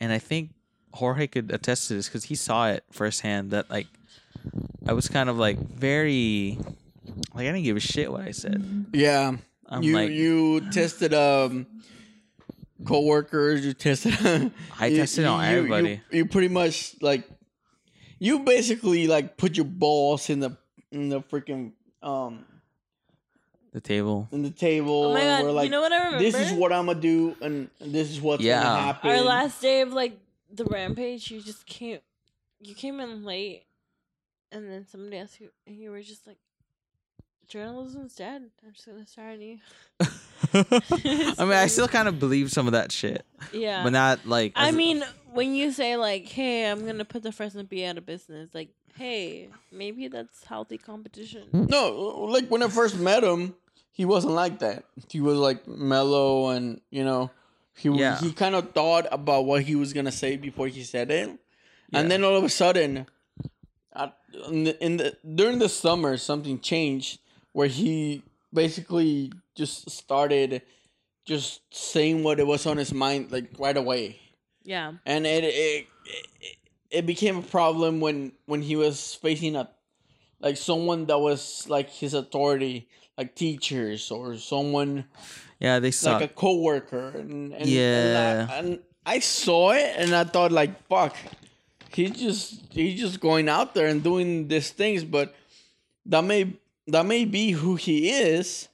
[0.00, 0.50] and I think
[0.94, 3.86] Jorge could attest to this because he saw it firsthand that like
[4.86, 6.58] I was kind of like very
[7.34, 8.86] like I didn't give a shit what I said.
[8.92, 9.36] Yeah.
[9.68, 11.66] I'm you like you tested um
[12.84, 14.14] coworkers, you tested
[14.80, 16.00] I you- tested on you- you- everybody.
[16.10, 17.24] You, pretty much like
[18.18, 20.56] you basically like put your balls in the
[20.90, 21.72] in the freaking
[22.02, 22.44] um
[23.72, 24.28] the table.
[24.32, 25.44] in the table Oh my and god!
[25.46, 26.18] we're like you know what I remember?
[26.18, 28.62] this is what I'm gonna do and this is what's Yeah.
[28.62, 29.10] gonna happen.
[29.10, 30.18] Our last day of like
[30.52, 31.98] the rampage, you just came,
[32.60, 33.62] you came in late,
[34.52, 36.38] and then somebody asked you, and you were just like,
[37.48, 38.42] "Journalism's dead.
[38.66, 39.58] I'm just gonna start a new."
[40.54, 43.82] I mean, I still kind of believe some of that shit, Yeah.
[43.82, 44.52] but not like.
[44.56, 47.98] I as- mean, when you say like, "Hey, I'm gonna put the Fresno Bee out
[47.98, 51.44] of business," like, hey, maybe that's healthy competition.
[51.52, 51.90] No,
[52.30, 53.54] like when I first met him,
[53.92, 54.84] he wasn't like that.
[55.08, 57.30] He was like mellow and you know,
[57.76, 58.18] he was Yeah.
[58.18, 62.00] he kind of thought about what he was gonna say before he said it, Yeah.
[62.00, 63.06] and then all of a sudden,
[63.94, 64.16] at,
[64.48, 67.20] in, the, in the during the summer, something changed
[67.52, 68.22] where he
[68.52, 70.62] basically just started
[71.24, 74.18] just saying what it was on his mind like right away
[74.64, 74.94] Yeah.
[75.06, 76.56] and it it, it
[76.90, 79.68] it became a problem when when he was facing a
[80.40, 85.04] like someone that was like his authority like teachers or someone
[85.60, 86.20] yeah, they suck.
[86.20, 88.42] like a coworker and, and Yeah.
[88.42, 91.14] and I, and I saw it and I thought like fuck
[91.94, 95.34] he's just he's just going out there and doing these things but
[96.06, 96.52] that may
[96.86, 98.68] that may be who he is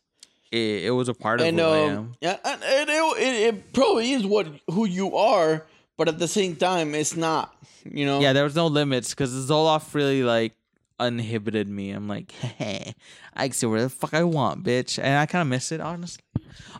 [0.50, 2.14] it, it was a part of and who I um, am.
[2.20, 5.66] yeah, and it, it, it probably is what who you are,
[5.96, 7.54] but at the same time, it's not.
[7.84, 8.20] You know.
[8.20, 10.54] Yeah, there was no limits because Zoloft really like
[10.98, 11.90] uninhibited me.
[11.90, 12.94] I'm like, hey,
[13.34, 15.80] I can say whatever the fuck I want, bitch, and I kind of miss it,
[15.80, 16.24] honestly.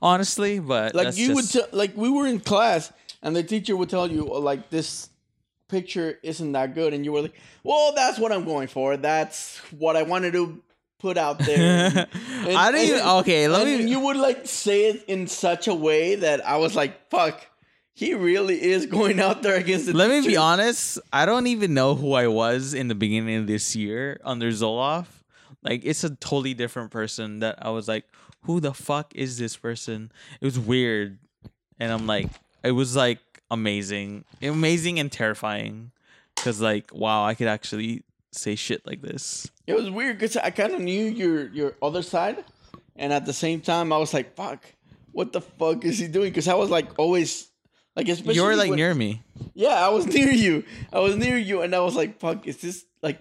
[0.01, 2.91] Honestly, but like you just- would tell, like we were in class,
[3.23, 5.11] and the teacher would tell you, like this
[5.69, 8.97] picture isn't that good, and you were like, well, that's what I'm going for.
[8.97, 10.63] That's what I wanted to
[10.99, 12.09] put out there.
[12.17, 12.97] And- I didn't.
[12.97, 13.91] even- okay, let and me.
[13.91, 17.47] you would like say it in such a way that I was like, fuck.
[17.95, 21.01] He really is going out there against the Let me be honest.
[21.13, 25.07] I don't even know who I was in the beginning of this year under Zoloft.
[25.65, 28.05] Like it's a totally different person that I was like,
[28.43, 30.13] who the fuck is this person?
[30.41, 31.19] It was weird.
[31.81, 32.29] And I'm like,
[32.63, 33.19] it was like
[33.51, 34.25] amazing.
[34.43, 35.93] Amazing and terrifying.
[36.37, 39.51] Cause like, wow, I could actually say shit like this.
[39.67, 42.45] It was weird because I kind of knew your your other side,
[42.97, 44.65] and at the same time, I was like, "Fuck,
[45.13, 47.49] what the fuck is he doing?" Because I was like always
[47.97, 49.23] like, especially you were like when- near me.
[49.55, 50.65] Yeah, I was near you.
[50.93, 53.19] I was near you, and I was like, "Fuck, is this like,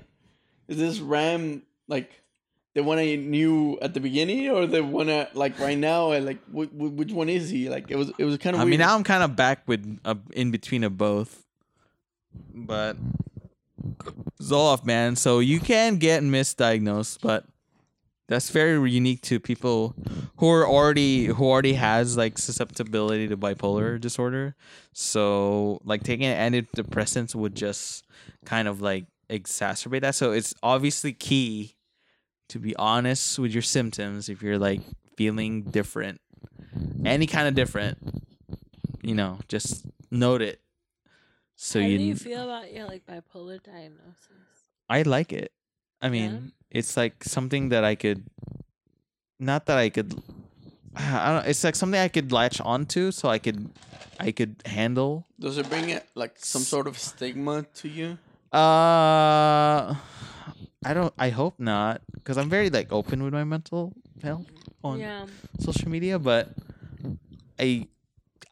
[0.67, 2.11] is this Ram like
[2.77, 6.11] the one I knew at the beginning, or the one I, like right now?
[6.11, 7.69] And like, wh- wh- which one is he?
[7.69, 8.61] Like, it was it was kind of.
[8.61, 8.69] I weird.
[8.69, 11.43] mean, now I'm kind of back with uh, in between of both,
[12.53, 12.95] but
[14.39, 15.15] Zoloft, man.
[15.15, 17.45] So you can get misdiagnosed, but
[18.27, 19.95] that's very unique to people
[20.37, 24.55] who are already who already has like susceptibility to bipolar disorder.
[24.93, 28.05] So like taking antidepressants would just
[28.45, 30.13] kind of like exacerbate that.
[30.13, 31.73] So it's obviously key
[32.49, 34.81] to be honest with your symptoms if you're like
[35.15, 36.21] feeling different,
[37.05, 37.97] any kind of different.
[39.01, 40.59] You know, just note it.
[41.55, 44.27] So How you, do you feel about your like bipolar diagnosis?
[44.89, 45.51] I like it.
[46.01, 48.23] I mean, it's like something that I could,
[49.39, 50.13] not that I could,
[50.95, 51.47] I don't.
[51.47, 53.69] It's like something I could latch onto, so I could,
[54.19, 55.25] I could handle.
[55.39, 58.17] Does it bring it like some sort of stigma to you?
[58.51, 59.95] Uh,
[60.87, 61.13] I don't.
[61.19, 64.45] I hope not, because I'm very like open with my mental health
[64.83, 65.25] on Yeah.
[65.59, 66.55] social media, but
[67.59, 67.87] I,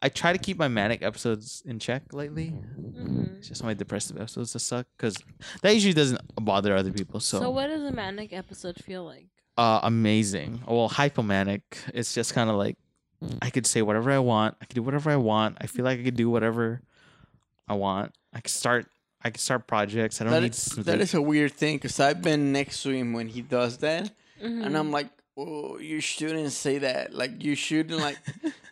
[0.02, 2.48] I try to keep my manic episodes in check lately.
[2.50, 5.16] hmm It's just my depressive episodes that suck, because
[5.62, 7.20] that usually doesn't bother other people.
[7.20, 9.28] So, what does a manic episode feel like?
[9.58, 11.62] uh amazing well hypomanic
[11.94, 12.76] it's just kind of like
[13.40, 15.98] i could say whatever i want i could do whatever i want i feel like
[15.98, 16.82] i could do whatever
[17.66, 18.84] i want i could start
[19.22, 21.98] i can start projects i don't That need is, that is a weird thing because
[22.00, 24.10] I've been next to him when he does that,
[24.42, 24.64] Mhm.
[24.66, 25.08] and I'm like,
[25.38, 27.12] oh, you shouldn't say that.
[27.14, 28.18] Like you shouldn't like,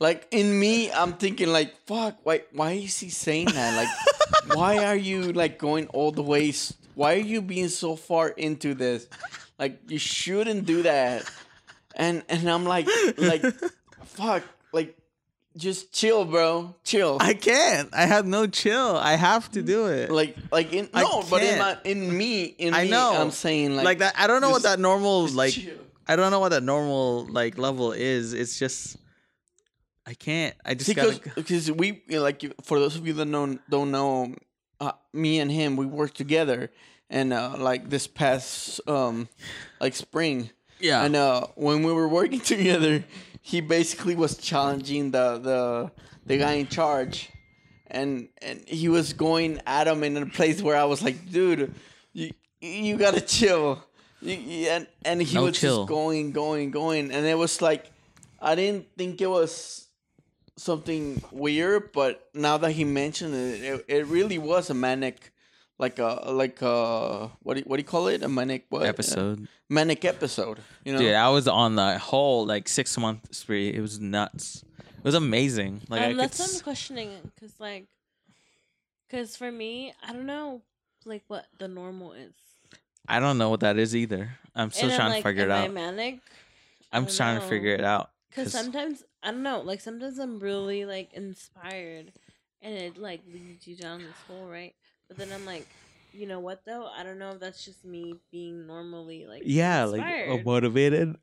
[0.01, 3.73] like in me, I'm thinking like, fuck, why, why is he saying that?
[3.77, 3.93] Like,
[4.57, 6.53] why are you like going all the way?
[6.95, 9.09] Why are you being so far into this?
[9.59, 11.25] Like you shouldn't do that.
[11.97, 12.89] And and I'm like,
[13.19, 13.43] like,
[14.05, 14.43] fuck,
[14.73, 14.97] like,
[15.57, 17.19] just chill, bro, chill.
[17.21, 17.89] i can't.
[17.95, 18.97] I have no chill.
[18.97, 20.11] I have to do it.
[20.11, 23.15] Like like in I no, but in my in me, in I me, know.
[23.17, 25.75] I'm saying like like, that i don't know what that normal like chill.
[26.09, 28.33] i don't know what that normal like level is.
[28.33, 28.97] It's just
[30.07, 30.55] i can't.
[30.65, 34.35] I just because gotta because we like for those of you that don't don't know,
[34.81, 36.71] uh, me and him we worked together,
[37.09, 39.29] and uh, like this past um
[39.81, 40.51] like spring,
[40.81, 41.05] yeah.
[41.05, 43.05] And uh when we were working together,
[43.47, 45.91] he basically was challenging the the
[46.25, 47.29] the guy in charge,
[47.87, 51.75] and and he was going at him in a place where I was like, dude,
[52.15, 52.31] you
[52.63, 53.85] you gotta chill.
[54.23, 55.81] You, you- and and he No was chill.
[55.85, 57.93] just going, going, going, and it was like,
[58.41, 59.89] I didn't think it was
[60.57, 65.34] something weird, but now that he mentioned it, it, it really was a manic,
[65.79, 68.23] like a like a what do you, what do you call it?
[68.23, 70.61] A manic what episode manic episode.
[70.85, 74.63] You know, dude i was on the whole like six month spree it was nuts
[74.79, 77.11] it was amazing like I um, could that's what s- I'm questioning
[77.41, 77.87] cause like,
[79.11, 80.63] cause for me, I don't know,
[81.05, 82.35] like what the normal is.
[83.07, 84.31] I don't know what that is either.
[84.55, 85.73] I'm still And I'm trying like, to figure it am I out.
[85.75, 86.21] manic?
[86.93, 88.11] I'm don't trying to figure it out.
[88.31, 92.13] because sometimes I don't know, like sometimes I'm really like inspired,
[92.63, 94.75] and it like leads you down this hole, right?
[95.09, 95.67] But then I'm like,
[96.13, 96.87] you know what though?
[96.87, 100.31] I don't know if that's just me being normally like yeah, inspired.
[100.31, 101.17] like uh, motivated.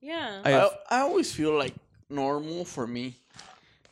[0.00, 0.42] yeah.
[0.44, 1.74] I- I, I always feel like
[2.10, 3.14] normal for me.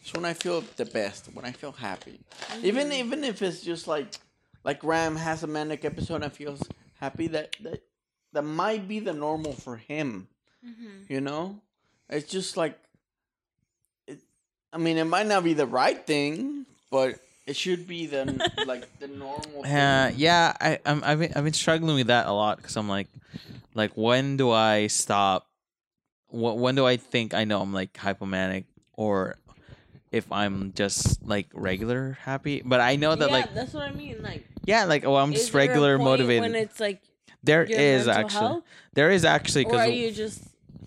[0.00, 2.20] It's when I feel the best, when I feel happy.
[2.62, 2.98] Even Mhm.
[3.00, 4.06] even if it's just like
[4.64, 6.62] like Ram has a manic episode and feels
[7.00, 7.82] happy that that
[8.32, 10.28] that might be the normal for him.
[10.64, 11.08] Mhm.
[11.10, 11.60] You know?
[12.08, 12.78] It's just like
[14.06, 14.20] it
[14.72, 18.24] I mean it might not be the right thing, but it should be the
[18.66, 22.32] like the normal Uh, yeah, I I'm, I've been, I've been struggling with that a
[22.32, 23.08] lot because I'm like,
[23.74, 25.46] like when do I stop?
[26.28, 29.36] Wh- when do I think I know I'm like hypomanic or
[30.12, 32.62] if I'm just like regular happy?
[32.64, 34.22] But I know that yeah, like that's what I mean.
[34.22, 36.42] Like, yeah, like oh I'm just there a regular point motivated.
[36.52, 37.00] when it's like
[37.44, 40.42] there your is mental actually health, there is actually or because are you just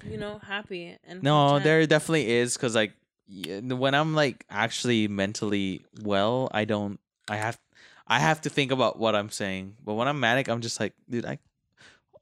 [0.09, 1.63] you know happy and No, content?
[1.63, 2.93] there definitely is because like
[3.29, 6.99] y- when I'm like actually mentally well, I don't.
[7.29, 7.59] I have
[8.07, 9.75] I have to think about what I'm saying.
[9.83, 11.39] But when I'm manic, I'm just like, dude, I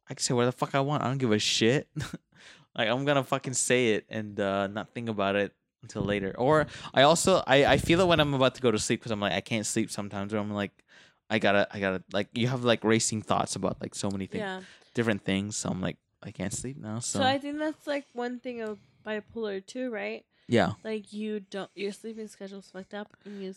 [0.09, 1.03] I can say whatever the fuck I want.
[1.03, 1.87] I don't give a shit.
[2.77, 6.35] like I'm gonna fucking say it and uh, not think about it until later.
[6.37, 9.11] Or I also I I feel it when I'm about to go to sleep because
[9.11, 10.33] I'm like I can't sleep sometimes.
[10.33, 10.71] Or I'm like.
[11.29, 14.43] I gotta, I gotta, like, you have like racing thoughts about like so many things,
[14.43, 14.61] yeah.
[14.93, 15.57] different things.
[15.57, 16.99] So I'm like, I can't sleep now.
[16.99, 20.23] So, So I think that's like one thing of bipolar too, right?
[20.47, 23.53] Yeah, Like you don't your sleeping schedule's fucked up, and you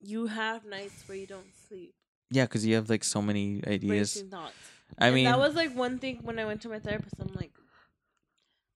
[0.00, 1.94] you have nights where you don't sleep.
[2.30, 4.16] Yeah, because you have like so many ideas.
[4.16, 4.54] Racing thoughts.
[4.98, 7.14] I And mean, that was like one thing when I went to my therapist.
[7.20, 7.52] I'm like,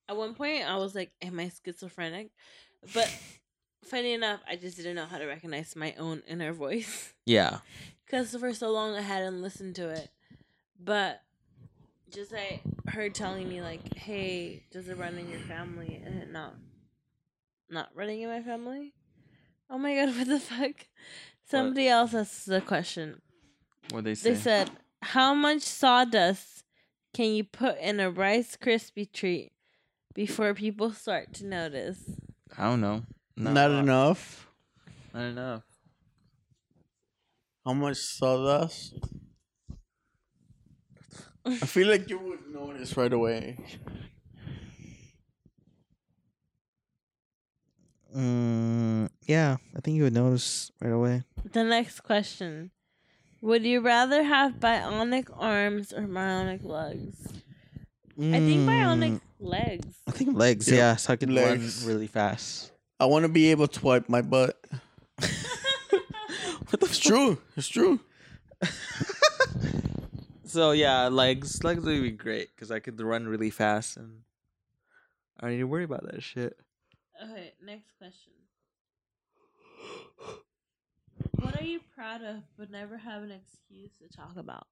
[0.08, 2.30] at one point I was like, "Am I schizophrenic?"
[2.92, 3.10] But
[3.84, 7.58] funny enough, I just didn't know how to recognize my own inner voice yeah,
[8.04, 10.10] because for so long I hadn't listened to it.
[10.78, 11.22] But
[12.12, 16.30] just like her telling me like, "Hey, does it run in your family?" and it
[16.30, 16.54] not
[17.74, 18.94] not running in my family.
[19.68, 20.86] Oh my god, what the fuck?
[21.46, 23.20] Somebody else asked the question.
[23.90, 24.30] What they say?
[24.30, 24.70] They said,
[25.02, 26.64] "How much sawdust
[27.12, 29.52] can you put in a Rice Krispie treat
[30.14, 31.98] before people start to notice?"
[32.56, 33.02] I don't know.
[33.36, 33.82] Not a lot.
[33.82, 34.48] enough.
[35.12, 35.62] Not enough.
[37.64, 38.94] How much sawdust?
[41.46, 43.58] I feel like you would notice right away.
[48.14, 51.24] Mm, yeah, I think you would notice right away.
[51.52, 52.70] The next question:
[53.42, 57.16] Would you rather have bionic arms or bionic legs?
[58.16, 59.96] I think bionic Mm, legs.
[60.06, 60.68] I think legs.
[60.68, 61.82] Yep, Yeah, so I can legs.
[61.82, 62.70] run really fast.
[63.00, 64.56] I want to be able to wipe my butt.
[66.70, 67.38] What the It's true.
[67.56, 68.00] It's true.
[70.46, 71.64] So yeah, legs.
[71.64, 74.20] Legs would be great because I could run really fast and
[75.40, 76.56] I don't need to worry about that shit.
[77.22, 78.32] Okay, next question.
[81.40, 84.66] What are you proud of but never have an excuse to talk about?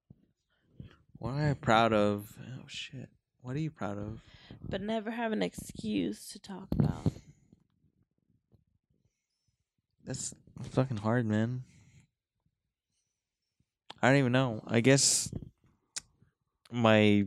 [1.19, 2.37] What am I proud of?
[2.59, 3.09] Oh shit.
[3.43, 4.21] What are you proud of?
[4.69, 7.13] But never have an excuse to talk about.
[10.05, 10.35] That's
[10.71, 11.63] fucking hard, man.
[14.03, 14.63] I don't even know.
[14.67, 15.31] I guess
[16.73, 17.27] my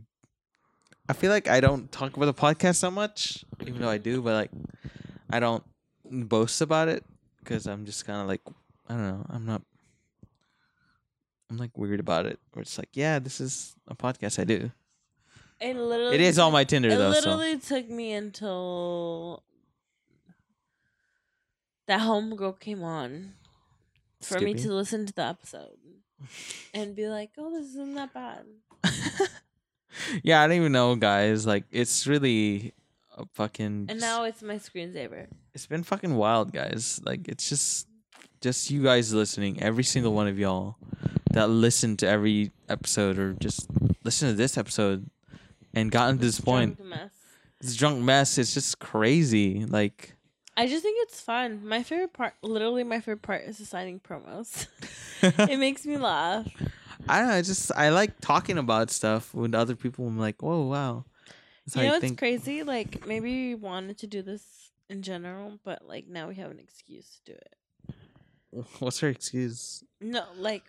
[1.07, 4.21] I feel like I don't talk about the podcast so much, even though I do,
[4.21, 4.51] but like
[5.29, 5.63] I don't
[6.09, 7.03] boast about it
[7.39, 8.41] because I'm just kind of like
[8.87, 9.25] I don't know.
[9.29, 9.61] I'm not.
[11.49, 12.39] I'm like weird about it.
[12.53, 14.71] Where it's like, yeah, this is a podcast I do.
[15.59, 17.13] It literally It is on my Tinder It though.
[17.13, 19.43] So literally took me until
[21.87, 23.33] that homegirl came on
[24.21, 25.77] for me to listen to the episode
[26.73, 28.45] and be like, "Oh, this isn't that bad."
[30.23, 31.45] yeah, I don't even know, guys.
[31.45, 32.73] Like, it's really
[33.15, 33.87] a fucking.
[33.89, 35.27] And now it's my screensaver.
[35.53, 37.01] it's been fucking wild, guys.
[37.03, 37.87] Like it's just
[38.41, 40.75] just you guys listening, every single one of y'all
[41.31, 43.67] that listen to every episode or just
[44.03, 45.09] listen to this episode
[45.73, 46.83] and gotten to this point.
[46.83, 47.11] Mess.
[47.59, 49.65] This drunk mess, it's just crazy.
[49.65, 50.13] Like
[50.57, 51.67] I just think it's fun.
[51.67, 54.67] My favorite part, literally, my favorite part is deciding promos.
[55.21, 56.47] it makes me laugh.
[57.07, 60.07] I don't know, it's just I like talking about stuff with other people.
[60.07, 61.05] I'm like, whoa, wow.
[61.65, 62.19] That's you know you what's think.
[62.19, 62.63] crazy?
[62.63, 66.59] Like maybe we wanted to do this in general, but like now we have an
[66.59, 68.65] excuse to do it.
[68.79, 69.83] What's her excuse?
[69.99, 70.63] No, like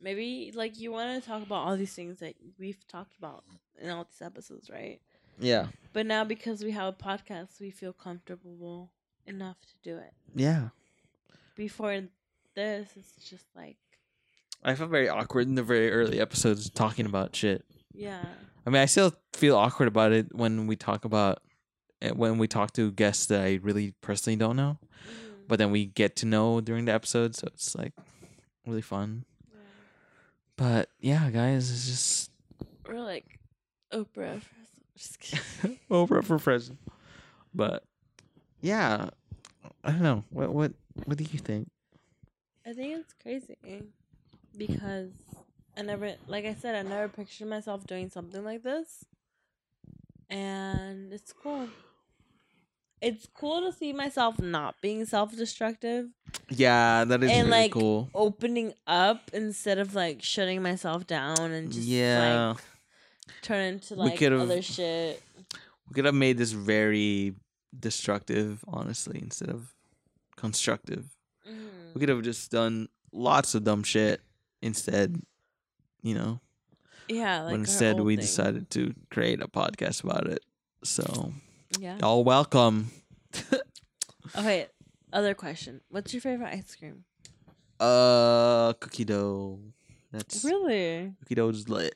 [0.00, 3.44] maybe like you want to talk about all these things that we've talked about
[3.80, 5.00] in all these episodes, right?
[5.38, 5.66] Yeah.
[5.92, 8.90] But now because we have a podcast, we feel comfortable
[9.26, 10.12] enough to do it.
[10.34, 10.68] Yeah.
[11.56, 12.00] Before
[12.54, 13.76] this, it's just like
[14.64, 17.64] I felt very awkward in the very early episodes talking about shit.
[17.94, 18.24] Yeah,
[18.66, 21.40] I mean, I still feel awkward about it when we talk about
[22.02, 25.48] eh, when we talk to guests that I really personally don't know, Mhm.
[25.48, 27.92] but then we get to know during the episode, so it's like
[28.66, 29.24] really fun.
[29.52, 29.58] Yeah.
[30.56, 32.30] But yeah, guys, it's just
[32.88, 33.38] or like
[33.92, 34.40] Oprah.
[34.40, 35.68] for-.
[35.90, 36.78] Oprah for president.
[37.54, 37.84] But
[38.60, 39.10] yeah,
[39.82, 40.24] I don't know.
[40.30, 40.72] What what
[41.06, 41.70] what do you think?
[42.66, 43.56] I think it's crazy
[44.56, 45.10] because
[45.76, 49.04] I never, like I said, I never pictured myself doing something like this,
[50.30, 51.68] and it's cool.
[53.00, 56.08] It's cool to see myself not being self-destructive,
[56.48, 58.08] Yeah, that is And, really like, cool.
[58.14, 62.62] opening up instead of like shutting myself down and just Yeah, like
[63.42, 65.22] turn into like other shit.
[65.88, 67.34] we could have made this very
[67.78, 69.74] destructive, honestly, instead of
[70.36, 71.06] constructive.
[71.46, 71.94] Mhm.
[71.94, 74.22] We could have just done lots of dumb shit
[74.62, 75.20] instead,
[76.04, 76.40] you know.
[77.08, 78.22] Yeah, like but instead, we thing.
[78.24, 80.44] decided to create a podcast about it.
[80.84, 81.32] So,
[81.80, 81.98] Yeah.
[82.00, 82.92] y'all welcome.
[84.38, 84.68] Okay.
[85.12, 87.04] Other question: What's your favorite ice cream?
[87.80, 89.58] uh, cookie dough.
[90.12, 91.12] That's Really?
[91.20, 91.94] cookie dough is lit.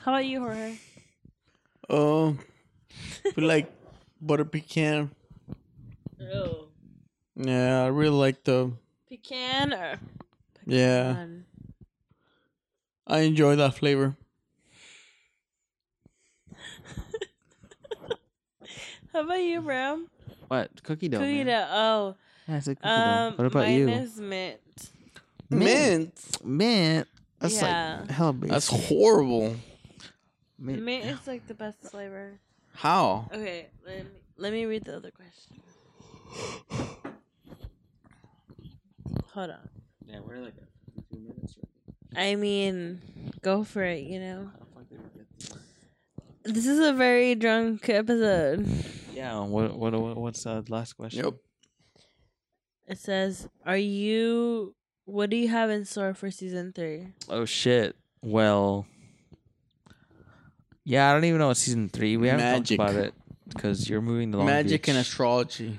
[0.00, 0.76] How about you, Jorge?
[1.90, 2.38] Um,
[3.34, 3.70] feel like
[4.20, 5.10] butter pecan.
[6.20, 6.68] Oh.
[7.36, 8.72] Yeah, I really like the.
[9.08, 9.98] Pecan or
[10.66, 11.44] Yeah, pecan?
[13.06, 14.16] I enjoy that flavor.
[19.12, 20.08] How about you, Bram?
[20.48, 21.18] What cookie dough?
[21.18, 21.46] Cookie man.
[21.46, 21.66] dough.
[21.70, 22.16] Oh,
[22.48, 23.36] Yeah, it's a cookie um, dough.
[23.36, 23.88] What about mine you?
[23.88, 24.60] is mint.
[25.50, 26.44] Mint.
[26.44, 27.08] Mint.
[27.38, 27.98] That's Yeah.
[28.00, 28.50] like hell basic.
[28.52, 29.56] That's horrible.
[30.58, 30.82] mint.
[30.82, 32.38] Mint is like the best flavor.
[32.74, 33.28] How?
[33.32, 35.60] Okay, let me let me read the other question.
[39.32, 39.68] Hold on.
[40.06, 40.54] Yeah, we're like
[40.98, 41.54] a few minutes.
[42.16, 43.00] I mean,
[43.42, 44.04] go for it.
[44.04, 44.50] You know.
[44.52, 45.20] How the fuck did we
[46.44, 48.66] get This is a very drunk episode.
[49.14, 49.40] Yeah.
[49.40, 51.24] What what, what what's uh, the last question?
[51.24, 51.34] Yep.
[52.86, 54.74] It says, "Are you?
[55.06, 57.08] What do you have in store for season three?
[57.28, 57.96] Oh shit.
[58.22, 58.86] Well.
[60.86, 62.18] Yeah, I don't even know what season three.
[62.18, 62.78] We haven't Magic.
[62.78, 63.14] talked about it
[63.48, 65.78] because you're moving to Long Magic and astrology.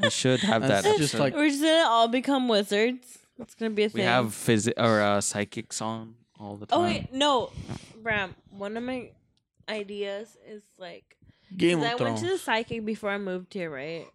[0.00, 0.84] We should have that.
[0.84, 1.18] That's just episode.
[1.22, 3.18] like- We're just gonna all become wizards.
[3.38, 4.00] It's gonna be a thing.
[4.00, 6.78] we have physic or uh, psychics on all the time.
[6.78, 7.50] Oh wait, no,
[8.02, 8.34] Bram.
[8.50, 9.10] One of my
[9.68, 11.16] ideas is like
[11.56, 14.06] Game 'cause I of went to the psychic before I moved here, right?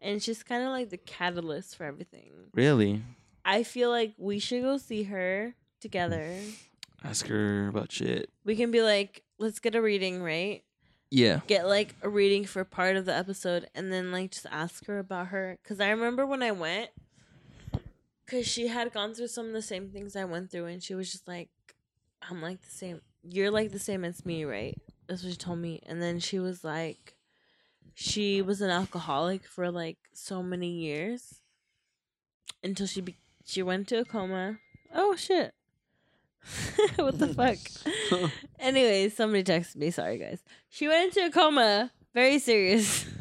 [0.00, 2.32] And she's kind of like the catalyst for everything.
[2.54, 3.02] Really?
[3.44, 6.36] I feel like we should go see her together.
[7.04, 8.30] Ask her about shit.
[8.44, 10.62] We can be like, let's get a reading, right?
[11.10, 11.40] Yeah.
[11.46, 14.98] Get like a reading for part of the episode, and then like just ask her
[14.98, 15.58] about her.
[15.64, 16.90] Cause I remember when I went,
[18.32, 20.94] cause she had gone through some of the same things I went through, and she
[20.94, 21.50] was just like,
[22.22, 23.00] "I'm like the same.
[23.22, 24.76] You're like the same as me, right?"
[25.06, 25.80] That's what she told me.
[25.86, 27.16] And then she was like,
[27.94, 31.40] she was an alcoholic for like so many years
[32.64, 34.58] until she be- she went to a coma.
[34.94, 35.54] Oh shit.
[36.96, 38.30] what the fuck?
[38.58, 39.90] Anyways, somebody texted me.
[39.90, 40.42] Sorry, guys.
[40.68, 41.92] She went into a coma.
[42.14, 43.06] Very serious.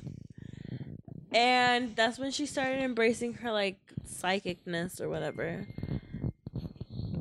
[1.34, 3.78] And that's when she started embracing her like
[4.12, 5.66] psychicness or whatever.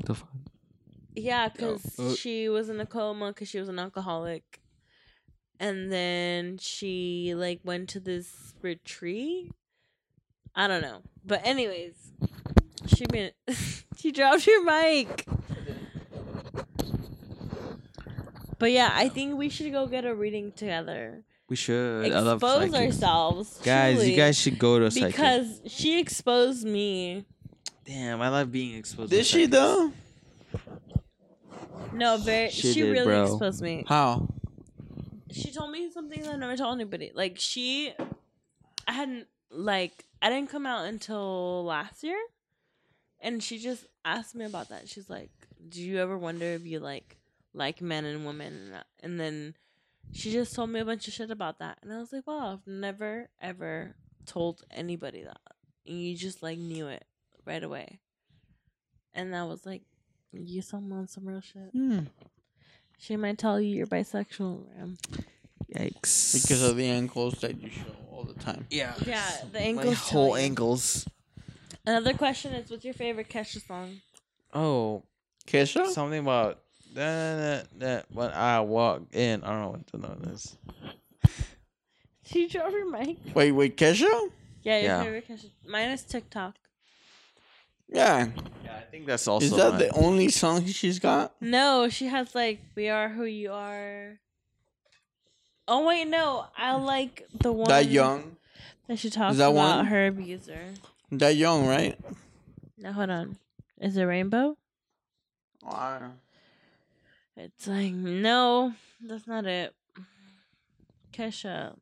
[0.05, 0.29] The fuck?
[1.15, 4.61] Yeah, because uh, she was in a coma because she was an alcoholic.
[5.59, 9.53] And then she like went to this retreat.
[10.55, 11.03] I don't know.
[11.25, 11.95] But anyways,
[12.87, 13.33] she been
[13.97, 15.27] she dropped your mic.
[18.59, 21.25] But yeah, I think we should go get a reading together.
[21.51, 22.11] We should.
[22.13, 22.97] I love Expose psychics.
[22.97, 23.61] ourselves.
[23.65, 25.09] Guys, truly, you guys should go to a psychic.
[25.17, 27.27] because she exposed me.
[27.85, 29.11] Damn, I love being exposed.
[29.11, 29.93] to Did she though?
[31.93, 32.51] No, very.
[32.51, 33.25] She She, did, really bro.
[33.25, 33.85] exposed me.
[33.87, 34.29] How?
[35.33, 37.11] she told me something that I never told anybody.
[37.15, 37.93] Like she,
[38.87, 42.19] I hadn't like I didn't come out until last year,
[43.21, 44.89] and she just asked me about that.
[44.89, 45.31] She's like,
[45.69, 47.17] "Do you ever wonder if you like
[47.55, 48.73] like men and women?"
[49.03, 49.55] And then
[50.13, 52.53] she just told me a bunch of shit about that, and I was like, "Wow,
[52.53, 53.95] I've never ever
[54.27, 55.41] told anybody that."
[55.87, 57.05] And you just like knew it
[57.45, 58.01] right away,
[59.15, 59.83] and I was like,
[60.33, 62.01] "You someone some real shit." Hmm.
[62.99, 64.99] She might tell you you're bisexual, Ram.
[65.75, 66.35] Yikes.
[66.35, 68.67] Because of the ankles that you show all the time.
[68.71, 68.93] yeah.
[69.07, 69.85] Yeah, the ankles.
[69.87, 70.11] My ankles.
[70.11, 71.09] whole ankles.
[71.87, 74.01] Another question is, what's your favorite Kesha song?
[74.53, 75.03] Oh,
[75.47, 75.87] Kesha?
[75.89, 76.59] something about
[76.95, 79.43] that that when I walk in.
[79.45, 80.57] I don't know what to know this.
[82.25, 83.19] Did you drop your mic?
[83.35, 84.31] Wait, wait, Kesha?
[84.63, 85.03] Yeah, your Yeah.
[85.03, 85.51] favorite Kesha.
[85.67, 86.55] Mine is TikTok.
[87.89, 88.29] Yeah.
[88.65, 89.47] Yeah, I think that's also.
[89.47, 89.79] Is that mine.
[89.81, 91.35] the only song she's got?
[91.41, 94.21] No, she has like "We Are Who You Are."
[95.67, 98.37] Oh wait, no, I like the one That young?
[98.89, 99.87] that she talks that about one?
[99.87, 100.75] her abuser.
[101.13, 101.99] That young, right?
[102.79, 103.37] Now hold on,
[103.81, 104.57] is it Rainbow?
[105.65, 106.15] Oh, I don't know.
[107.43, 109.75] It's like no, that's not it.
[111.13, 111.75] Kesha.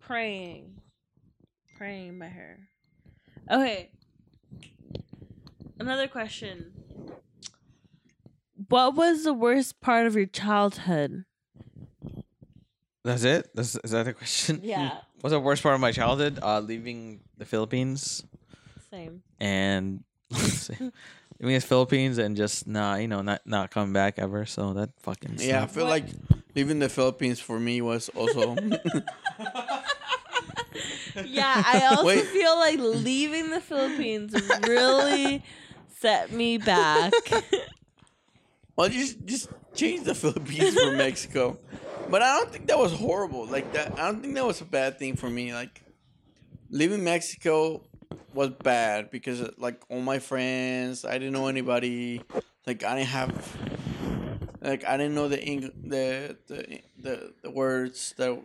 [0.00, 0.80] Praying.
[1.76, 2.58] Praying by her.
[3.50, 3.90] Okay.
[5.78, 6.72] Another question.
[8.68, 11.24] What was the worst part of your childhood?
[13.04, 13.50] That's it.
[13.54, 14.60] That's, is that the question?
[14.64, 14.98] Yeah.
[15.20, 16.38] What's the worst part of my childhood?
[16.42, 18.24] Uh, leaving the Philippines
[18.90, 19.22] Same.
[19.38, 20.02] and
[21.40, 24.46] leaving it's Philippines and just not, you know, not not coming back ever.
[24.46, 25.90] So that fucking Yeah, I feel What?
[25.90, 26.04] like
[26.54, 28.56] leaving the Philippines for me was also.
[31.24, 32.24] Yeah, I also Wait.
[32.26, 34.32] feel like leaving the Philippines
[34.66, 35.42] really
[35.98, 37.12] set me back.
[38.76, 41.58] well, just just change the Philippines for Mexico.
[42.08, 43.46] But I don't think that was horrible.
[43.46, 45.52] Like that, I don't think that was a bad thing for me.
[45.52, 45.82] Like
[46.70, 47.82] leaving Mexico
[48.34, 52.22] was bad because like all my friends, I didn't know anybody.
[52.66, 53.56] Like I didn't have,
[54.60, 58.42] like I didn't know the Eng- the the the, the words that,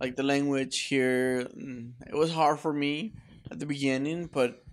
[0.00, 1.44] like the language here.
[1.56, 3.14] Mm, It was hard for me
[3.50, 4.64] at the beginning, but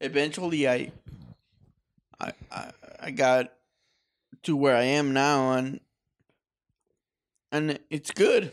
[0.00, 0.92] eventually I,
[2.20, 3.52] I I, I got
[4.44, 5.80] to where I am now, and
[7.52, 8.52] and it's good.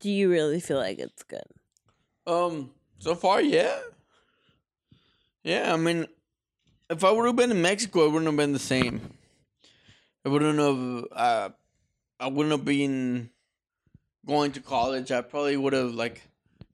[0.00, 1.44] Do you really feel like it's good?
[2.26, 3.78] Um, so far, yeah,
[5.42, 5.72] yeah.
[5.72, 6.06] I mean,
[6.88, 9.00] if I would have been in Mexico, it wouldn't have been the same.
[10.24, 11.04] It wouldn't have.
[11.12, 11.50] Uh,
[12.18, 13.30] I wouldn't have been
[14.26, 15.12] going to college.
[15.12, 16.22] I probably would have like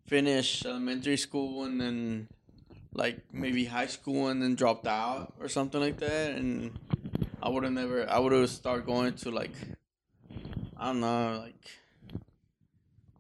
[0.06, 2.28] finished elementary school and then
[2.94, 6.32] like maybe high school and then dropped out or something like that.
[6.32, 6.78] And
[7.42, 8.08] I would have never.
[8.08, 9.54] I would have started going to like,
[10.76, 11.70] I don't know, like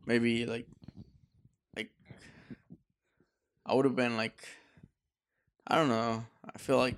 [0.06, 0.66] maybe like
[3.64, 4.36] I would have been like,
[5.66, 6.24] I don't know.
[6.54, 6.96] I feel like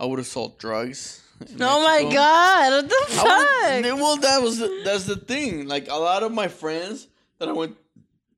[0.00, 1.22] I would have sold drugs.
[1.60, 2.72] Oh my god!
[2.72, 3.84] What the fuck?
[3.84, 5.68] would- well, that was the, that's the thing.
[5.68, 7.06] Like a lot of my friends
[7.38, 7.76] that I went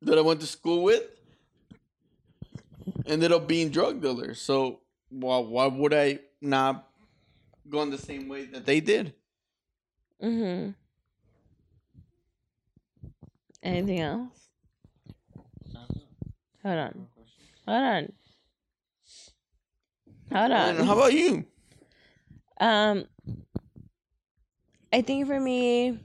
[0.03, 1.05] that I went to school with
[3.07, 4.39] ended up being drug dealers.
[4.43, 6.87] So why why would I not
[7.71, 9.14] go in the same way that they did?
[10.23, 10.73] Mm-hmm.
[13.62, 14.49] Anything else?
[16.62, 17.07] Hold on.
[17.71, 18.12] Hold on.
[20.33, 20.87] Hold And on.
[20.87, 21.45] how about you?
[22.59, 23.05] Um,
[24.93, 26.01] I think for me,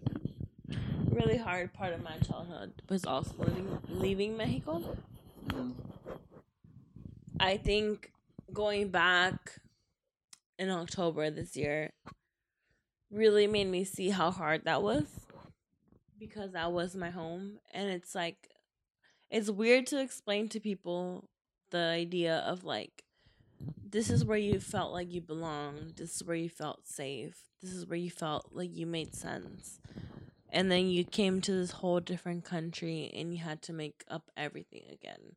[1.09, 4.95] really hard part of my childhood was also living, leaving Mexico.
[7.39, 8.11] I think
[8.53, 9.59] going back
[10.59, 11.93] in October this year
[13.09, 15.05] really made me see how hard that was
[16.19, 18.51] because that was my home and it's like
[19.31, 21.27] it's weird to explain to people
[21.71, 23.03] the idea of like
[23.87, 27.73] this is where you felt like you belonged this is where you felt safe this
[27.73, 29.79] is where you felt like you made sense.
[30.51, 34.29] And then you came to this whole different country and you had to make up
[34.37, 35.35] everything again.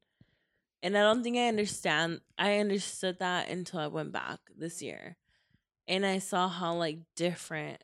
[0.83, 5.17] And i don't think i understand i understood that until i went back this year.
[5.89, 7.83] And i saw how like different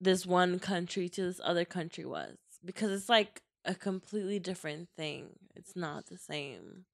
[0.00, 2.36] this one country to this other country was.
[2.62, 5.30] Because it's like a completely different thing.
[5.56, 6.84] It's not the same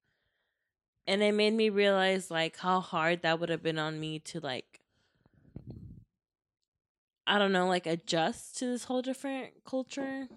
[1.06, 4.40] and it made me realize like how hard that would have been on me to
[4.40, 4.80] like
[7.26, 10.28] i don't know like adjust to this whole different culture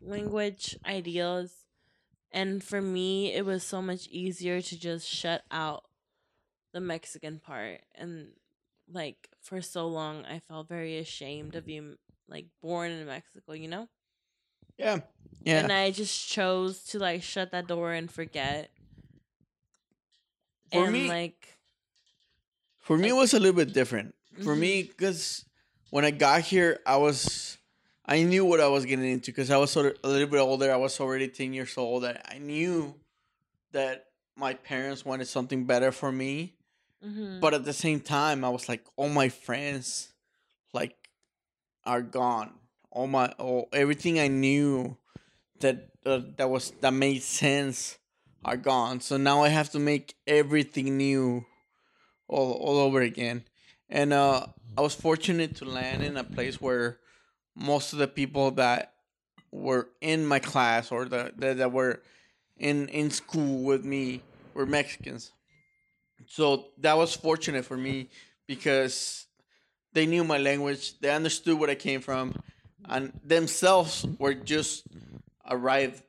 [0.00, 1.64] language ideals
[2.32, 5.84] and for me it was so much easier to just shut out
[6.72, 8.28] the mexican part and
[8.92, 11.96] like for so long i felt very ashamed of being
[12.28, 13.88] like born in mexico you know
[14.78, 15.00] Yeah,
[15.42, 15.60] yeah.
[15.60, 18.70] and i just chose to like shut that door and forget
[20.72, 21.56] For and me- like
[22.78, 24.14] For me, it was a little bit different.
[24.42, 24.58] For Mhm.
[24.58, 25.44] me, because
[25.90, 27.58] when I got here, I was,
[28.04, 30.38] I knew what I was getting into because I was sort of a little bit
[30.40, 30.72] older.
[30.72, 32.04] I was already 10 years old.
[32.04, 32.94] I, I knew
[33.72, 34.06] that
[34.36, 36.56] my parents wanted something better for me.
[37.04, 37.40] mhm.
[37.40, 40.12] But at the same time, I was like, all my friends,
[40.72, 40.96] like,
[41.84, 42.58] are gone.
[42.90, 44.96] All my, all, everything I knew
[45.60, 47.98] that uh, that was that made sense
[48.44, 49.00] are gone.
[49.00, 51.44] So now I have to make everything new,
[52.28, 53.44] all all over again.
[53.88, 54.46] And uh,
[54.78, 56.98] I was fortunate to land in a place where
[57.56, 58.94] most of the people that
[59.50, 62.02] were in my class or the, that that were
[62.56, 64.22] in in school with me
[64.54, 65.32] were Mexicans.
[66.26, 68.08] So that was fortunate for me
[68.46, 69.26] because
[69.92, 72.34] they knew my language, they understood where I came from,
[72.88, 74.86] and themselves were just
[75.48, 76.02] arrived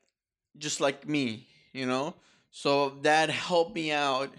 [0.57, 2.13] just like me, you know?
[2.51, 4.29] So that helped me out.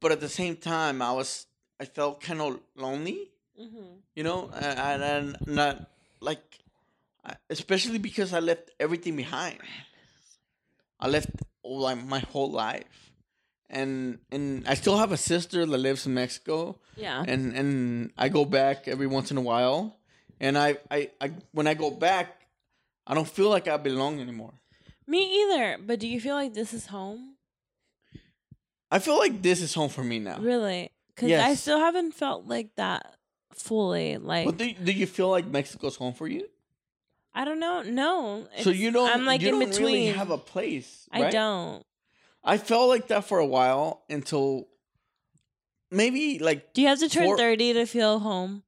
[0.00, 1.46] But at the same time, I was
[1.80, 3.30] I felt kind of lonely,
[3.60, 3.98] Mhm.
[4.14, 5.90] you know, and, and not
[6.20, 6.58] like,
[7.50, 9.58] especially because I left everything behind.
[11.00, 11.30] I left
[11.64, 13.12] like my whole life,
[13.70, 18.28] and and I still have a sister that lives in Mexico, yeah and and I
[18.28, 19.96] go back every once in a while,
[20.40, 22.46] and I I, I when I go back,
[23.06, 24.52] I don't feel like I belong anymore.
[25.06, 27.34] Me either but do you feel like this is home
[28.90, 30.38] I feel like this is home for me now.
[30.38, 33.14] really because i still haven't felt like that
[33.52, 36.46] fully like But do, do you feel like Mexico's home for you?
[37.34, 39.10] i don't know no so it's- you don't.
[39.10, 41.08] i'm like you in don't between really have a place.
[41.12, 41.32] i right?
[41.32, 41.84] don't
[42.46, 44.68] I felt like that for a while until
[45.90, 48.62] maybe like do you have to turn For- 30 to feel home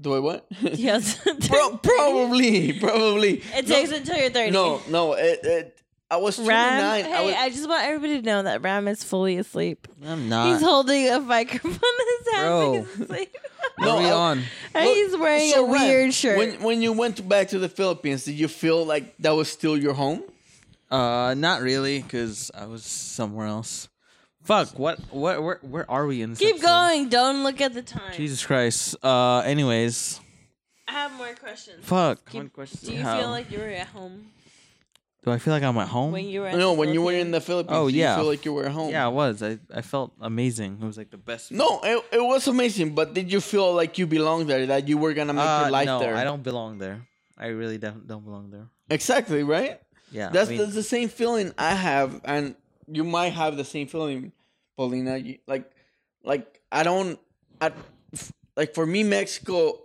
[0.00, 0.46] do I what?
[0.60, 0.78] Yes.
[0.78, 1.04] you have
[1.40, 3.42] to turn Pro- probably, probably.
[3.54, 5.12] it No, takes until you're 30 No, no.
[5.14, 5.78] It, it,
[6.10, 8.86] I was twenty ram hey I was, i just want everybody to know that ram
[8.86, 10.52] is fully asleep I'm not.
[10.52, 12.72] he's holding a microphone in his hand Bro.
[12.74, 13.36] he's asleep.
[13.78, 14.42] No, Hurry I- on.
[14.74, 17.58] and Look, he's wearing so, a Ram, weird shirt When when you went back to
[17.58, 20.22] the Philippines, did you feel like that was still your home?
[20.90, 23.88] Uh, not really, cause I was somewhere else.
[24.44, 24.78] Fuck.
[24.78, 24.98] What?
[25.10, 25.42] What?
[25.42, 25.58] Where?
[25.62, 26.30] Where are we in?
[26.30, 26.66] This keep episode?
[26.66, 28.96] going don't look at the time Jesus Christ.
[29.02, 29.38] Uh.
[29.40, 30.20] Anyways.
[30.88, 32.24] i have more questions Fuck.
[32.26, 33.18] Keep- How many questions do you have?
[33.20, 34.26] feel like you were at home
[35.24, 36.10] Do I feel like I'm at home?
[36.12, 37.32] when you were at No, the when you were in Philippines?
[37.32, 37.76] the Philippines.
[37.78, 38.10] Oh, did yeah.
[38.16, 38.90] you feel like you were at home.
[38.90, 39.42] Yeah, I was.
[39.42, 40.78] I, I felt amazing.
[40.82, 41.52] It was like the best.
[41.52, 44.66] No, it, it was amazing, but did you feel like you belonged there?
[44.66, 46.16] That you were gonna make Uh, your life no, there?
[46.16, 47.06] I don't belong there.
[47.38, 48.66] I really don't don't belong there.
[48.90, 49.80] Exactly right.
[50.10, 50.28] Yeah.
[50.28, 52.54] That's, I mean, that's the same feeling I have, and
[52.92, 54.32] you might have the same feeling,
[54.76, 55.16] Paulina.
[55.16, 55.70] You, like,
[56.24, 57.18] like I don't,
[57.60, 57.72] I,
[58.56, 59.80] like for me, Mexico,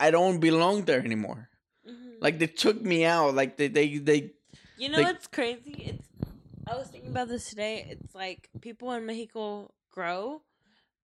[0.00, 1.48] I don't belong there anymore.
[1.88, 2.20] Mhm.
[2.20, 3.34] Like they took me out.
[3.34, 4.32] Like they they they.
[4.76, 5.74] You know Like- what's crazy?
[5.94, 6.06] It's
[6.66, 7.86] I was thinking about this today.
[7.90, 10.42] It's like people in Mexico grow,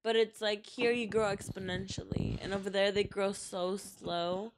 [0.02, 4.52] but it's like here you grow exponentially, and over there they grow so slow.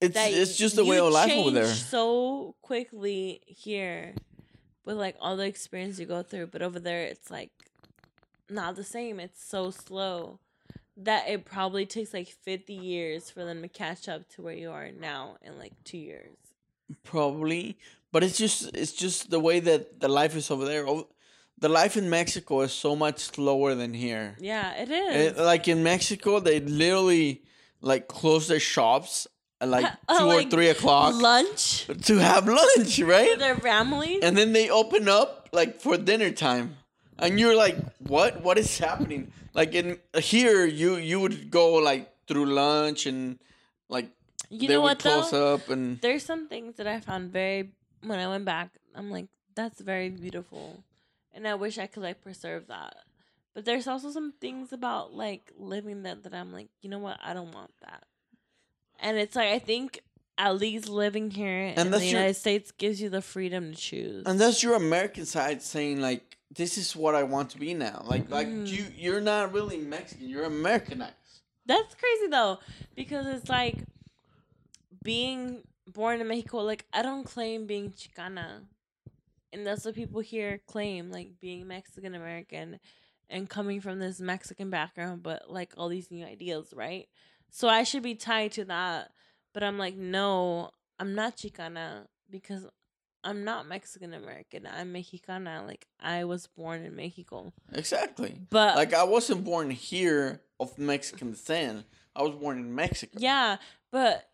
[0.00, 1.66] It's it's just the way of life over there.
[1.66, 4.14] So quickly here,
[4.86, 7.50] with like all the experience you go through, but over there it's like
[8.48, 9.20] not the same.
[9.20, 10.38] It's so slow
[10.96, 14.70] that it probably takes like fifty years for them to catch up to where you
[14.70, 16.36] are now in like two years.
[17.02, 17.76] Probably,
[18.12, 20.86] but it's just it's just the way that the life is over there.
[20.88, 21.08] O-
[21.58, 24.36] The life in Mexico is so much slower than here.
[24.38, 25.32] Yeah, it eh, is.
[25.32, 27.42] It- like in Mexico, they literally
[27.80, 29.26] like close their shops
[29.60, 33.38] like Uh, two like, or three o'clock lunch to have lunch, right?
[33.38, 34.20] their families.
[34.22, 36.76] And then they open up like for dinner time,
[37.18, 38.42] and you're like, "What?
[38.42, 43.38] What is happening?" Like in here, you you would go like through lunch and
[43.88, 44.10] like
[44.50, 45.54] you they know would what close though?
[45.54, 47.70] up and There's some things that I found very
[48.04, 48.70] when I went back.
[48.94, 50.84] I'm like, that's very beautiful,
[51.32, 52.96] and I wish I could like preserve that.
[53.54, 57.16] But there's also some things about like living that that I'm like, you know what?
[57.24, 58.04] I don't want that.
[58.98, 60.00] And it's like I think
[60.38, 63.76] at least living here in the that's your- United States gives you the freedom to
[63.78, 64.24] choose.
[64.26, 68.02] and that's your American side saying like, "This is what I want to be now."
[68.06, 68.66] Like like Mm.
[68.66, 70.28] you you're not really Mexican.
[70.28, 71.14] You're Americanized.
[71.64, 72.58] That's crazy though,
[72.94, 73.76] because it's like
[75.02, 76.58] being born in Mexico.
[76.58, 78.62] Like I don't claim being Chicana,
[79.52, 82.78] and that's what people here claim, like being Mexican American,
[83.30, 87.08] and coming from this Mexican background, but like all these new ideas, right?
[87.50, 89.10] So I should be tied to that,
[89.54, 92.66] but I'm like, no, I'm not Chicana because
[93.24, 94.66] I'm not Mexican American.
[94.66, 95.64] I'm Mexicana.
[95.66, 98.40] Like I was born in Mexico, Exactly.
[98.50, 101.86] but Like I wasn't born here of Mexican descent.
[102.14, 103.18] I was born in Mexico.
[103.20, 103.56] Yeah,
[103.90, 104.28] but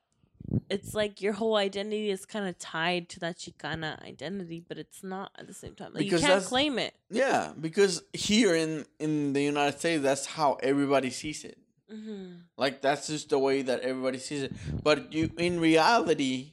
[0.68, 5.02] it's like your whole identity is kind of tied to that Chicana identity, but it's
[5.02, 5.92] not at the same time.
[5.94, 6.94] Like, you can't claim it.
[7.10, 11.58] Yeah, because here in in the United States, that's how everybody sees it.
[11.92, 14.52] Hmm Like that's just the way that everybody sees it.
[14.82, 16.52] But you, in reality,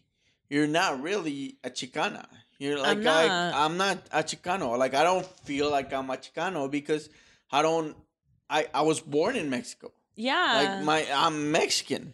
[0.49, 2.25] you're not really a Chicana.
[2.57, 3.53] You're like I'm I, not.
[3.55, 4.77] I'm not a Chicano.
[4.77, 7.09] Like I don't feel like I'm a Chicano because
[7.51, 7.95] I don't.
[8.49, 9.91] I I was born in Mexico.
[10.15, 10.53] Yeah.
[10.55, 12.13] Like my I'm Mexican.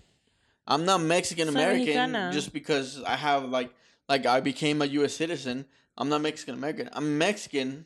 [0.68, 3.72] I'm not Mexican American just because I have like
[4.08, 5.14] like I became a U.S.
[5.14, 5.66] citizen.
[5.98, 6.90] I'm not Mexican American.
[6.94, 7.86] I'm Mexican,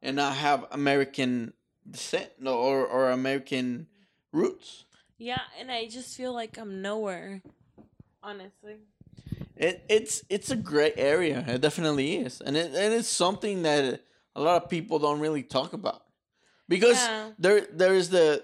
[0.00, 1.52] and I have American
[1.88, 3.88] descent no, or or American
[4.32, 4.84] roots.
[5.18, 7.42] yeah, and I just feel like I'm nowhere,
[8.22, 8.76] honestly.
[9.56, 11.44] It it's it's a great area.
[11.46, 14.00] It definitely is, and it and it's something that
[14.34, 16.02] a lot of people don't really talk about
[16.68, 17.30] because Yeah.
[17.38, 18.42] there there is the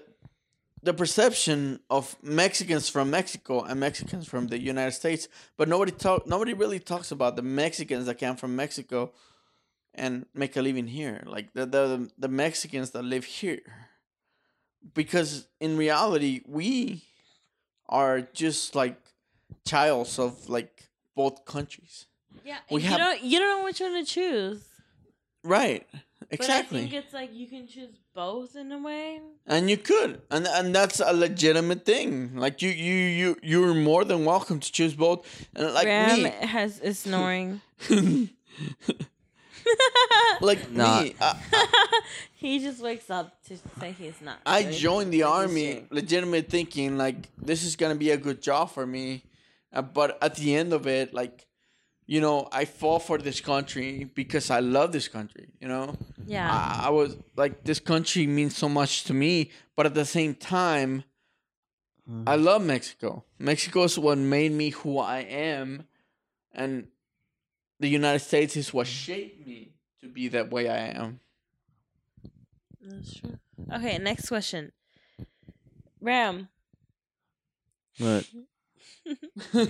[0.83, 5.27] the perception of Mexicans from Mexico and Mexicans from the United States,
[5.57, 9.11] but nobody talk nobody really talks about the Mexicans that came from Mexico
[9.95, 13.59] and make a living here, like the the the Mexicans that live here,
[14.93, 17.03] because in reality we
[17.87, 18.97] are just like
[19.65, 22.05] childs of like both countries.
[22.45, 24.63] Yeah, We you have- don't you don't know which one to choose.
[25.43, 25.87] Right.
[26.31, 26.81] Exactly.
[26.81, 29.19] But I think it's like you can choose both in a way.
[29.47, 30.21] and you could.
[30.29, 32.35] And and that's a legitimate thing.
[32.35, 35.25] Like you you you you're more than welcome to choose both.
[35.55, 37.61] And like Ram me has is snoring.
[40.41, 41.01] like Nah.
[41.01, 42.01] me, I,
[42.35, 44.37] he just wakes up to say he's not.
[44.45, 44.73] I good.
[44.73, 45.87] joined the Like, he's army sick.
[45.91, 49.23] legitimate thinking like this is going to be a good job for me.
[49.71, 51.45] Uh, but at the end of it like
[52.07, 55.95] you know, I fought for this country because I love this country, you know?
[56.25, 56.49] Yeah.
[56.51, 60.33] I, I was like, this country means so much to me, but at the same
[60.33, 61.03] time,
[62.25, 63.25] I love Mexico.
[63.37, 65.85] Mexico is what made me who I am,
[66.51, 66.87] and
[67.79, 68.89] the United States is what mm.
[68.89, 71.19] shaped me to be that way I am.
[72.81, 73.37] That's true.
[73.73, 74.71] Okay, next question.
[76.01, 76.47] Ram,
[77.97, 78.25] What?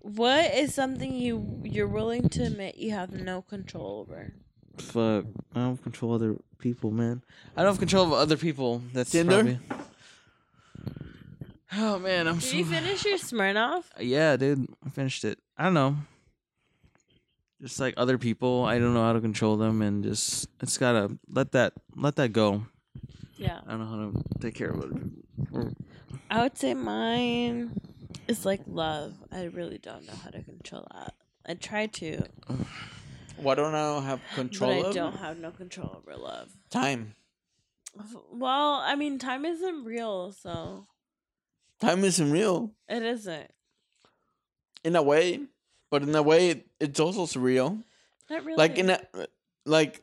[0.00, 4.32] what is something you you're willing to admit you have no control over?
[4.76, 5.24] fuck,
[5.54, 7.22] I don't control other people, man.
[7.56, 8.82] I don't have control of other people.
[8.92, 9.34] That's Tinder?
[9.34, 9.58] probably-
[11.72, 13.84] Oh man, I'm Did so you finish your Smirnoff?
[14.00, 15.38] Yeah, dude, I finished it.
[15.56, 15.96] I don't know.
[17.60, 21.18] Just like other people, I don't know how to control them, and just it's gotta
[21.28, 22.66] let that let that go.
[23.36, 23.60] Yeah.
[23.66, 25.22] I don't know how to take care of other people.
[25.52, 25.72] Or-
[26.30, 27.80] I would say mine
[28.28, 29.14] is like love.
[29.32, 31.14] I really don't know how to control that.
[31.46, 32.22] I try to,
[33.36, 36.50] Why don't I have but control I of don't have no control over love.
[36.70, 37.14] time?
[38.30, 40.86] Well, I mean, time isn't real, so
[41.80, 43.50] time isn't real It isn't.
[44.84, 45.40] in a way,
[45.90, 47.82] but in a way, it's also surreal.
[48.30, 48.56] Not really.
[48.56, 49.00] Like in a
[49.64, 50.00] like,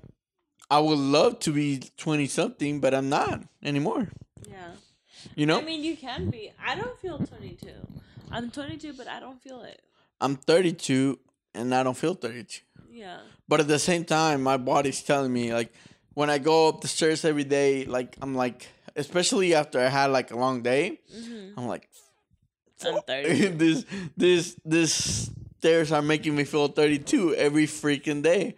[0.69, 4.09] I would love to be twenty something, but I'm not anymore.
[4.49, 4.71] yeah.
[5.35, 6.51] You know, I mean, you can be.
[6.63, 7.67] I don't feel 22.
[8.31, 9.81] I'm 22, but I don't feel it.
[10.21, 11.17] I'm 32
[11.55, 12.61] and I don't feel 32.
[12.91, 13.17] Yeah.
[13.47, 15.73] But at the same time, my body's telling me like
[16.13, 20.07] when I go up the stairs every day, like I'm like, especially after I had
[20.11, 21.89] like a long day, hmm I'm like,
[22.85, 23.47] I'm "Fuck, 30.
[23.57, 23.85] this
[24.15, 25.29] this this
[25.59, 28.55] stairs are making me feel 32 every freaking day.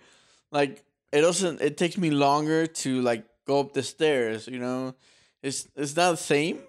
[0.51, 1.61] Like it doesn't.
[1.61, 4.47] It takes me longer to like go up the stairs.
[4.47, 4.95] You know,
[5.41, 6.59] it's it's not the same.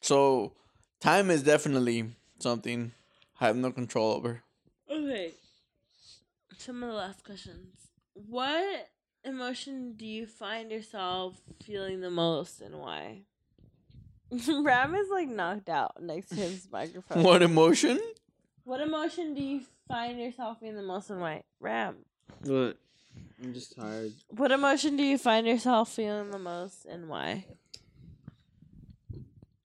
[0.00, 0.54] So
[1.00, 2.92] time is definitely something
[3.40, 4.42] I have no control over.
[4.90, 5.32] Okay.
[6.58, 7.74] Some of the last questions.
[8.14, 8.88] What
[9.24, 13.22] emotion do you find yourself feeling the most and why?
[14.48, 17.22] Ram is like knocked out next to his microphone.
[17.22, 18.00] What emotion?
[18.64, 21.42] What emotion do you find yourself feeling the most and why?
[21.60, 21.96] Ram.
[22.44, 22.76] What?
[23.42, 24.12] I'm just tired.
[24.28, 27.44] What emotion do you find yourself feeling the most and why?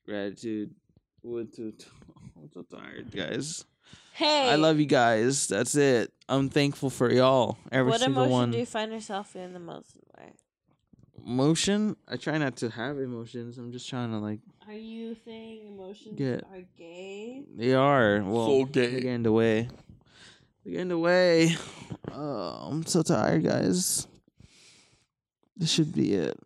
[0.05, 0.73] Gratitude.
[1.21, 1.73] What to?
[2.37, 3.65] I'm so tired, guys.
[4.13, 4.49] Hey.
[4.49, 5.47] I love you guys.
[5.47, 6.11] That's it.
[6.27, 7.57] I'm thankful for y'all.
[7.71, 10.31] Every What single emotion do you find yourself feeling the most and why?
[11.27, 11.97] Emotion.
[12.07, 13.57] I try not to have emotions.
[13.57, 14.39] I'm just trying to like.
[14.65, 16.39] Are you saying emotions Yeah.
[16.51, 17.43] are gay?
[17.53, 18.23] They are.
[18.23, 19.67] Well, So They're getting in the way.
[20.63, 21.55] They're getting in the way.
[22.13, 24.07] Oh, I'm so tired, guys.
[25.57, 26.39] This should be it.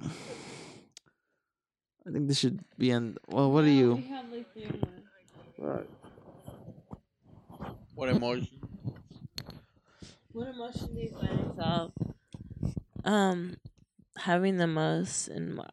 [2.08, 3.20] I think this should be end.
[3.28, 3.96] Well, what are you?
[3.96, 4.68] We have like three
[5.60, 5.86] more.
[7.94, 8.48] What emotion?
[10.34, 11.92] What emotion do you find yourself
[13.04, 13.58] um
[14.22, 15.66] having the most in my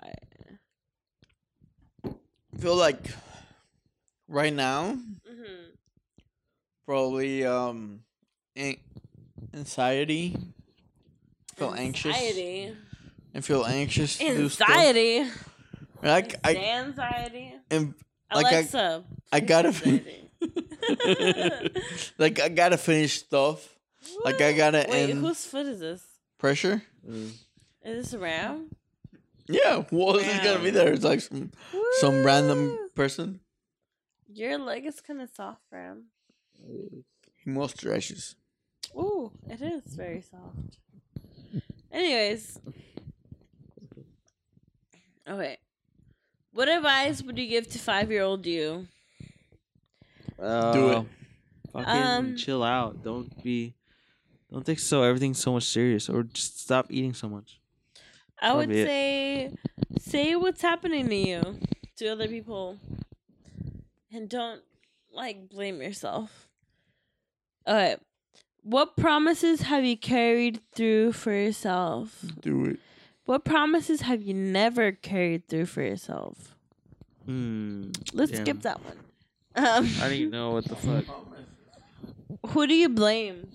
[2.05, 2.99] I feel like
[4.29, 4.97] right now
[5.29, 5.71] Mm-hmm.
[6.87, 8.01] probably um
[8.57, 8.77] an-
[9.55, 10.37] anxiety.
[11.57, 12.17] Feel anxious
[13.35, 14.19] and feel anxious.
[14.19, 14.69] to do stuff.
[14.71, 15.29] Anxiety.
[16.03, 17.55] Like I anxiety.
[17.71, 17.95] and
[18.33, 19.05] like I- Alexa.
[19.33, 20.31] I fix gotta anxiety.
[22.19, 23.75] like I gotta finish stuff.
[24.25, 26.03] Like, I gotta Wait, end- whose foot is this?
[26.39, 26.83] Pressure.
[27.07, 27.33] Mm.
[27.85, 28.71] Is this Ram?
[29.49, 30.93] Yeah, what else is gonna be there?
[30.93, 31.51] It's like some
[32.01, 33.41] some random person.
[34.31, 36.05] Your leg is kind of soft, Ram.
[37.37, 38.35] He moisturizes.
[38.95, 40.79] Ooh, it is very soft.
[41.91, 42.61] Anyways.
[45.27, 45.57] Okay.
[46.53, 48.87] What advice would you give to five year old you?
[50.39, 51.07] Uh, Do it.
[51.73, 53.03] Fucking Um, chill out.
[53.03, 53.75] Don't be.
[54.51, 57.61] Don't take so everything so much serious, or just stop eating so much.
[58.41, 58.87] I would it.
[58.87, 59.51] say
[60.01, 61.59] say what's happening to you
[61.97, 62.79] to other people.
[64.11, 64.63] And don't
[65.13, 66.49] like blame yourself.
[67.67, 67.97] Okay.
[68.63, 72.25] What promises have you carried through for yourself?
[72.41, 72.81] Do it.
[73.25, 76.55] What promises have you never carried through for yourself?
[77.27, 77.91] Hmm.
[78.15, 78.41] Let's Damn.
[78.45, 78.97] skip that one.
[79.55, 81.05] Um, I don't even know what the fuck.
[82.47, 83.47] who do you blame?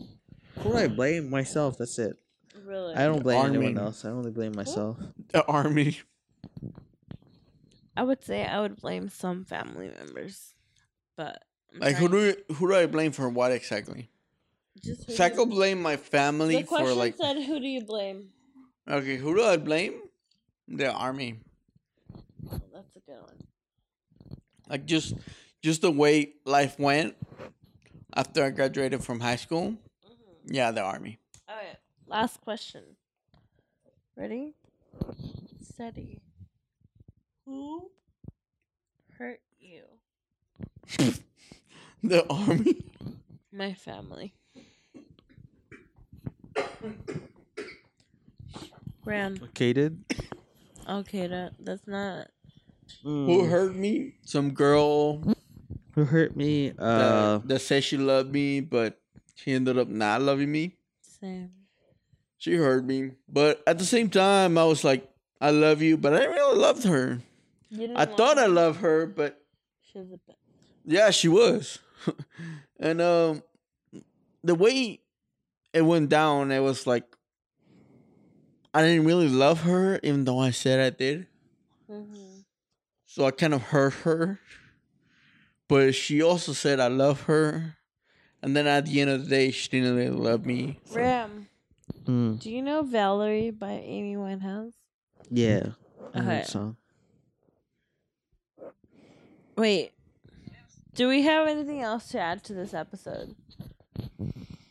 [0.60, 1.30] Who do I blame?
[1.30, 1.78] Myself.
[1.78, 2.18] That's it.
[2.66, 2.96] Really?
[2.96, 3.56] I don't blame Army.
[3.66, 4.06] anyone else.
[4.06, 4.98] I only blame myself.
[5.30, 6.00] The army.
[7.96, 10.54] I would say I would blame some family members,
[11.16, 11.44] but
[11.74, 14.10] I'm Like who do you, who do I blame for what exactly?
[14.82, 17.68] just who So I could blame my family The question for like said, "Who do
[17.68, 18.30] you blame?"
[18.90, 19.94] okay, who do I blame?
[20.68, 21.40] The army.
[22.52, 24.40] Oh, that's a good one.
[24.70, 25.14] Like just
[25.62, 27.16] just the way life went
[28.16, 29.72] after I graduated from high school.
[29.72, 30.54] Mm-hmm.
[30.54, 31.20] Yeah, the army.
[31.48, 31.78] All right,
[32.08, 32.84] last question.
[34.16, 34.54] Ready?
[35.62, 36.22] Steady.
[37.46, 37.90] Who
[39.18, 39.84] hurt you?
[42.06, 42.84] The army.
[43.54, 44.34] My family.
[49.06, 49.36] Ram.
[49.36, 50.04] Located.
[50.90, 52.28] Okay, that that's not.
[53.04, 54.16] Who hurt me?
[54.26, 55.24] Some girl
[55.96, 56.74] Who hurt me?
[56.78, 59.00] Uh, that, that said she loved me, but
[59.36, 60.76] she ended up not loving me.
[61.02, 61.52] Same.
[62.44, 65.10] She heard me, but at the same time, I was like,
[65.40, 67.22] "I love you," but I didn't really loved her.
[67.96, 68.48] I thought I her?
[68.50, 69.42] loved her, but
[69.80, 70.36] She was a bit.
[70.84, 71.80] yeah, she was.
[72.82, 73.44] and um,
[74.44, 75.00] the way
[75.72, 77.06] it went down, it was like
[78.74, 81.28] I didn't really love her, even though I said I did.
[81.90, 82.42] Mm-hmm.
[83.06, 84.42] So I kind of hurt her.
[85.70, 87.78] But she also said I love her.
[88.42, 90.82] And then at the end of the day, she didn't really love me.
[90.84, 91.00] So-.
[92.06, 94.74] Mm, Do you know Valerie by Amy Winehouse?
[95.30, 95.68] yeah.
[96.14, 96.36] I know Okay.
[96.38, 96.78] that song.
[99.58, 99.92] Wait.
[100.96, 103.36] Do we have anything else to add to this episode?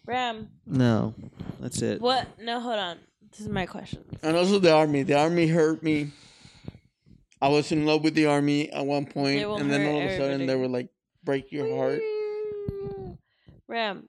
[0.07, 1.15] Ram, No,
[1.61, 2.01] that's it.
[2.01, 2.27] what?
[2.41, 2.99] No, hold on.
[3.31, 4.05] This is my question.
[4.23, 5.03] And also the army.
[5.05, 6.11] The army hurt me.
[7.41, 9.99] I was in love with the army at one point, They will and then all
[9.99, 10.89] of a sudden they were like,
[11.25, 12.01] break your heart.
[13.69, 14.09] Ram,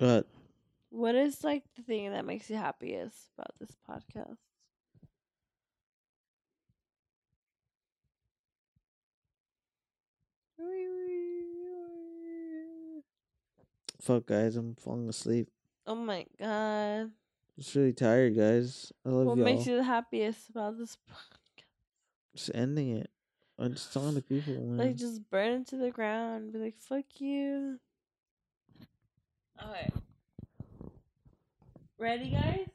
[0.00, 0.26] But
[0.94, 4.36] what is like the thing that makes you happiest about this podcast?
[14.00, 15.48] fuck, guys, I'm falling asleep.
[15.86, 17.10] Oh my god.
[17.58, 18.92] Just really tired, guys.
[19.06, 19.44] I love What y'all.
[19.44, 21.64] makes you the happiest about this podcast?
[22.34, 23.10] Just ending it.
[23.58, 24.78] I'm just telling the people, man.
[24.78, 26.52] Like just burn it to the ground.
[26.52, 27.78] Be like, fuck you.
[29.62, 29.90] Okay.
[31.98, 32.66] Ready, guys?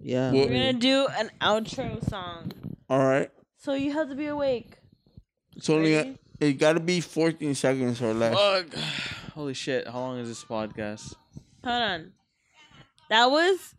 [0.00, 0.32] yeah.
[0.32, 2.52] We're gonna do an outro song.
[2.90, 3.30] All right.
[3.58, 4.76] So you have to be awake.
[5.56, 6.18] It's only got, Ready?
[6.40, 8.34] it got to be 14 seconds or less.
[8.34, 8.74] Fuck.
[9.34, 9.86] Holy shit!
[9.88, 11.14] How long is this podcast?
[11.64, 12.12] Hold on.
[13.10, 13.74] That was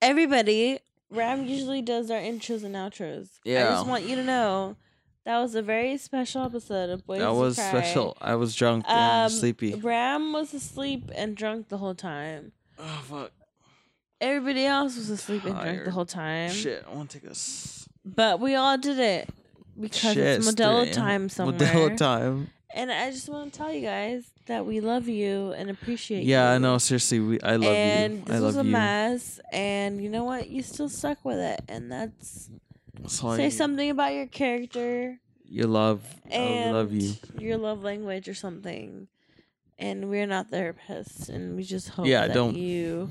[0.00, 0.78] everybody.
[1.10, 3.28] Ram usually does our intros and outros.
[3.44, 3.68] Yeah.
[3.68, 4.76] I just want you to know
[5.24, 7.68] that was a very special episode of Boys that was Cry.
[7.68, 8.16] special.
[8.20, 9.74] I was drunk and Um, sleepy.
[9.74, 12.52] Ram was asleep and drunk the whole time.
[12.78, 13.32] Oh fuck!
[14.20, 16.50] Everybody else was asleep and drunk the whole time.
[16.50, 16.84] Shit!
[16.90, 19.28] I want to take a s- But we all did it
[19.78, 20.38] because shit.
[20.38, 21.58] it's Modelo 3 time somewhere.
[21.58, 22.50] Modelo time.
[22.74, 26.30] And I just want to tell you guys that we love you and appreciate you.
[26.30, 26.76] Yeah, I know.
[26.78, 27.40] Seriously, we.
[27.40, 28.20] I love and you.
[28.24, 28.72] this I was love a you.
[28.72, 29.40] mess.
[29.52, 30.48] And you know what?
[30.50, 31.62] You still stuck with it.
[31.68, 32.50] And that's
[33.00, 36.02] That's all say something about your character You love.
[36.30, 37.14] I love you.
[37.38, 39.08] your love language or something.
[39.78, 43.10] And we're not therapists, and we just hope Yeah, that don't- you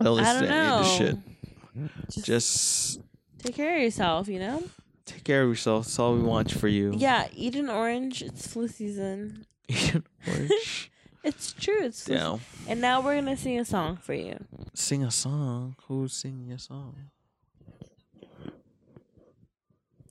[0.00, 1.16] Don't listen to any of this shit.
[2.10, 3.00] Just, Just
[3.38, 4.62] take care of yourself, you know?
[5.04, 5.84] take care of yourself.
[5.86, 6.92] That's all we want for you.
[6.96, 8.22] Yeah, eat an orange.
[8.22, 9.46] It's flu season.
[9.68, 10.90] Eat an orange.
[11.24, 11.82] It's true.
[11.82, 12.38] It's flu yeah.
[12.68, 14.38] And now we're gonna sing a song for you.
[14.72, 15.74] Sing a song.
[15.88, 16.94] Who's singing a song?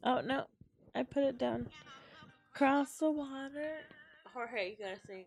[0.03, 0.45] Oh no,
[0.93, 1.69] I put it down.
[2.53, 3.77] Cross the water.
[4.33, 5.25] Jorge, you gotta sing.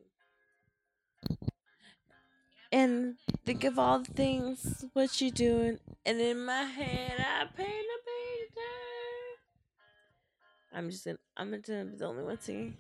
[2.73, 7.69] And think of all the things what you're doing, and in my head I paint
[7.69, 8.63] a picture.
[10.73, 12.77] I'm just gonna, I'm gonna be the only one singing.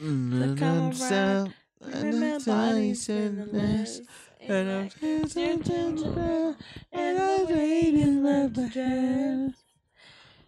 [0.00, 4.00] Mm, come around, And my body's in the mess,
[4.40, 6.56] and I kiss your ginger,
[6.92, 9.52] and I wait in love dress.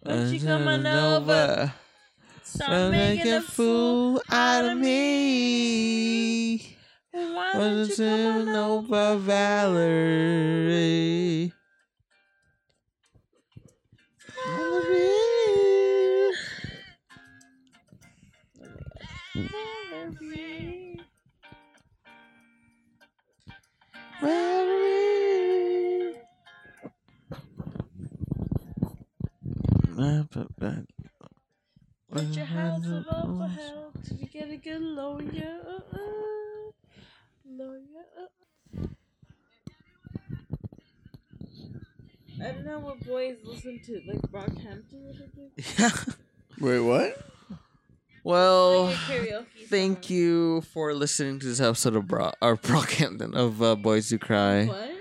[0.01, 1.73] When you coming over,
[2.43, 6.77] start making a fool out of me.
[7.19, 9.17] Why don't you come on over?
[9.17, 10.33] Valerie.
[14.45, 15.19] Valerie.
[24.21, 24.69] Valerie.
[32.11, 33.79] Put your hands up for help
[34.17, 35.59] you get a good lawyer.
[35.67, 36.38] Uh-uh.
[37.57, 37.79] Lawyer.
[38.17, 38.87] Uh-uh.
[42.41, 45.51] I don't know what boys listen to, like Brockhampton or something.
[45.77, 45.89] Yeah.
[46.59, 47.17] Wait, what?
[48.23, 50.15] Well, Like a karaoke thank song.
[50.15, 54.65] you for listening to this episode of Bro or Brockhampton of uh, Boys Who Cry.
[54.65, 54.91] What?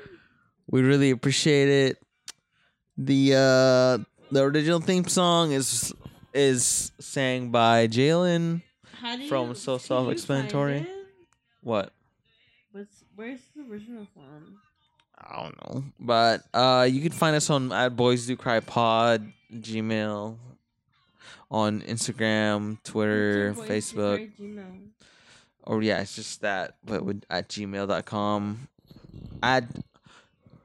[0.70, 1.98] We really appreciate it.
[2.96, 5.94] The uh the original theme song is
[6.34, 8.62] is sang by Jalen.
[9.28, 10.84] From So Self-Explanatory.
[11.62, 11.92] What?
[13.18, 14.58] What's, where's the original from?
[15.18, 15.84] I don't know.
[15.98, 20.36] But uh you can find us on at Boys Do Cry Pod, Gmail,
[21.50, 24.16] on Instagram, Twitter, What's your voice Facebook.
[24.18, 24.78] secret Gmail?
[25.64, 28.68] Or yeah, it's just that, but with at gmail.com.
[29.42, 29.64] At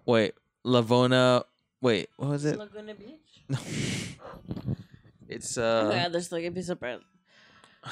[0.05, 0.33] wait,
[0.65, 1.43] Lavona
[1.81, 2.57] wait, what was it?
[2.57, 3.09] Laguna Beach?
[3.49, 3.57] No.
[5.27, 6.99] it's oh my uh god, there's like a piece of bread.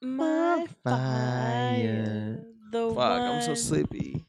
[0.00, 2.44] My My fire,
[2.74, 4.24] the fuck, I'm so one sleepy.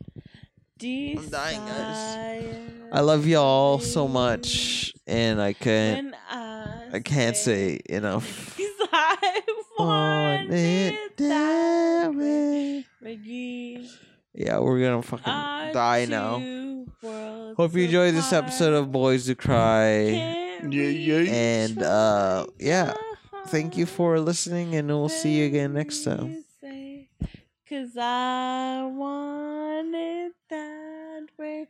[0.81, 2.55] I'm dying, guys.
[2.91, 8.57] I love y'all so much and I can't I, I can't say enough.
[8.93, 9.41] I
[9.79, 12.85] want it that way.
[13.01, 13.89] Maggie,
[14.33, 16.39] Yeah, we're gonna fucking our die now.
[17.57, 19.97] Hope you enjoyed this episode of Boys Who Cry.
[20.69, 21.31] Yeah, yeah.
[21.31, 22.93] And uh yeah,
[23.47, 26.44] thank you for listening and we'll see you again next time.
[27.67, 31.67] Cause I want it that way.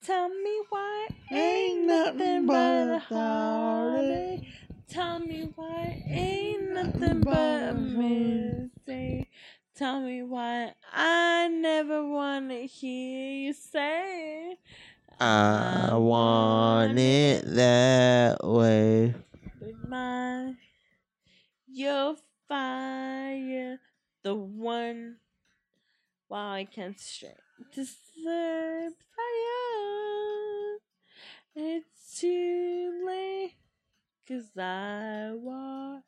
[0.00, 4.44] Tell me why ain't nothing but a heartache.
[4.88, 9.30] Tell me why ain't nothing but a mistake.
[9.74, 14.58] Tell me why I never wanna hear you say
[15.18, 19.12] I want it that way.
[19.60, 20.54] with my
[21.66, 22.14] your
[22.48, 23.80] fire,
[24.22, 25.16] the one.
[26.32, 27.34] Wow, I can't straight
[27.74, 30.78] deserve fire.
[31.54, 33.56] It's too late,
[34.26, 36.04] cause I walk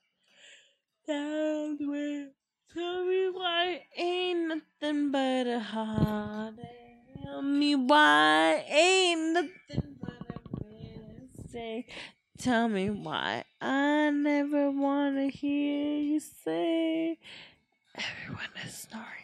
[1.07, 2.29] that way.
[2.73, 7.23] Tell me why ain't nothing but a heartache.
[7.23, 11.91] Tell me why ain't nothing but a mistake.
[12.39, 17.19] Tell me why I never wanna hear you say
[17.95, 19.24] everyone is snoring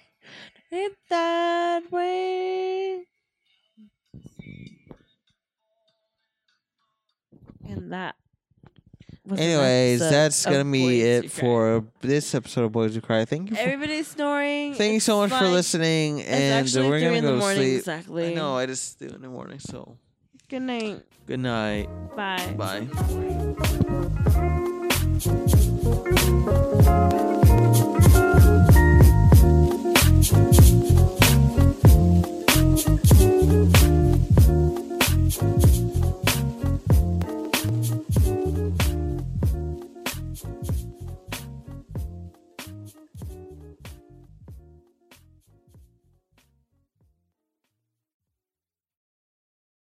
[0.70, 3.05] it that way.
[7.68, 8.14] And that.
[9.30, 13.24] Anyways, that's gonna be it for this episode of Boys Who Cry.
[13.24, 13.56] Thank you.
[13.56, 14.74] For, Everybody's snoring.
[14.74, 17.56] thank you so much for listening, and we're three gonna in go the to morning
[17.59, 17.78] sleep.
[17.78, 18.30] exactly.
[18.32, 18.56] I know.
[18.56, 19.60] I just do it in the morning.
[19.60, 19.97] So
[20.48, 21.02] Good night.
[21.26, 21.88] good night.
[22.16, 22.55] Bye.
[22.56, 22.86] Bye.